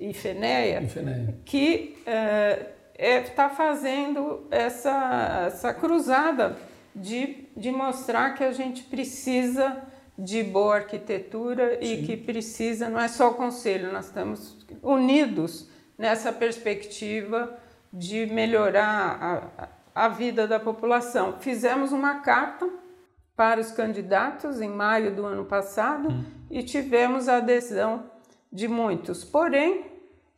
e 0.01 0.13
FENEA, 0.13 0.83
que 1.45 1.95
está 2.01 2.11
é, 2.11 2.67
é, 2.97 3.21
tá 3.21 3.49
fazendo 3.49 4.45
essa, 4.51 5.45
essa 5.47 5.73
cruzada 5.73 6.57
de, 6.95 7.49
de 7.57 7.71
mostrar 7.71 8.35
que 8.35 8.45
a 8.45 8.53
gente 8.53 8.83
precisa 8.85 9.83
de 10.17 10.43
boa 10.43 10.77
arquitetura 10.77 11.79
Sim. 11.81 11.93
e 11.93 12.07
que 12.07 12.17
precisa, 12.17 12.89
não 12.89 13.01
é 13.01 13.09
só 13.09 13.31
o 13.31 13.35
conselho, 13.35 13.93
nós 13.93 14.07
estamos 14.07 14.57
unidos 14.83 15.69
nessa 15.99 16.33
perspectiva 16.33 17.59
de 17.93 18.27
melhorar 18.27 19.51
a, 19.55 19.69
a 20.07 20.09
vida 20.09 20.47
da 20.47 20.59
população. 20.59 21.35
Fizemos 21.41 21.93
uma 21.93 22.21
carta 22.21 22.69
para 23.37 23.61
os 23.61 23.73
candidatos 23.73 24.61
em 24.61 24.69
maio 24.69 25.15
do 25.15 25.27
ano 25.27 25.45
passado 25.45 26.09
hum. 26.09 26.25
e 26.51 26.63
tivemos 26.63 27.29
a 27.29 27.39
adesão 27.39 28.05
de 28.53 28.69
muitos. 28.69 29.25
Porém, 29.25 29.87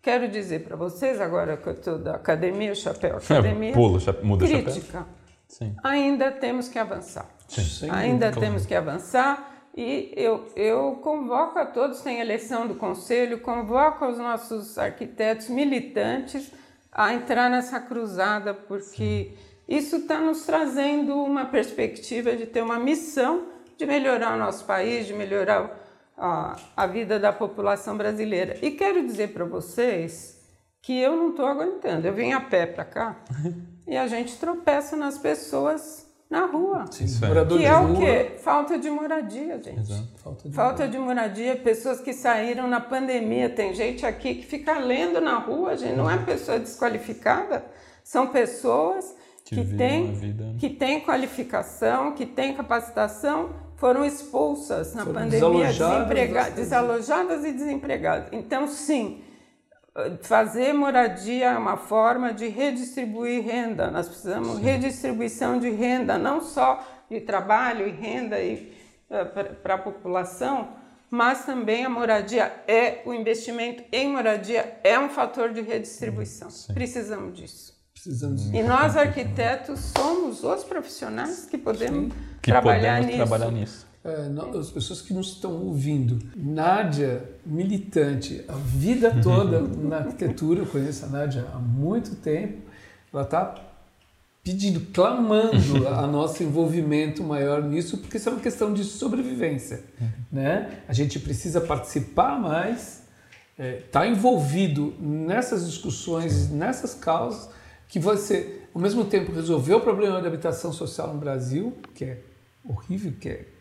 quero 0.01 0.29
dizer 0.29 0.65
para 0.65 0.77
vocês, 0.77 1.21
agora 1.21 1.57
que 1.57 1.67
eu 1.67 1.75
estou 1.75 1.99
da 1.99 2.15
academia, 2.15 2.75
chapéu, 2.75 3.19
academia, 3.19 3.73
Pulo, 3.75 3.99
muda 4.23 4.47
crítica. 4.47 5.07
Sim. 5.49 5.75
Ainda 5.83 6.31
temos 6.31 6.69
que 6.69 6.79
avançar. 6.79 7.29
Sim. 7.49 7.91
Ainda 7.91 8.31
claro. 8.31 8.41
temos 8.41 8.67
que 8.67 8.75
avançar. 8.75 9.53
E 9.77 10.13
eu, 10.17 10.51
eu 10.57 10.99
convoco 11.03 11.59
a 11.59 11.67
todos, 11.67 12.01
tem 12.01 12.21
eleição 12.21 12.67
do 12.67 12.75
conselho, 12.77 13.41
convoco 13.41 14.07
os 14.07 14.17
nossos 14.17 14.79
arquitetos 14.79 15.49
militantes 15.51 16.51
a 16.91 17.13
entrar 17.13 17.51
nessa 17.51 17.79
cruzada, 17.79 18.55
porque 18.55 19.37
Sim. 19.37 19.39
isso 19.69 19.97
está 19.97 20.19
nos 20.19 20.47
trazendo 20.47 21.15
uma 21.23 21.45
perspectiva 21.45 22.35
de 22.35 22.47
ter 22.47 22.63
uma 22.63 22.79
missão 22.79 23.49
de 23.77 23.85
melhorar 23.85 24.35
o 24.35 24.39
nosso 24.39 24.65
país, 24.65 25.07
de 25.07 25.13
melhorar 25.13 25.79
a, 26.17 26.57
a 26.75 26.87
vida 26.87 27.19
da 27.19 27.31
população 27.31 27.99
brasileira. 27.99 28.57
E 28.63 28.71
quero 28.71 29.07
dizer 29.07 29.35
para 29.35 29.45
vocês 29.45 30.41
que 30.81 30.99
eu 30.99 31.15
não 31.15 31.31
estou 31.31 31.47
aguentando. 31.47 32.07
Eu 32.07 32.15
vim 32.15 32.33
a 32.33 32.41
pé 32.41 32.65
para 32.65 32.85
cá 32.87 33.17
e 33.87 33.97
a 33.97 34.07
gente 34.07 34.37
tropeça 34.37 34.97
nas 34.97 35.17
pessoas 35.19 36.05
na 36.29 36.45
rua. 36.47 36.85
Sim, 36.91 37.05
é. 37.05 37.45
Que 37.59 37.65
é 37.65 37.77
o 37.77 37.97
quê? 37.97 38.33
Falta 38.39 38.77
de 38.79 38.91
moradia, 38.91 39.63
gente. 39.63 39.79
Exato. 39.79 40.09
Falta 40.17 40.49
de 40.49 40.55
Falta 40.55 40.89
de 40.89 40.99
moradia, 40.99 41.55
pessoas 41.57 42.01
que 42.01 42.13
saíram 42.13 42.67
na 42.67 42.81
pandemia. 42.81 43.49
Tem 43.49 43.73
gente 43.75 44.05
aqui 44.05 44.35
que 44.35 44.47
fica 44.47 44.77
lendo 44.79 45.21
na 45.21 45.39
rua, 45.39 45.77
gente. 45.77 45.95
Não 45.97 46.11
é 46.11 46.19
pessoa 46.19 46.59
desqualificada. 46.59 47.65
São 48.03 48.27
pessoas 48.27 49.15
Que 49.45 49.55
que, 49.65 49.77
têm, 49.77 50.13
vida- 50.15 50.55
que 50.59 50.69
têm 50.71 51.01
qualificação, 51.01 52.13
que 52.13 52.27
têm 52.27 52.55
capacitação, 52.55 53.51
foram 53.77 54.05
expulsas 54.05 54.95
na 54.95 55.05
Foram 55.05 55.21
pandemia, 55.21 55.39
desalojadas 55.39 55.99
desempregadas, 55.99 56.47
das- 56.49 56.55
desalojadas 56.65 57.45
e 57.45 57.53
desempregadas. 57.53 58.29
Então, 58.33 58.67
sim, 58.67 59.21
fazer 60.23 60.73
moradia 60.73 61.47
é 61.53 61.59
uma 61.59 61.77
forma 61.77 62.33
de 62.33 62.49
redistribuir 62.49 63.45
renda. 63.45 63.91
Nós 63.91 64.09
precisamos 64.09 64.59
redistribuição 64.59 65.59
de 65.59 65.71
renda, 65.71 66.19
não 66.19 66.41
só 66.41 66.85
de 67.11 67.21
trabalho 67.21 67.87
e 67.87 67.91
renda 67.91 68.37
para 69.63 69.75
a 69.75 69.79
população, 69.79 70.69
mas 71.11 71.45
também 71.47 71.85
a 71.85 71.89
moradia 71.89 72.53
é 72.67 73.01
o 73.07 73.15
investimento 73.15 73.83
em 73.93 74.11
moradia 74.11 74.79
é 74.83 74.99
um 74.99 75.09
fator 75.09 75.53
de 75.53 75.61
redistribuição. 75.61 76.49
Precisamos 76.75 77.35
disso. 77.39 77.75
Precisamos. 77.93 78.47
E 78.53 78.63
nós 78.63 78.97
arquitetos 78.97 79.81
somos 79.97 80.45
os 80.45 80.63
profissionais 80.63 81.47
que 81.47 81.57
podemos 81.57 82.13
Que 82.43 82.51
trabalhar 82.51 82.97
podemos 83.01 83.07
nisso. 83.07 83.17
trabalhar 83.17 83.51
nisso. 83.51 83.86
É, 84.07 84.59
as 84.59 84.71
pessoas 84.71 85.03
que 85.03 85.13
nos 85.13 85.33
estão 85.33 85.65
ouvindo, 85.65 86.21
Nádia, 86.37 87.29
militante 87.45 88.45
a 88.47 88.53
vida 88.53 89.21
toda 89.21 89.61
na 89.61 89.97
arquitetura, 89.97 90.61
eu 90.61 90.67
conheço 90.67 91.07
a 91.07 91.09
Nádia 91.09 91.45
há 91.53 91.59
muito 91.59 92.15
tempo, 92.15 92.63
ela 93.13 93.25
está 93.25 93.57
pedindo, 94.45 94.81
clamando 94.93 95.89
a 95.91 96.07
nosso 96.07 96.41
envolvimento 96.45 97.25
maior 97.25 97.65
nisso, 97.65 97.99
porque 97.99 98.17
isso 98.17 98.29
é 98.29 98.33
uma 98.33 98.41
questão 98.41 98.73
de 98.73 98.85
sobrevivência. 98.85 99.83
Né? 100.31 100.83
A 100.87 100.93
gente 100.93 101.19
precisa 101.19 101.61
participar 101.61 102.39
mais, 102.39 103.03
estar 103.59 104.07
envolvido 104.07 104.95
nessas 105.01 105.67
discussões, 105.67 106.49
nessas 106.49 106.95
causas, 106.95 107.51
que 107.89 107.99
você, 107.99 108.63
ao 108.73 108.81
mesmo 108.81 109.05
tempo, 109.05 109.33
resolver 109.33 109.75
o 109.75 109.81
problema 109.81 110.21
da 110.21 110.29
habitação 110.29 110.73
social 110.73 111.13
no 111.13 111.19
Brasil, 111.19 111.77
que 111.93 112.05
é 112.05 112.21
horrível, 112.65 113.13
que 113.21 113.29
é 113.29 113.56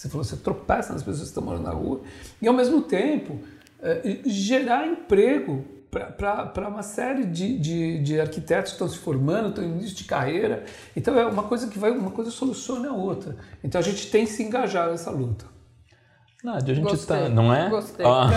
você 0.00 0.08
falou, 0.08 0.24
você 0.24 0.36
tropeça 0.36 0.92
nas 0.92 1.02
pessoas 1.02 1.22
que 1.22 1.28
estão 1.28 1.42
morando 1.42 1.64
na 1.64 1.72
rua, 1.72 2.00
e 2.40 2.46
ao 2.46 2.54
mesmo 2.54 2.82
tempo 2.82 3.38
eh, 3.82 4.20
gerar 4.26 4.86
emprego 4.86 5.64
para 5.90 6.68
uma 6.68 6.82
série 6.82 7.24
de, 7.24 7.58
de, 7.58 7.98
de 8.02 8.20
arquitetos 8.20 8.72
que 8.72 8.74
estão 8.76 8.88
se 8.88 8.98
formando, 8.98 9.48
estão 9.48 9.64
em 9.64 9.68
início 9.70 9.96
de 9.96 10.04
carreira. 10.04 10.64
Então 10.94 11.18
é 11.18 11.26
uma 11.26 11.44
coisa 11.44 11.66
que 11.68 11.78
vai, 11.78 11.90
uma 11.90 12.10
coisa 12.10 12.30
soluciona 12.30 12.90
a 12.90 12.92
outra. 12.92 13.36
Então 13.64 13.80
a 13.80 13.82
gente 13.84 14.10
tem 14.10 14.24
que 14.24 14.30
se 14.30 14.42
engajar 14.42 14.90
nessa 14.90 15.10
luta. 15.10 15.46
Nádia, 16.44 16.72
a 16.72 16.76
gente 16.76 16.94
está, 16.94 17.28
não 17.28 17.52
é? 17.52 17.68
gostei. 17.68 18.06
Ah, 18.06 18.28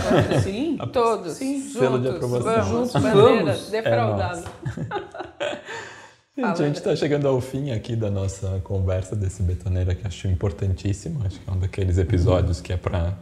Sim. 0.41 0.77
Todos, 0.91 1.33
Sim. 1.33 1.61
Selo 1.61 1.99
de 1.99 2.07
juntos, 2.07 2.23
aprovação. 2.23 2.63
vamos, 2.63 2.91
Juntos, 2.91 2.93
bandeira 2.93 3.43
vamos. 3.43 3.69
defraudada. 3.69 4.43
Gente, 6.33 6.45
a 6.45 6.65
gente 6.65 6.77
está 6.77 6.95
chegando 6.95 7.27
ao 7.27 7.41
fim 7.41 7.71
aqui 7.71 7.93
da 7.93 8.09
nossa 8.09 8.61
conversa 8.63 9.17
desse 9.17 9.43
Betoneira 9.43 9.93
que 9.93 10.07
acho 10.07 10.29
importantíssimo. 10.29 11.21
Acho 11.25 11.37
que 11.37 11.49
é 11.49 11.51
um 11.51 11.59
daqueles 11.59 11.97
episódios 11.97 12.61
que 12.61 12.71
é 12.71 12.77
para 12.77 13.17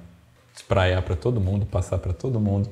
espraiar 0.55 1.01
para 1.01 1.15
todo 1.15 1.41
mundo, 1.41 1.65
passar 1.65 1.97
para 1.97 2.13
todo 2.13 2.39
mundo. 2.39 2.69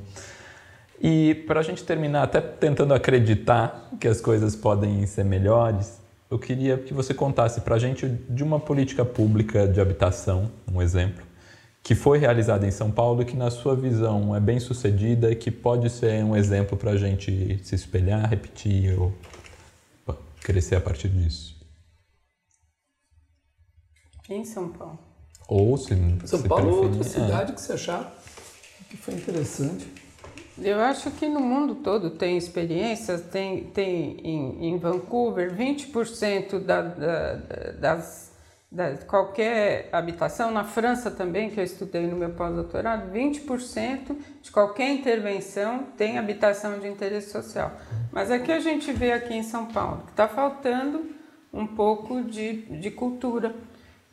E 1.01 1.43
para 1.47 1.61
a 1.61 1.63
gente 1.63 1.83
terminar, 1.83 2.21
até 2.21 2.39
tentando 2.39 2.93
acreditar 2.93 3.89
que 3.99 4.07
as 4.07 4.21
coisas 4.21 4.55
podem 4.55 5.07
ser 5.07 5.25
melhores, 5.25 5.99
eu 6.29 6.37
queria 6.37 6.77
que 6.77 6.93
você 6.93 7.15
contasse 7.15 7.61
para 7.61 7.73
a 7.73 7.79
gente 7.79 8.07
de 8.07 8.43
uma 8.43 8.59
política 8.59 9.03
pública 9.03 9.67
de 9.67 9.81
habitação, 9.81 10.51
um 10.71 10.79
exemplo, 10.79 11.25
que 11.81 11.95
foi 11.95 12.19
realizada 12.19 12.67
em 12.67 12.71
São 12.71 12.91
Paulo 12.91 13.23
e 13.23 13.25
que, 13.25 13.35
na 13.35 13.49
sua 13.49 13.75
visão, 13.75 14.35
é 14.35 14.39
bem 14.39 14.59
sucedida 14.59 15.31
e 15.31 15.35
que 15.35 15.49
pode 15.49 15.89
ser 15.89 16.23
um 16.23 16.35
exemplo 16.35 16.77
para 16.77 16.91
a 16.91 16.97
gente 16.97 17.59
se 17.63 17.73
espelhar, 17.73 18.29
repetir 18.29 18.99
ou 18.99 19.11
crescer 20.47 20.75
a 20.75 20.81
partir 20.81 21.09
disso. 21.09 21.57
Em 24.29 24.45
São 24.45 24.69
Paulo. 24.69 24.97
Ou 25.45 25.77
se 25.77 25.93
São 26.25 26.39
se 26.39 26.47
Paulo 26.47 26.69
ou 26.69 26.83
outra 26.85 27.01
é. 27.01 27.03
cidade 27.03 27.51
que 27.51 27.59
você 27.59 27.73
achar 27.73 28.15
que 28.89 28.95
foi 28.95 29.15
interessante. 29.15 29.85
Eu 30.57 30.79
acho 30.79 31.11
que 31.11 31.27
no 31.27 31.41
mundo 31.41 31.75
todo 31.75 32.11
tem 32.11 32.37
experiências, 32.37 33.21
tem, 33.23 33.65
tem 33.65 34.21
em, 34.23 34.69
em 34.69 34.77
Vancouver 34.77 35.53
20% 35.53 36.59
da, 36.59 36.81
da, 36.81 37.33
das, 37.73 38.26
da, 38.71 38.97
qualquer 38.97 39.89
habitação, 39.91 40.51
na 40.51 40.63
França 40.63 41.09
também, 41.09 41.49
que 41.49 41.59
eu 41.59 41.63
estudei 41.63 42.05
no 42.05 42.17
meu 42.17 42.31
pós-doutorado, 42.31 43.11
20% 43.11 44.15
de 44.41 44.51
qualquer 44.51 44.89
intervenção 44.89 45.85
tem 45.97 46.17
habitação 46.17 46.79
de 46.79 46.87
interesse 46.87 47.31
social. 47.31 47.71
Mas 48.11 48.29
aqui 48.29 48.51
a 48.51 48.59
gente 48.59 48.91
vê 48.91 49.13
aqui 49.13 49.33
em 49.33 49.43
São 49.43 49.67
Paulo 49.67 50.03
que 50.03 50.11
está 50.11 50.27
faltando 50.27 51.15
um 51.53 51.65
pouco 51.65 52.21
de, 52.21 52.63
de 52.79 52.91
cultura, 52.91 53.55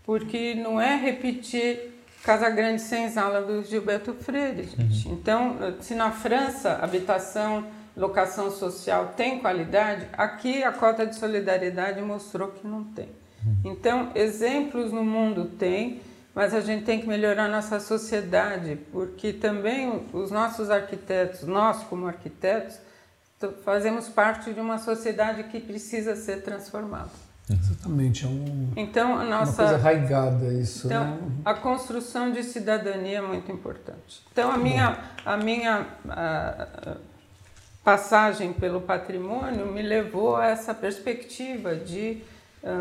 porque 0.05 0.55
não 0.55 0.81
é 0.81 0.97
repetir 0.97 1.93
Casa 2.23 2.49
Grande 2.49 2.81
Senzala 2.81 3.43
do 3.43 3.63
Gilberto 3.65 4.15
Freire, 4.15 4.63
gente. 4.63 5.09
Então, 5.09 5.59
se 5.81 5.95
na 5.95 6.11
França 6.11 6.79
habitação, 6.81 7.67
locação 7.95 8.51
social 8.51 9.13
tem 9.17 9.41
qualidade, 9.41 10.09
aqui 10.13 10.63
a 10.63 10.73
cota 10.73 11.07
de 11.07 11.17
solidariedade 11.17 12.01
mostrou 12.01 12.49
que 12.49 12.67
não 12.67 12.85
tem. 12.85 13.24
Então, 13.65 14.11
exemplos 14.15 14.93
no 14.93 15.05
mundo 15.05 15.47
tem, 15.59 16.01
mas 16.35 16.53
a 16.55 16.61
gente 16.61 16.85
tem 16.85 17.01
que 17.01 17.07
melhorar 17.07 17.49
nossa 17.49 17.79
sociedade, 17.81 18.77
porque 18.93 19.33
também 19.33 20.07
os 20.13 20.31
nossos 20.31 20.71
arquitetos, 20.71 21.43
nós 21.43 21.83
como 21.85 22.07
arquitetos, 22.07 22.79
fazemos 23.65 24.09
parte 24.09 24.53
de 24.53 24.61
uma 24.61 24.79
sociedade 24.79 25.45
que 25.45 25.61
precisa 25.61 26.17
ser 26.17 26.43
transformada. 26.43 27.11
Exatamente, 27.49 28.25
é 28.25 28.29
um- 28.29 28.73
Então, 28.75 29.13
a 29.13 29.17
uma 29.17 29.25
nossa 29.25 29.57
coisa 29.65 29.75
arraigada 29.75 30.47
isso. 30.55 30.87
então, 30.87 31.05
né? 31.05 31.19
a 31.45 31.53
construção 31.53 32.33
de 32.33 32.43
cidadania 32.43 33.19
é 33.19 33.21
muito 33.21 33.53
importante. 33.53 34.23
Então, 34.33 34.51
a 34.51 34.57
minha, 34.57 34.99
a 35.27 35.37
minha 35.37 35.87
ah, 36.09 36.97
passagem 37.85 38.53
pelo 38.55 38.81
patrimônio 38.81 39.67
me 39.67 39.83
levou 39.83 40.37
a 40.37 40.47
essa 40.47 40.73
perspectiva 40.73 41.77
de 41.77 42.23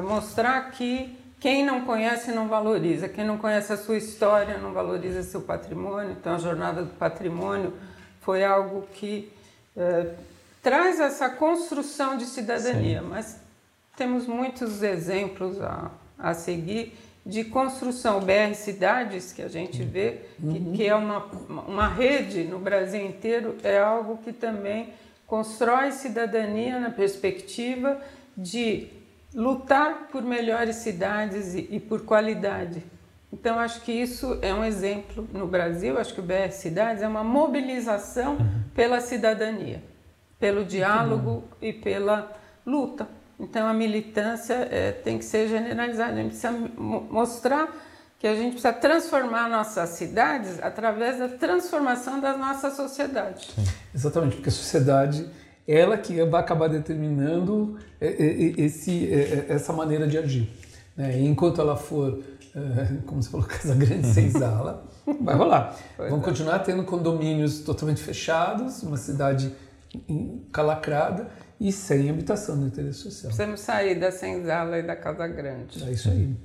mostrar 0.04 0.72
que 0.72 1.18
quem 1.44 1.66
não 1.66 1.82
conhece 1.82 2.32
não 2.32 2.48
valoriza, 2.48 3.10
quem 3.10 3.26
não 3.26 3.38
conhece 3.38 3.74
a 3.74 3.78
sua 3.78 3.98
história 3.98 4.58
não 4.58 4.72
valoriza 4.72 5.24
seu 5.24 5.42
patrimônio. 5.42 6.12
Então, 6.12 6.36
a 6.36 6.38
jornada 6.38 6.84
do 6.84 6.94
patrimônio 6.94 7.74
foi 8.22 8.46
algo 8.46 8.88
que 8.94 9.30
eh, 9.76 10.14
traz 10.62 11.02
essa 11.02 11.30
construção 11.30 12.16
de 12.16 12.24
cidadania, 12.24 13.02
mas 13.02 13.42
temos 13.98 14.26
muitos 14.26 14.82
exemplos 14.82 15.62
a, 15.62 15.92
a 16.18 16.34
seguir 16.34 16.98
de 17.26 17.44
construção. 17.44 18.20
O 18.20 18.22
BR 18.22 18.54
Cidades, 18.56 19.34
que 19.34 19.42
a 19.42 19.50
gente 19.50 19.84
vê, 19.84 20.22
que, 20.40 20.78
que 20.78 20.88
é 20.88 20.96
uma, 20.96 21.26
uma 21.68 21.90
rede 21.90 22.46
no 22.46 22.58
Brasil 22.58 23.06
inteiro, 23.06 23.58
é 23.64 23.78
algo 23.78 24.18
que 24.24 24.32
também 24.32 24.94
constrói 25.28 25.92
cidadania 25.92 26.80
na 26.80 26.90
perspectiva 26.90 28.00
de 28.38 28.88
lutar 29.34 30.08
por 30.12 30.22
melhores 30.22 30.78
cidades 30.78 31.56
e, 31.56 31.68
e 31.72 31.80
por 31.80 32.06
qualidade. 32.06 32.84
Então, 33.32 33.58
acho 33.60 33.82
que 33.82 33.92
isso 33.92 34.38
é 34.44 34.54
um 34.54 34.64
exemplo 34.64 35.28
no 35.34 35.48
Brasil. 35.48 35.98
Acho 35.98 36.14
que 36.14 36.20
o 36.20 36.24
BR 36.24 36.52
Cidades 36.52 37.02
é 37.02 37.08
uma 37.08 37.24
mobilização 37.24 38.38
pela 38.76 39.02
cidadania, 39.02 39.84
pelo 40.40 40.64
diálogo 40.64 41.44
e 41.62 41.74
pela 41.74 42.32
luta. 42.66 43.08
Então, 43.40 43.66
a 43.68 43.74
militância 43.74 44.68
eh, 44.70 44.92
tem 44.92 45.18
que 45.18 45.26
ser 45.26 45.48
generalizada. 45.48 46.12
A 46.14 46.16
gente 46.18 46.28
precisa 46.28 46.52
mo- 46.52 47.08
mostrar 47.10 47.68
que 48.20 48.28
a 48.28 48.36
gente 48.36 48.52
precisa 48.52 48.72
transformar 48.72 49.50
nossas 49.50 49.90
cidades 49.90 50.62
através 50.62 51.18
da 51.18 51.28
transformação 51.28 52.22
da 52.22 52.38
nossa 52.38 52.70
sociedade. 52.70 53.50
Exatamente, 53.94 54.36
porque 54.36 54.50
a 54.50 54.52
sociedade 54.52 55.28
ela 55.68 55.98
que 55.98 56.24
vai 56.26 56.42
acabar 56.42 56.68
determinando 56.68 57.78
é, 58.00 58.08
é, 58.08 58.12
é, 58.12 58.62
esse, 58.62 59.12
é, 59.12 59.46
é, 59.50 59.54
essa 59.54 59.72
maneira 59.72 60.08
de 60.08 60.18
agir. 60.18 60.50
né? 60.96 61.20
Enquanto 61.22 61.62
ela 61.62 61.76
for, 61.76 62.22
é, 62.56 62.98
como 63.06 63.22
você 63.22 63.30
falou, 63.30 63.46
Casa 63.48 63.76
Grande 63.76 64.08
sem 64.08 64.30
sala, 64.30 64.86
vai 65.22 65.36
rolar. 65.36 65.76
Pois 65.96 66.10
Vão 66.10 66.20
é. 66.20 66.22
continuar 66.22 66.60
tendo 66.60 66.84
condomínios 66.84 67.60
totalmente 67.60 68.02
fechados, 68.02 68.84
uma 68.84 68.98
cidade 68.98 69.52
calacrada 70.52 71.28
e 71.60 71.72
sem 71.72 72.10
habitação 72.10 72.56
no 72.56 72.68
interesse 72.68 73.00
social. 73.00 73.28
Precisamos 73.28 73.60
sair 73.60 74.00
da 74.00 74.12
senzala 74.12 74.80
e 74.80 74.84
da 74.84 74.96
casa 74.96 75.28
grande. 75.28 75.84
É 75.84 75.92
isso 75.92 76.10
aí. 76.10 76.36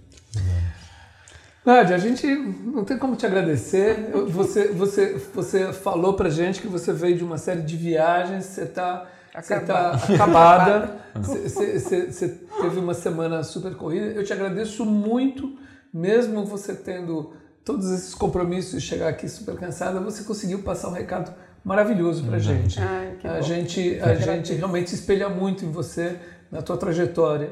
Nádia, 1.68 1.96
a 1.96 1.98
gente 1.98 2.26
não 2.26 2.82
tem 2.82 2.96
como 2.96 3.14
te 3.14 3.26
agradecer. 3.26 4.08
Eu- 4.12 4.26
Você, 4.28 4.68
você, 4.68 5.20
você 5.34 5.70
falou 5.72 6.14
pra 6.14 6.30
gente 6.30 6.62
que 6.62 6.66
você 6.66 6.92
veio 6.94 7.16
de 7.18 7.22
uma 7.24 7.36
série 7.36 7.60
de 7.60 7.76
viagens, 7.76 8.44
você 8.46 8.62
está 8.62 9.06
você 9.34 9.54
está 9.54 9.90
acabada, 10.14 10.96
você 11.14 12.28
teve 12.60 12.80
uma 12.80 12.94
semana 12.94 13.42
super 13.44 13.74
corrida. 13.74 14.06
Eu 14.06 14.24
te 14.24 14.32
agradeço 14.32 14.84
muito, 14.86 15.52
mesmo 15.92 16.44
você 16.46 16.74
tendo 16.74 17.34
todos 17.64 17.90
esses 17.90 18.14
compromissos 18.14 18.74
e 18.74 18.80
chegar 18.80 19.08
aqui 19.08 19.28
super 19.28 19.54
cansada, 19.56 20.00
você 20.00 20.24
conseguiu 20.24 20.60
passar 20.62 20.88
um 20.88 20.92
recado 20.92 21.32
maravilhoso 21.62 22.24
para 22.24 22.36
a 22.36 22.40
gente. 22.40 22.80
Ai, 22.80 23.16
a 23.36 23.40
gente. 23.42 24.00
A 24.00 24.14
gente 24.14 24.54
realmente 24.54 24.94
espelha 24.94 25.28
muito 25.28 25.64
em 25.66 25.70
você, 25.70 26.16
na 26.50 26.62
tua 26.62 26.78
trajetória 26.78 27.50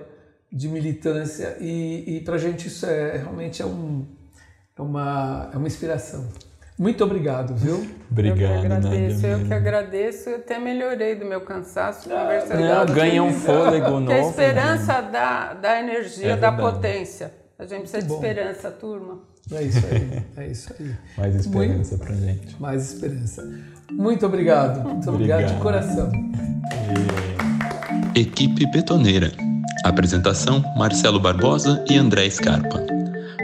de 0.53 0.69
militância 0.69 1.57
e, 1.61 2.17
e 2.17 2.21
para 2.21 2.37
a 2.37 2.39
gente 2.39 2.69
isso 2.69 2.87
é 2.87 3.17
realmente 3.17 3.63
é, 3.63 3.67
um, 3.67 4.07
é, 4.77 4.83
uma, 4.83 5.51
é 5.53 5.57
uma 5.57 5.67
inspiração. 5.67 6.27
Muito 6.79 7.03
obrigado, 7.03 7.55
viu? 7.55 7.87
Obrigado. 8.11 8.39
Eu 8.39 8.61
que 8.61 8.67
agradeço, 8.67 9.23
Nádia, 9.23 9.29
eu 9.29 9.47
que 9.47 9.55
agradeço. 9.55 10.29
Eu 10.29 10.37
até 10.37 10.59
melhorei 10.59 11.15
do 11.17 11.25
meu 11.25 11.41
cansaço 11.41 12.09
ah, 12.13 12.21
conversando. 12.21 12.61
Não, 12.61 12.95
ganha 12.95 13.23
um 13.23 13.33
fôlego 13.41 13.99
novo. 13.99 14.13
a 14.13 14.19
esperança 14.19 15.01
da, 15.01 15.55
da 15.55 15.81
energia, 15.81 16.33
é 16.33 16.37
da 16.37 16.53
potência. 16.53 17.33
A 17.59 17.65
gente 17.65 17.81
precisa 17.81 18.03
de 18.07 18.13
esperança, 18.13 18.71
turma. 18.71 19.21
É 19.51 19.63
isso 19.63 19.87
aí, 19.87 20.23
é 20.37 20.47
isso 20.49 20.75
aí. 20.79 20.95
Mais 21.17 21.35
esperança 21.35 21.97
Muito, 21.97 21.99
pra 21.99 22.15
gente. 22.15 22.61
Mais 22.61 22.93
esperança. 22.93 23.49
Muito 23.91 24.27
obrigado. 24.27 24.83
Muito 24.83 25.09
obrigado, 25.11 25.39
obrigado 25.41 25.57
de 25.57 25.63
coração. 25.63 26.11
Equipe 28.15 28.71
Betoneira. 28.71 29.31
Apresentação: 29.85 30.63
Marcelo 30.77 31.21
Barbosa 31.21 31.85
e 31.89 31.97
André 31.97 32.29
Scarpa. 32.31 32.85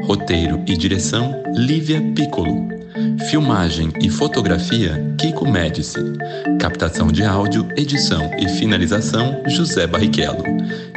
Roteiro 0.04 0.62
e 0.66 0.76
direção: 0.76 1.42
Lívia 1.54 2.00
Piccolo. 2.14 2.68
Filmagem 3.28 3.90
e 4.00 4.10
fotografia: 4.10 5.14
Kiko 5.18 5.48
Médici. 5.48 6.00
Captação 6.60 7.08
de 7.12 7.24
áudio, 7.24 7.68
edição 7.76 8.30
e 8.38 8.48
finalização: 8.48 9.42
José 9.46 9.86
Barrichello. 9.86 10.44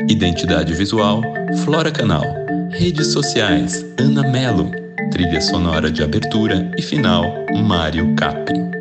Identidade 0.10 0.74
visual: 0.74 1.22
Flora 1.64 1.92
Canal. 1.92 2.24
Redes 2.72 3.08
sociais: 3.08 3.86
Ana 4.00 4.24
Melo. 4.24 4.72
Trilha 5.12 5.42
sonora 5.42 5.92
de 5.92 6.04
abertura 6.04 6.70
e 6.78 6.82
final: 6.82 7.46
Mário 7.64 8.16
Capri. 8.16 8.75